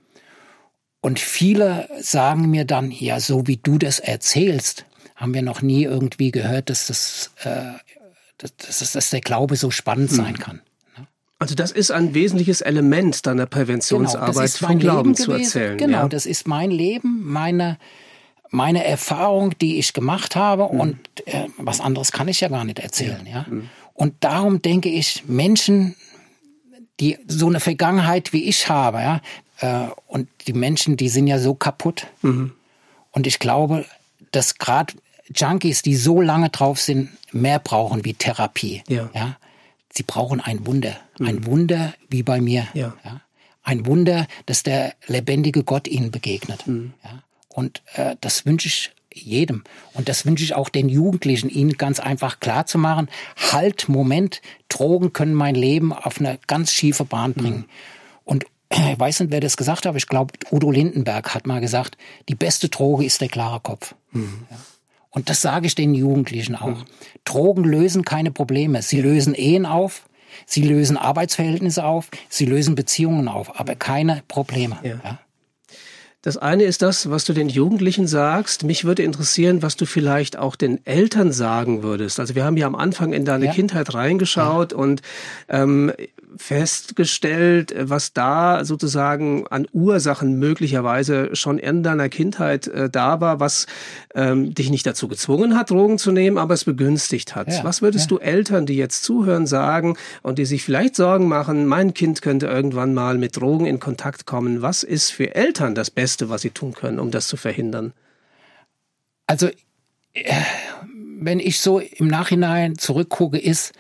Und 1.03 1.21
viele 1.21 1.89
sagen 2.01 2.51
mir 2.51 2.65
dann, 2.65 2.91
ja, 2.91 3.21
so 3.21 3.47
wie 3.47 3.59
du 3.59 3.79
das 3.79 4.01
erzählst, 4.01 4.87
haben 5.15 5.35
wir 5.35 5.43
noch 5.43 5.63
nie 5.63 5.85
irgendwie 5.85 6.33
gehört, 6.33 6.69
dass 6.69 6.89
das, 6.89 7.31
äh, 7.45 7.75
dass, 8.39 8.57
dass, 8.57 8.91
dass 8.91 9.11
der 9.11 9.21
Glaube 9.21 9.55
so 9.55 9.71
spannend 9.71 10.11
mhm. 10.11 10.17
sein 10.17 10.39
kann. 10.41 10.61
Also 11.39 11.55
das 11.55 11.73
ist 11.73 11.91
ein 11.91 12.15
wesentliches 12.15 12.61
Element 12.61 13.27
deiner 13.27 13.47
Präventionsarbeit 13.47 14.55
genau, 14.55 14.69
vom 14.69 14.79
Glauben 14.79 15.11
Leben 15.11 15.15
zu 15.17 15.33
erzählen. 15.33 15.79
Genau, 15.79 16.03
ja. 16.03 16.09
das 16.09 16.27
ist 16.27 16.47
mein 16.47 16.71
Leben, 16.71 17.23
meine 17.25 17.79
meine 18.51 18.85
Erfahrung, 18.85 19.59
die 19.59 19.79
ich 19.79 19.93
gemacht 19.95 20.37
habe 20.37 20.73
mhm. 20.73 20.81
und 20.81 20.99
äh, 21.27 21.47
was 21.59 21.81
anderes 21.81 22.13
kann 22.13 22.29
ich 22.29 22.41
ja 22.41 22.49
gar 22.49 22.65
nicht 22.65 22.79
erzählen, 22.79 23.27
ja. 23.27 23.47
Mhm. 23.49 23.69
Und 23.95 24.15
darum 24.21 24.63
denke 24.63 24.89
ich, 24.89 25.25
Menschen, 25.27 25.97
die 27.01 27.19
so 27.27 27.49
eine 27.49 27.59
Vergangenheit 27.59 28.33
wie 28.33 28.45
ich 28.45 28.69
habe, 28.69 28.99
ja, 28.99 29.21
äh, 29.61 29.89
und 30.07 30.29
die 30.47 30.53
Menschen, 30.53 30.97
die 30.97 31.09
sind 31.09 31.27
ja 31.27 31.39
so 31.39 31.55
kaputt. 31.55 32.07
Mhm. 32.23 32.53
Und 33.11 33.27
ich 33.27 33.39
glaube, 33.41 33.85
dass 34.31 34.59
gerade 34.59 34.95
Junkies, 35.35 35.83
die 35.83 35.97
so 35.97 36.21
lange 36.21 36.51
drauf 36.51 36.81
sind, 36.81 37.11
mehr 37.33 37.59
brauchen 37.59 38.05
wie 38.05 38.15
Therapie. 38.15 38.83
Ja. 38.89 39.11
ja? 39.15 39.37
Sie 39.97 40.03
brauchen 40.03 40.41
ein 40.41 40.67
Wunder. 40.67 40.97
Ein 41.21 41.37
mhm. 41.37 41.47
Wunder 41.47 41.95
wie 42.09 42.23
bei 42.23 42.41
mir. 42.41 42.67
Ja. 42.75 42.95
ja. 43.05 43.21
Ein 43.63 43.87
Wunder, 43.87 44.27
dass 44.47 44.63
der 44.63 44.95
lebendige 45.07 45.65
Gott 45.65 45.89
ihnen 45.89 46.11
begegnet. 46.11 46.67
Mhm. 46.67 46.95
Ja. 47.03 47.23
Und 47.49 47.83
äh, 47.95 48.17
das 48.21 48.45
wünsche 48.45 48.69
ich 48.69 48.91
jedem. 49.13 49.63
Und 49.93 50.09
das 50.09 50.27
wünsche 50.27 50.43
ich 50.43 50.55
auch 50.55 50.69
den 50.69 50.89
Jugendlichen, 50.89 51.49
ihnen 51.49 51.75
ganz 51.75 52.01
einfach 52.01 52.41
klar 52.41 52.67
zu 52.67 52.79
machen, 52.79 53.09
halt, 53.37 53.89
Moment, 53.89 54.43
Drogen 54.69 55.13
können 55.13 55.35
mein 55.35 55.55
Leben 55.55 55.93
auf 55.93 56.19
eine 56.19 56.39
ganz 56.49 56.73
schiefe 56.73 57.05
Bahn 57.05 57.31
mhm. 57.31 57.35
bringen. 57.35 57.59
Mhm. 57.59 57.65
Und 58.25 58.47
ich 58.71 58.99
weiß 58.99 59.21
nicht, 59.21 59.31
wer 59.31 59.41
das 59.41 59.57
gesagt 59.57 59.87
hat, 59.87 59.95
ich 59.95 60.09
glaube, 60.09 60.35
Udo 60.51 60.71
Lindenberg 60.73 61.33
hat 61.35 61.47
mal 61.47 61.61
gesagt, 61.61 61.97
die 62.29 62.35
beste 62.35 62.69
Droge 62.69 63.05
ist 63.05 63.21
der 63.21 63.29
klare 63.29 63.61
Kopf. 63.61 63.95
Mhm. 64.11 64.47
Ja. 64.51 64.57
Und 65.15 65.31
das 65.31 65.41
sage 65.41 65.67
ich 65.67 65.75
den 65.75 65.95
Jugendlichen 65.95 66.57
auch. 66.57 66.79
Mhm. 66.81 66.85
Drogen 67.25 67.65
lösen 67.65 68.05
keine 68.05 68.31
Probleme. 68.31 68.83
Sie 68.83 69.01
lösen 69.01 69.35
Ehen 69.35 69.65
auf, 69.65 70.03
sie 70.45 70.63
lösen 70.63 70.97
Arbeitsverhältnisse 70.97 71.85
auf, 71.85 72.11
sie 72.29 72.45
lösen 72.45 72.75
Beziehungen 72.75 73.29
auf, 73.29 73.59
aber 73.59 73.77
keine 73.77 74.23
Probleme. 74.29 74.77
Ja. 74.83 75.01
Ja. 75.03 75.19
Das 76.25 76.39
eine 76.39 76.65
ist 76.65 76.81
das, 76.81 77.11
was 77.11 77.27
du 77.27 77.35
den 77.35 77.51
Jugendlichen 77.51 78.07
sagst. 78.07 78.65
Mich 78.65 78.87
würde 78.87 79.03
interessieren, 79.03 79.61
was 79.61 79.77
du 79.77 79.85
vielleicht 79.85 80.39
auch 80.39 80.57
den 80.57 80.81
Eltern 80.87 81.33
sagen 81.33 81.83
würdest. 81.83 82.19
Also 82.19 82.35
wir 82.35 82.47
haben 82.47 82.57
ja 82.57 82.67
am 82.67 82.75
Anfang 82.75 83.13
in 83.13 83.27
deine 83.27 83.45
ja. 83.45 83.53
Kindheit 83.53 83.93
reingeschaut 83.93 84.73
ja. 84.73 84.79
und 84.79 85.03
ähm, 85.51 85.93
festgestellt, 86.37 87.75
was 87.79 88.13
da 88.13 88.65
sozusagen 88.65 89.47
an 89.49 89.67
Ursachen 89.73 90.39
möglicherweise 90.39 91.35
schon 91.35 91.59
in 91.59 91.83
deiner 91.83 92.09
Kindheit 92.09 92.67
äh, 92.69 92.91
da 92.91 93.21
war, 93.21 93.41
was 93.41 93.67
ähm, 94.15 94.55
dich 94.55 94.71
nicht 94.71 94.87
dazu 94.87 95.09
gezwungen 95.09 95.57
hat, 95.57 95.71
Drogen 95.71 95.99
zu 95.99 96.13
nehmen, 96.13 96.39
aber 96.39 96.55
es 96.55 96.65
begünstigt 96.65 97.37
hat. 97.37 97.49
Ja, 97.49 97.65
was 97.65 97.83
würdest 97.83 98.11
du 98.11 98.19
Eltern, 98.19 98.67
die 98.67 98.77
jetzt 98.77 99.05
zuhören, 99.05 99.47
sagen 99.47 99.97
und 100.23 100.39
die 100.39 100.45
sich 100.45 100.65
vielleicht 100.65 100.97
Sorgen 100.97 101.29
machen, 101.29 101.67
mein 101.67 101.95
Kind 101.95 102.23
könnte 102.23 102.47
irgendwann 102.47 102.95
mal 102.95 103.19
mit 103.19 103.37
Drogen 103.37 103.67
in 103.67 103.79
Kontakt 103.79 104.27
kommen? 104.27 104.63
Was 104.63 104.83
ist 104.83 105.11
für 105.11 105.35
Eltern 105.35 105.75
das 105.75 105.91
Beste, 105.91 106.14
was 106.21 106.43
sie 106.43 106.51
tun 106.51 106.73
können, 106.73 106.99
um 106.99 107.11
das 107.11 107.29
zu 107.29 107.37
verhindern? 107.37 107.93
Also, 109.27 109.49
äh, 110.13 110.43
wenn 111.19 111.41
ich 111.41 111.61
so 111.61 111.79
im 111.79 112.09
Nachhinein 112.09 112.79
zurückgucke, 112.79 113.39
ist, 113.39 113.73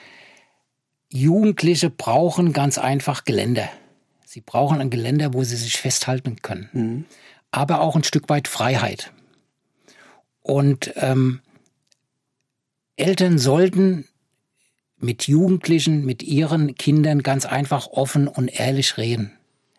Jugendliche 1.08 1.90
brauchen 1.90 2.52
ganz 2.52 2.78
einfach 2.78 3.24
Gelände. 3.24 3.68
Sie 4.24 4.40
brauchen 4.40 4.80
ein 4.80 4.90
Gelände, 4.90 5.32
wo 5.32 5.44
sie 5.44 5.56
sich 5.56 5.76
festhalten 5.76 6.42
können. 6.42 6.68
Mhm. 6.72 7.04
Aber 7.50 7.80
auch 7.80 7.94
ein 7.94 8.02
Stück 8.02 8.28
weit 8.28 8.48
Freiheit. 8.48 9.12
Und 10.40 10.92
ähm, 10.96 11.40
Eltern 12.96 13.38
sollten 13.38 14.06
mit 14.96 15.26
Jugendlichen, 15.28 16.04
mit 16.04 16.22
ihren 16.22 16.74
Kindern 16.74 17.22
ganz 17.22 17.46
einfach 17.46 17.86
offen 17.88 18.26
und 18.26 18.48
ehrlich 18.48 18.96
reden. 18.96 19.32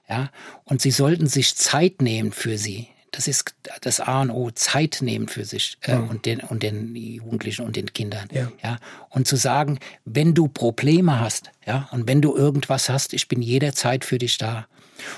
Ja, 0.08 0.30
und 0.64 0.82
sie 0.82 0.92
sollten 0.92 1.28
sich 1.28 1.56
Zeit 1.56 2.02
nehmen 2.02 2.32
für 2.32 2.58
sie. 2.58 2.90
Das 3.16 3.28
ist 3.28 3.56
das 3.82 4.02
A 4.02 4.22
und 4.22 4.30
O, 4.30 4.52
Zeit 4.52 5.00
nehmen 5.02 5.28
für 5.28 5.46
sich 5.46 5.78
äh, 5.84 5.96
mhm. 5.96 6.10
und, 6.10 6.26
den, 6.26 6.42
und 6.42 6.64
den 6.64 6.96
Jugendlichen 6.96 7.66
und 7.66 7.76
den 7.76 7.94
Kindern. 7.94 8.28
Ja. 8.32 8.52
ja. 8.62 8.78
Und 9.10 9.26
zu 9.26 9.38
sagen, 9.38 9.80
wenn 10.04 10.34
du 10.34 10.48
Probleme 10.48 11.20
hast, 11.20 11.50
ja, 11.66 11.88
und 11.92 12.08
wenn 12.08 12.22
du 12.22 12.36
irgendwas 12.36 12.90
hast, 12.90 13.14
ich 13.14 13.28
bin 13.28 13.42
jederzeit 13.42 14.04
für 14.04 14.18
dich 14.18 14.38
da. 14.38 14.68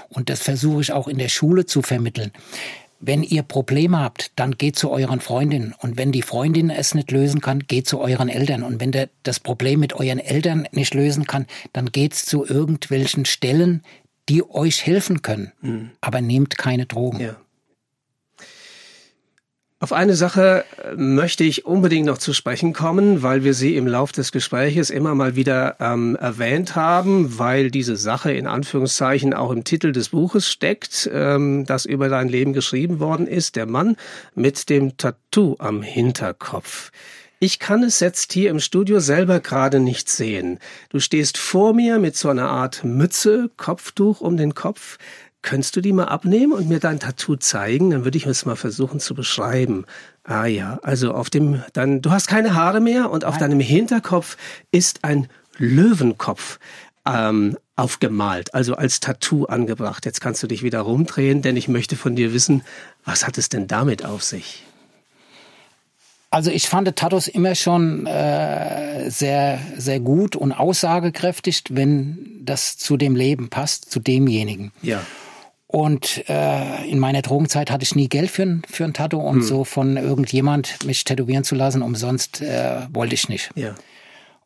Und 0.10 0.30
das 0.30 0.42
versuche 0.42 0.82
ich 0.82 0.92
auch 0.92 1.08
in 1.08 1.18
der 1.18 1.30
Schule 1.30 1.66
zu 1.66 1.82
vermitteln. 1.82 2.32
Wenn 3.00 3.22
ihr 3.22 3.44
Probleme 3.44 4.00
habt, 4.00 4.32
dann 4.36 4.58
geht 4.58 4.76
zu 4.76 4.90
euren 4.90 5.20
Freundinnen. 5.20 5.76
Und 5.78 5.98
wenn 5.98 6.12
die 6.12 6.24
Freundin 6.24 6.72
es 6.72 6.96
nicht 6.96 7.12
lösen 7.12 7.42
kann, 7.42 7.60
geht 7.60 7.88
zu 7.88 8.00
euren 8.00 8.28
Eltern. 8.28 8.64
Und 8.64 8.80
wenn 8.80 8.92
der 8.92 9.10
das 9.22 9.40
Problem 9.40 9.80
mit 9.80 9.94
euren 9.94 10.20
Eltern 10.20 10.68
nicht 10.72 10.96
lösen 10.96 11.26
kann, 11.26 11.46
dann 11.74 11.92
geht's 11.92 12.26
zu 12.26 12.44
irgendwelchen 12.46 13.26
Stellen, 13.26 13.84
die 14.30 14.48
euch 14.50 14.86
helfen 14.86 15.22
können. 15.22 15.52
Mhm. 15.62 15.92
Aber 16.02 16.22
nehmt 16.22 16.58
keine 16.58 16.86
Drogen. 16.86 17.20
Ja. 17.20 17.38
Auf 19.80 19.94
eine 19.94 20.16
Sache 20.16 20.66
äh, 20.84 20.96
möchte 20.96 21.44
ich 21.44 21.68
unbedingt 21.68 22.08
noch 22.08 22.18
zu 22.18 22.34
sprechen 22.34 22.74
kommen, 22.74 23.22
weil 23.22 23.44
wir 23.44 23.54
sie 23.54 23.76
im 23.76 23.86
Lauf 23.86 24.12
des 24.12 24.32
Gespräches 24.32 24.90
immer 24.90 25.14
mal 25.14 25.36
wieder 25.36 25.76
ähm, 25.80 26.16
erwähnt 26.16 26.76
haben, 26.76 27.38
weil 27.38 27.70
diese 27.70 27.96
Sache 27.96 28.32
in 28.34 28.48
Anführungszeichen 28.48 29.36
auch 29.36 29.52
im 29.52 29.66
Titel 29.66 29.92
des 29.92 30.10
Buches 30.10 30.50
steckt, 30.50 31.08
ähm, 31.14 31.66
das 31.68 31.86
über 31.86 32.10
dein 32.10 32.28
Leben 32.28 32.54
geschrieben 32.54 33.00
worden 33.00 33.28
ist, 33.28 33.56
der 33.56 33.68
Mann 33.68 33.98
mit 34.34 34.72
dem 34.72 34.98
Tattoo 34.98 35.58
am 35.60 35.84
Hinterkopf. 35.84 36.92
Ich 37.40 37.60
kann 37.60 37.84
es 37.84 38.00
jetzt 38.00 38.34
hier 38.34 38.50
im 38.50 38.60
Studio 38.60 39.00
selber 39.00 39.40
gerade 39.40 39.80
nicht 39.80 40.10
sehen. 40.10 40.58
Du 40.90 41.00
stehst 41.00 41.38
vor 41.38 41.74
mir 41.74 42.00
mit 42.00 42.16
so 42.16 42.30
einer 42.30 42.50
Art 42.50 42.84
Mütze, 42.84 43.52
Kopftuch 43.58 44.22
um 44.22 44.38
den 44.38 44.56
Kopf. 44.56 44.98
Könntest 45.44 45.76
du 45.76 45.82
die 45.82 45.94
mal 45.94 46.06
abnehmen 46.06 46.52
und 46.52 46.68
mir 46.68 46.80
dein 46.80 47.00
Tattoo 47.00 47.36
zeigen? 47.36 47.92
Dann 47.92 48.06
würde 48.06 48.18
ich 48.18 48.26
es 48.26 48.48
mal 48.48 48.56
versuchen 48.56 49.00
zu 49.00 49.14
beschreiben. 49.14 49.86
Ah 50.24 50.48
ja, 50.48 50.80
also 50.82 51.14
auf 51.14 51.30
dem, 51.30 51.62
dann, 51.74 52.02
du 52.02 52.10
hast 52.10 52.28
keine 52.28 52.56
Haare 52.56 52.82
mehr 52.82 53.12
und 53.12 53.24
auf 53.24 53.36
Nein. 53.36 53.52
deinem 53.52 53.60
Hinterkopf 53.60 54.36
ist 54.72 55.04
ein 55.04 55.28
Löwenkopf 55.60 56.58
ähm, 57.06 57.56
aufgemalt, 57.76 58.56
also 58.56 58.76
als 58.76 59.00
Tattoo 59.00 59.46
angebracht. 59.46 60.06
Jetzt 60.06 60.22
kannst 60.22 60.42
du 60.42 60.48
dich 60.48 60.64
wieder 60.64 60.80
rumdrehen, 60.80 61.44
denn 61.44 61.56
ich 61.56 61.68
möchte 61.68 61.96
von 61.96 62.16
dir 62.16 62.34
wissen, 62.34 62.64
was 63.06 63.28
hat 63.28 63.38
es 63.38 63.48
denn 63.48 63.68
damit 63.68 64.04
auf 64.04 64.24
sich? 64.24 64.67
Also 66.38 66.52
ich 66.52 66.70
fand 66.70 66.96
Tattoos 66.96 67.28
immer 67.28 67.56
schon 67.56 68.06
äh, 68.06 69.10
sehr, 69.10 69.58
sehr 69.76 70.00
gut 70.00 70.36
und 70.36 70.52
aussagekräftig, 70.52 71.64
wenn 71.72 72.42
das 72.44 72.78
zu 72.78 72.96
dem 72.96 73.16
Leben 73.16 73.50
passt, 73.50 73.90
zu 73.90 74.00
demjenigen. 74.00 74.72
Ja. 74.84 75.02
Und 75.66 76.30
äh, 76.30 76.86
in 76.88 77.00
meiner 77.00 77.24
Drogenzeit 77.24 77.72
hatte 77.72 77.86
ich 77.86 77.96
nie 77.96 78.08
Geld 78.08 78.30
für 78.30 78.44
ein, 78.44 78.62
für 78.70 78.84
ein 78.84 78.94
Tattoo 78.94 79.20
und 79.20 79.38
hm. 79.38 79.42
so 79.42 79.64
von 79.64 79.98
irgendjemand 79.98 80.86
mich 80.86 81.04
tätowieren 81.06 81.44
zu 81.44 81.56
lassen, 81.56 81.82
umsonst 81.82 82.40
äh, 82.44 82.82
wollte 82.94 83.16
ich 83.16 83.30
nicht. 83.30 83.50
Ja. 83.56 83.74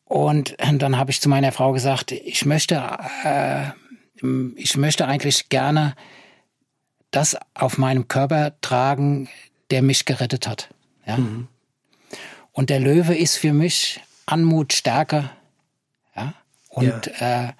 Und 0.06 0.56
dann 0.58 0.96
habe 0.96 1.10
ich 1.10 1.20
zu 1.20 1.28
meiner 1.28 1.52
Frau 1.52 1.72
gesagt, 1.72 2.10
ich 2.10 2.46
möchte, 2.46 2.82
äh, 3.22 3.64
ich 4.56 4.78
möchte 4.78 5.06
eigentlich 5.06 5.50
gerne 5.50 5.94
das 7.10 7.36
auf 7.52 7.76
meinem 7.76 8.08
Körper 8.08 8.54
tragen, 8.62 9.28
der 9.70 9.82
mich 9.82 10.06
gerettet 10.06 10.48
hat. 10.48 10.70
Ja. 11.06 11.18
Mhm. 11.18 11.48
Und 12.52 12.70
der 12.70 12.80
Löwe 12.80 13.16
ist 13.16 13.36
für 13.36 13.52
mich 13.52 14.00
Anmut, 14.26 14.72
Stärke, 14.72 15.30
ja. 16.14 16.34
Und 16.68 17.10
ja. 17.18 17.48
Äh, 17.48 17.52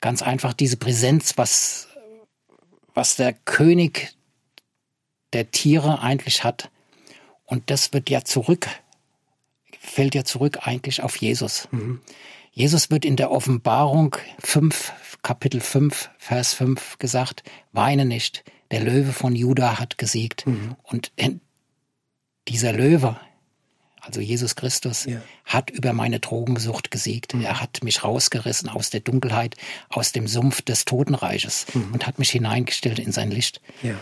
ganz 0.00 0.22
einfach 0.22 0.52
diese 0.52 0.76
Präsenz, 0.76 1.36
was 1.36 1.88
was 2.98 3.14
der 3.14 3.32
König 3.32 4.16
der 5.32 5.52
Tiere 5.52 6.02
eigentlich 6.02 6.42
hat. 6.42 6.68
Und 7.44 7.70
das 7.70 7.92
wird 7.92 8.10
ja 8.10 8.24
zurück, 8.24 8.66
fällt 9.78 10.16
ja 10.16 10.24
zurück 10.24 10.66
eigentlich 10.66 11.00
auf 11.00 11.14
Jesus. 11.14 11.68
Mhm. 11.70 12.00
Jesus 12.50 12.90
wird 12.90 13.04
in 13.04 13.14
der 13.14 13.30
Offenbarung 13.30 14.16
5, 14.40 14.92
Kapitel 15.22 15.60
5, 15.60 16.10
Vers 16.18 16.54
5 16.54 16.98
gesagt, 16.98 17.44
weine 17.70 18.04
nicht, 18.04 18.42
der 18.72 18.80
Löwe 18.80 19.12
von 19.12 19.36
Juda 19.36 19.78
hat 19.78 19.96
gesiegt. 19.96 20.44
Mhm. 20.48 20.74
Und 20.82 21.12
dieser 22.48 22.72
Löwe, 22.72 23.16
also 24.08 24.20
Jesus 24.20 24.56
Christus, 24.56 25.04
ja. 25.04 25.20
hat 25.44 25.70
über 25.70 25.92
meine 25.92 26.18
Drogensucht 26.18 26.90
gesiegt. 26.90 27.34
Mhm. 27.34 27.42
Er 27.42 27.60
hat 27.60 27.84
mich 27.84 28.02
rausgerissen 28.02 28.70
aus 28.70 28.88
der 28.88 29.00
Dunkelheit, 29.00 29.54
aus 29.90 30.12
dem 30.12 30.26
Sumpf 30.26 30.62
des 30.62 30.86
Totenreiches 30.86 31.66
mhm. 31.74 31.92
und 31.92 32.06
hat 32.06 32.18
mich 32.18 32.30
hineingestellt 32.30 32.98
in 32.98 33.12
sein 33.12 33.30
Licht. 33.30 33.60
Ja. 33.82 33.94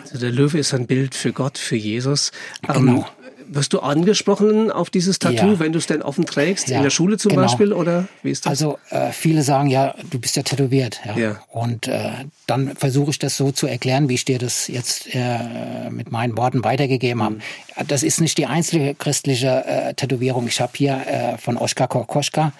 Also 0.00 0.18
der 0.18 0.30
Löwe 0.30 0.58
ist 0.58 0.72
ein 0.72 0.86
Bild 0.86 1.14
für 1.14 1.32
Gott, 1.32 1.58
für 1.58 1.76
Jesus. 1.76 2.30
Genau. 2.62 3.06
Wirst 3.48 3.72
du 3.72 3.80
angesprochen 3.80 4.70
auf 4.70 4.90
dieses 4.90 5.18
Tattoo, 5.18 5.52
ja. 5.52 5.58
wenn 5.58 5.72
du 5.72 5.78
es 5.78 5.86
denn 5.86 6.02
offen 6.02 6.26
trägst, 6.26 6.68
ja, 6.68 6.78
in 6.78 6.82
der 6.82 6.90
Schule 6.90 7.18
zum 7.18 7.30
genau. 7.30 7.42
Beispiel, 7.42 7.72
oder 7.72 8.06
wie 8.22 8.30
ist 8.30 8.46
das? 8.46 8.50
Also 8.50 8.78
äh, 8.90 9.12
viele 9.12 9.42
sagen 9.42 9.68
ja, 9.68 9.94
du 10.10 10.18
bist 10.18 10.36
ja 10.36 10.42
tätowiert. 10.42 11.00
Ja. 11.04 11.16
ja. 11.16 11.40
Und 11.50 11.88
äh, 11.88 12.10
dann 12.46 12.74
versuche 12.76 13.10
ich 13.10 13.18
das 13.18 13.36
so 13.36 13.52
zu 13.52 13.66
erklären, 13.66 14.08
wie 14.08 14.14
ich 14.14 14.24
dir 14.24 14.38
das 14.38 14.68
jetzt 14.68 15.14
äh, 15.14 15.90
mit 15.90 16.12
meinen 16.12 16.36
Worten 16.36 16.64
weitergegeben 16.64 17.18
mhm. 17.18 17.24
habe. 17.24 17.38
Das 17.86 18.02
ist 18.02 18.20
nicht 18.20 18.38
die 18.38 18.46
einzige 18.46 18.94
christliche 18.94 19.64
äh, 19.66 19.94
Tätowierung. 19.94 20.46
Ich 20.46 20.60
habe 20.60 20.72
hier 20.76 21.02
äh, 21.06 21.38
von 21.38 21.56
Oskar 21.56 21.88
Kokoschka 21.88 22.52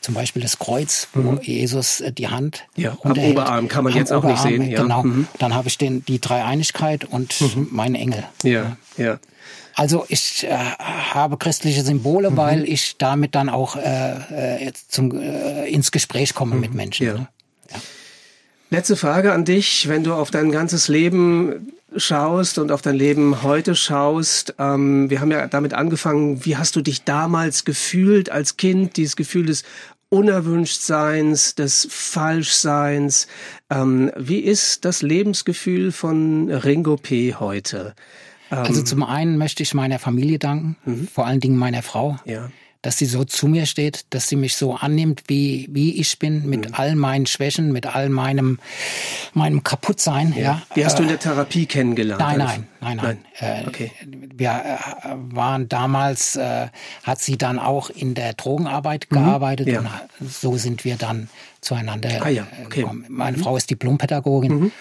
zum 0.00 0.14
Beispiel 0.14 0.42
das 0.42 0.58
Kreuz, 0.58 1.08
wo 1.12 1.32
mhm. 1.32 1.40
Jesus 1.42 2.00
äh, 2.00 2.12
die 2.12 2.28
Hand 2.28 2.64
ja, 2.76 2.96
am 3.02 3.18
Oberarm 3.18 3.68
kann 3.68 3.84
man 3.84 3.94
jetzt 3.94 4.12
auch 4.12 4.24
nicht 4.24 4.40
sehen. 4.40 4.68
Ja. 4.68 4.82
Genau. 4.82 5.02
Mhm. 5.02 5.28
Dann 5.38 5.54
habe 5.54 5.68
ich 5.68 5.78
den 5.78 6.04
die 6.04 6.20
Dreieinigkeit 6.20 7.04
und 7.04 7.40
mhm. 7.40 7.68
meinen 7.70 7.94
Engel. 7.94 8.24
Ja, 8.42 8.76
ja. 8.96 9.18
Also 9.74 10.04
ich 10.08 10.44
äh, 10.44 10.50
habe 10.50 11.36
christliche 11.36 11.82
Symbole, 11.84 12.30
mhm. 12.30 12.36
weil 12.36 12.64
ich 12.64 12.96
damit 12.98 13.34
dann 13.34 13.48
auch 13.48 13.76
äh, 13.76 14.66
äh, 14.66 14.72
zum, 14.88 15.18
äh, 15.18 15.68
ins 15.68 15.90
Gespräch 15.90 16.34
komme 16.34 16.54
mhm. 16.54 16.60
mit 16.60 16.74
Menschen. 16.74 17.06
Ja. 17.06 17.14
Ne? 17.14 17.28
Letzte 18.72 18.94
Frage 18.94 19.32
an 19.32 19.44
dich, 19.44 19.88
wenn 19.88 20.04
du 20.04 20.14
auf 20.14 20.30
dein 20.30 20.52
ganzes 20.52 20.86
Leben 20.86 21.72
schaust 21.96 22.56
und 22.56 22.70
auf 22.70 22.82
dein 22.82 22.94
Leben 22.94 23.42
heute 23.42 23.74
schaust. 23.74 24.54
Ähm, 24.60 25.10
wir 25.10 25.20
haben 25.20 25.32
ja 25.32 25.44
damit 25.48 25.74
angefangen, 25.74 26.44
wie 26.44 26.56
hast 26.56 26.76
du 26.76 26.80
dich 26.80 27.02
damals 27.02 27.64
gefühlt 27.64 28.30
als 28.30 28.56
Kind, 28.56 28.96
dieses 28.96 29.16
Gefühl 29.16 29.46
des 29.46 29.64
Unerwünschtseins, 30.08 31.56
des 31.56 31.88
Falschseins. 31.90 33.26
Ähm, 33.70 34.12
wie 34.16 34.38
ist 34.38 34.84
das 34.84 35.02
Lebensgefühl 35.02 35.90
von 35.90 36.48
Ringo 36.48 36.96
P. 36.96 37.34
heute? 37.34 37.96
Also 38.50 38.80
ähm, 38.80 38.86
zum 38.86 39.02
einen 39.02 39.36
möchte 39.36 39.64
ich 39.64 39.74
meiner 39.74 39.98
Familie 39.98 40.38
danken, 40.38 40.76
mhm. 40.84 41.08
vor 41.12 41.26
allen 41.26 41.40
Dingen 41.40 41.56
meiner 41.56 41.82
Frau. 41.82 42.20
Ja 42.24 42.50
dass 42.82 42.96
sie 42.96 43.04
so 43.04 43.24
zu 43.24 43.46
mir 43.46 43.66
steht, 43.66 44.06
dass 44.10 44.28
sie 44.28 44.36
mich 44.36 44.56
so 44.56 44.74
annimmt, 44.74 45.24
wie, 45.26 45.68
wie 45.70 46.00
ich 46.00 46.18
bin, 46.18 46.48
mit 46.48 46.68
mhm. 46.68 46.74
all 46.74 46.94
meinen 46.94 47.26
Schwächen, 47.26 47.72
mit 47.72 47.86
all 47.86 48.08
meinem, 48.08 48.58
meinem 49.34 49.62
Kaputtsein. 49.62 50.34
Ja. 50.34 50.42
ja. 50.42 50.62
Die 50.74 50.84
hast 50.84 50.98
du 50.98 51.02
in 51.02 51.08
der 51.08 51.18
Therapie 51.18 51.66
kennengelernt? 51.66 52.20
Nein, 52.20 52.38
nein, 52.38 52.66
nein, 52.80 52.96
nein. 52.96 53.18
nein. 53.40 53.64
Äh, 53.64 53.68
okay. 53.68 53.92
Wir 54.34 54.50
äh, 54.50 55.08
waren 55.34 55.68
damals, 55.68 56.36
äh, 56.36 56.68
hat 57.02 57.20
sie 57.20 57.36
dann 57.36 57.58
auch 57.58 57.90
in 57.90 58.14
der 58.14 58.32
Drogenarbeit 58.32 59.06
mhm. 59.10 59.16
gearbeitet 59.16 59.68
ja. 59.68 59.80
und 59.80 60.32
so 60.32 60.56
sind 60.56 60.84
wir 60.84 60.96
dann 60.96 61.28
zueinander 61.60 62.22
ah, 62.22 62.28
ja. 62.28 62.46
okay. 62.64 62.80
gekommen. 62.80 63.04
Meine 63.08 63.36
mhm. 63.36 63.42
Frau 63.42 63.56
ist 63.56 63.68
Diplompädagogin. 63.68 64.72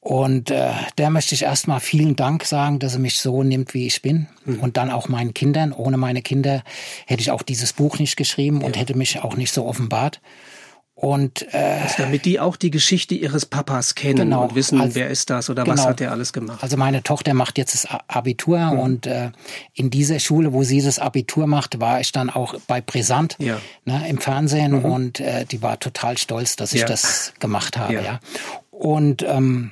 Und 0.00 0.50
äh, 0.50 0.70
der 0.96 1.10
möchte 1.10 1.34
ich 1.34 1.42
erstmal 1.42 1.80
vielen 1.80 2.14
Dank 2.14 2.44
sagen, 2.44 2.78
dass 2.78 2.94
er 2.94 3.00
mich 3.00 3.18
so 3.18 3.42
nimmt, 3.42 3.74
wie 3.74 3.86
ich 3.86 4.00
bin. 4.00 4.28
Mhm. 4.44 4.60
Und 4.60 4.76
dann 4.76 4.90
auch 4.90 5.08
meinen 5.08 5.34
Kindern. 5.34 5.72
Ohne 5.72 5.96
meine 5.96 6.22
Kinder 6.22 6.62
hätte 7.06 7.20
ich 7.20 7.30
auch 7.30 7.42
dieses 7.42 7.72
Buch 7.72 7.98
nicht 7.98 8.16
geschrieben 8.16 8.60
ja. 8.60 8.66
und 8.66 8.76
hätte 8.76 8.96
mich 8.96 9.20
auch 9.20 9.36
nicht 9.36 9.52
so 9.52 9.66
offenbart. 9.66 10.20
Und 11.00 11.46
äh, 11.54 11.78
also 11.82 11.94
damit 11.98 12.24
die 12.24 12.40
auch 12.40 12.56
die 12.56 12.72
Geschichte 12.72 13.14
ihres 13.14 13.46
Papas 13.46 13.94
kennen 13.94 14.16
genau, 14.16 14.42
und 14.42 14.56
wissen, 14.56 14.80
also, 14.80 14.96
wer 14.96 15.08
ist 15.08 15.30
das 15.30 15.48
oder 15.48 15.62
genau, 15.62 15.76
was 15.76 15.86
hat 15.86 16.00
er 16.00 16.10
alles 16.10 16.32
gemacht. 16.32 16.58
Also 16.60 16.76
meine 16.76 17.04
Tochter 17.04 17.34
macht 17.34 17.56
jetzt 17.56 17.72
das 17.72 17.86
Abitur 18.08 18.58
mhm. 18.58 18.78
und 18.80 19.06
äh, 19.06 19.30
in 19.74 19.90
dieser 19.90 20.18
Schule, 20.18 20.52
wo 20.52 20.64
sie 20.64 20.82
das 20.82 20.98
Abitur 20.98 21.46
macht, 21.46 21.80
war 21.80 22.00
ich 22.00 22.10
dann 22.10 22.30
auch 22.30 22.56
bei 22.66 22.80
Brisant 22.80 23.36
ja. 23.38 23.60
ne, 23.84 24.08
im 24.08 24.18
Fernsehen 24.18 24.72
mhm. 24.72 24.84
und 24.84 25.20
äh, 25.20 25.44
die 25.44 25.62
war 25.62 25.78
total 25.78 26.18
stolz, 26.18 26.56
dass 26.56 26.72
ich 26.72 26.80
ja. 26.80 26.88
das 26.88 27.32
gemacht 27.38 27.76
habe. 27.76 27.94
Ja. 27.94 28.02
ja. 28.02 28.20
Und 28.72 29.22
ähm, 29.22 29.70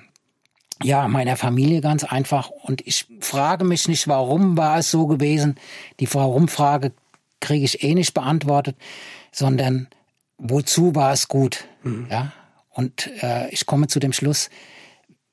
ja, 0.82 1.08
meiner 1.08 1.36
Familie 1.36 1.80
ganz 1.80 2.04
einfach. 2.04 2.50
Und 2.50 2.86
ich 2.86 3.06
frage 3.20 3.64
mich 3.64 3.88
nicht, 3.88 4.08
warum 4.08 4.56
war 4.56 4.78
es 4.78 4.90
so 4.90 5.06
gewesen. 5.06 5.56
Die 6.00 6.12
Warum-Frage 6.12 6.92
kriege 7.40 7.64
ich 7.64 7.82
eh 7.82 7.94
nicht 7.94 8.14
beantwortet, 8.14 8.76
sondern 9.32 9.88
wozu 10.38 10.94
war 10.94 11.12
es 11.12 11.28
gut? 11.28 11.64
Mhm. 11.82 12.08
Ja. 12.10 12.32
Und 12.70 13.10
äh, 13.22 13.48
ich 13.50 13.64
komme 13.66 13.88
zu 13.88 14.00
dem 14.00 14.12
Schluss, 14.12 14.50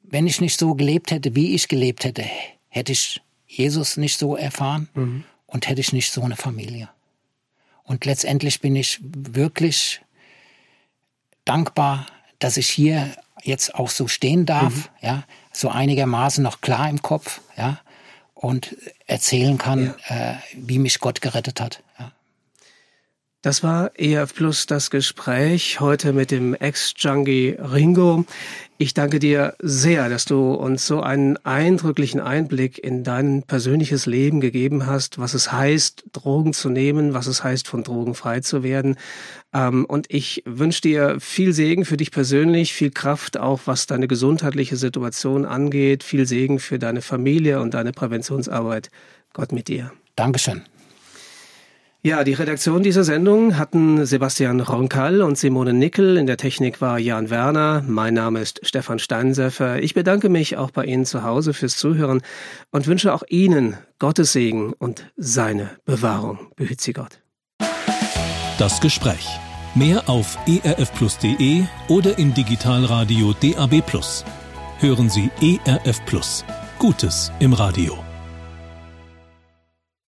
wenn 0.02 0.28
ich 0.28 0.39
nicht 0.39 0.60
so 0.60 0.76
gelebt 0.76 1.12
hätte, 1.12 1.36
wie 1.36 1.56
ich 1.56 1.68
gelebt 1.68 2.06
hätte, 2.06 2.24
hätte 2.70 2.91
ich 2.91 3.22
Jesus 3.48 3.98
nicht 3.98 4.18
so 4.18 4.36
erfahren 4.36 4.88
mhm. 4.94 5.24
und 5.48 5.68
hätte 5.68 5.82
ich 5.82 5.91
nicht 5.91 6.12
so 6.12 6.22
eine 6.22 6.36
Familie. 6.36 6.89
Und 7.84 8.06
letztendlich 8.06 8.62
bin 8.62 8.76
ich 8.76 9.00
wirklich 9.04 10.02
dankbar, 11.44 12.08
dass 12.39 12.58
ich 12.58 12.70
hier 12.70 13.12
jetzt 13.44 13.76
auch 13.76 13.89
so 13.89 14.08
stehen 14.08 14.46
darf, 14.46 14.74
mhm. 14.74 14.84
ja, 15.02 15.24
so 15.52 15.70
einigermaßen 15.70 16.44
noch 16.44 16.62
klar 16.62 16.89
im 16.89 17.02
Kopf, 17.02 17.41
ja, 17.58 17.80
und 18.34 18.76
erzählen 19.06 19.58
kann, 19.58 19.94
ja. 20.10 20.32
äh, 20.32 20.36
wie 20.56 20.80
mich 20.80 21.00
Gott 21.00 21.22
gerettet 21.22 21.62
hat. 21.62 21.83
Das 23.44 23.62
war 23.62 23.91
EF 23.96 24.34
Plus 24.34 24.68
das 24.68 24.89
Gespräch 24.89 25.82
heute 25.82 26.14
mit 26.14 26.32
dem 26.32 26.54
Ex-Junkie 26.54 27.58
Ringo. 27.60 28.24
Ich 28.78 28.94
danke 28.94 29.20
dir 29.20 29.54
sehr, 29.60 30.08
dass 30.08 30.24
du 30.24 30.54
uns 30.54 30.88
so 30.88 31.02
einen 31.02 31.36
eindrücklichen 31.46 32.22
Einblick 32.22 32.82
in 32.82 33.04
dein 33.04 33.44
persönliches 33.44 34.06
Leben 34.06 34.39
gegeben 34.39 34.86
hast, 34.86 35.20
was 35.20 35.34
es 35.34 35.52
heißt, 35.52 36.06
Drogen 36.14 36.54
zu 36.54 36.70
nehmen, 36.70 37.14
was 37.14 37.28
es 37.28 37.44
heißt, 37.44 37.68
von 37.68 37.84
Drogen 37.84 38.16
frei 38.16 38.39
zu 38.39 38.64
werden. 38.64 38.96
Ähm, 39.54 39.84
und 39.84 40.06
ich 40.08 40.41
wünsche 40.46 40.80
dir 40.80 41.18
viel 41.20 41.52
Segen 41.52 41.84
für 41.84 41.98
dich 41.98 42.12
persönlich, 42.12 42.72
viel 42.72 42.91
Kraft 42.91 43.38
auch, 43.38 43.60
was 43.66 43.88
deine 43.88 44.08
gesundheitliche 44.08 44.78
Situation 44.78 45.44
angeht, 45.44 46.06
viel 46.06 46.26
Segen 46.26 46.60
für 46.60 46.80
deine 46.80 47.02
Familie 47.02 47.60
und 47.60 47.74
deine 47.74 47.91
Präventionsarbeit. 47.91 48.89
Gott 49.34 49.52
mit 49.52 49.68
dir. 49.68 49.91
Dankeschön. 50.16 50.62
Ja, 52.06 52.26
die 52.26 52.34
Redaktion 52.34 52.84
dieser 52.84 53.06
Sendung 53.06 53.58
hatten 53.58 54.06
Sebastian 54.06 54.60
Ronkall 54.60 55.22
und 55.22 55.38
Simone 55.38 55.72
Nickel. 55.72 56.18
In 56.18 56.28
der 56.28 56.36
Technik 56.36 56.82
war 56.82 56.99
Jan 56.99 57.30
Werner. 57.30 57.82
Mein 57.88 58.14
Name 58.14 58.41
ist 58.41 58.60
Stefan 58.68 58.99
Steinsäffer. 58.99 59.82
Ich 59.82 59.93
bedanke 59.93 60.28
mich 60.28 60.58
auch 60.58 60.72
bei 60.72 60.84
Ihnen 60.84 61.06
zu 61.06 61.24
Hause 61.24 61.54
fürs 61.54 61.78
Zuhören 61.78 62.22
und 62.72 62.88
wünsche 62.88 63.14
auch 63.14 63.24
Ihnen 63.30 63.78
Gottes 63.99 64.34
Segen 64.34 64.74
und 64.74 65.10
seine 65.16 65.70
Bewahrung. 65.86 66.39
Behüt 66.58 66.82
Sie 66.82 66.91
Gott. 66.91 67.22
Das 68.58 68.82
Gespräch. 68.82 69.26
Mehr 69.74 70.10
auf 70.10 70.38
erfplus.de 70.45 71.64
oder 71.88 72.20
im 72.20 72.34
Digitalradio 72.34 73.34
DAB+. 73.41 73.82
Hören 74.80 75.10
Sie 75.10 75.30
ERF. 75.41 76.01
Gutes 76.80 77.32
im 77.39 77.54
Radio. 77.54 78.12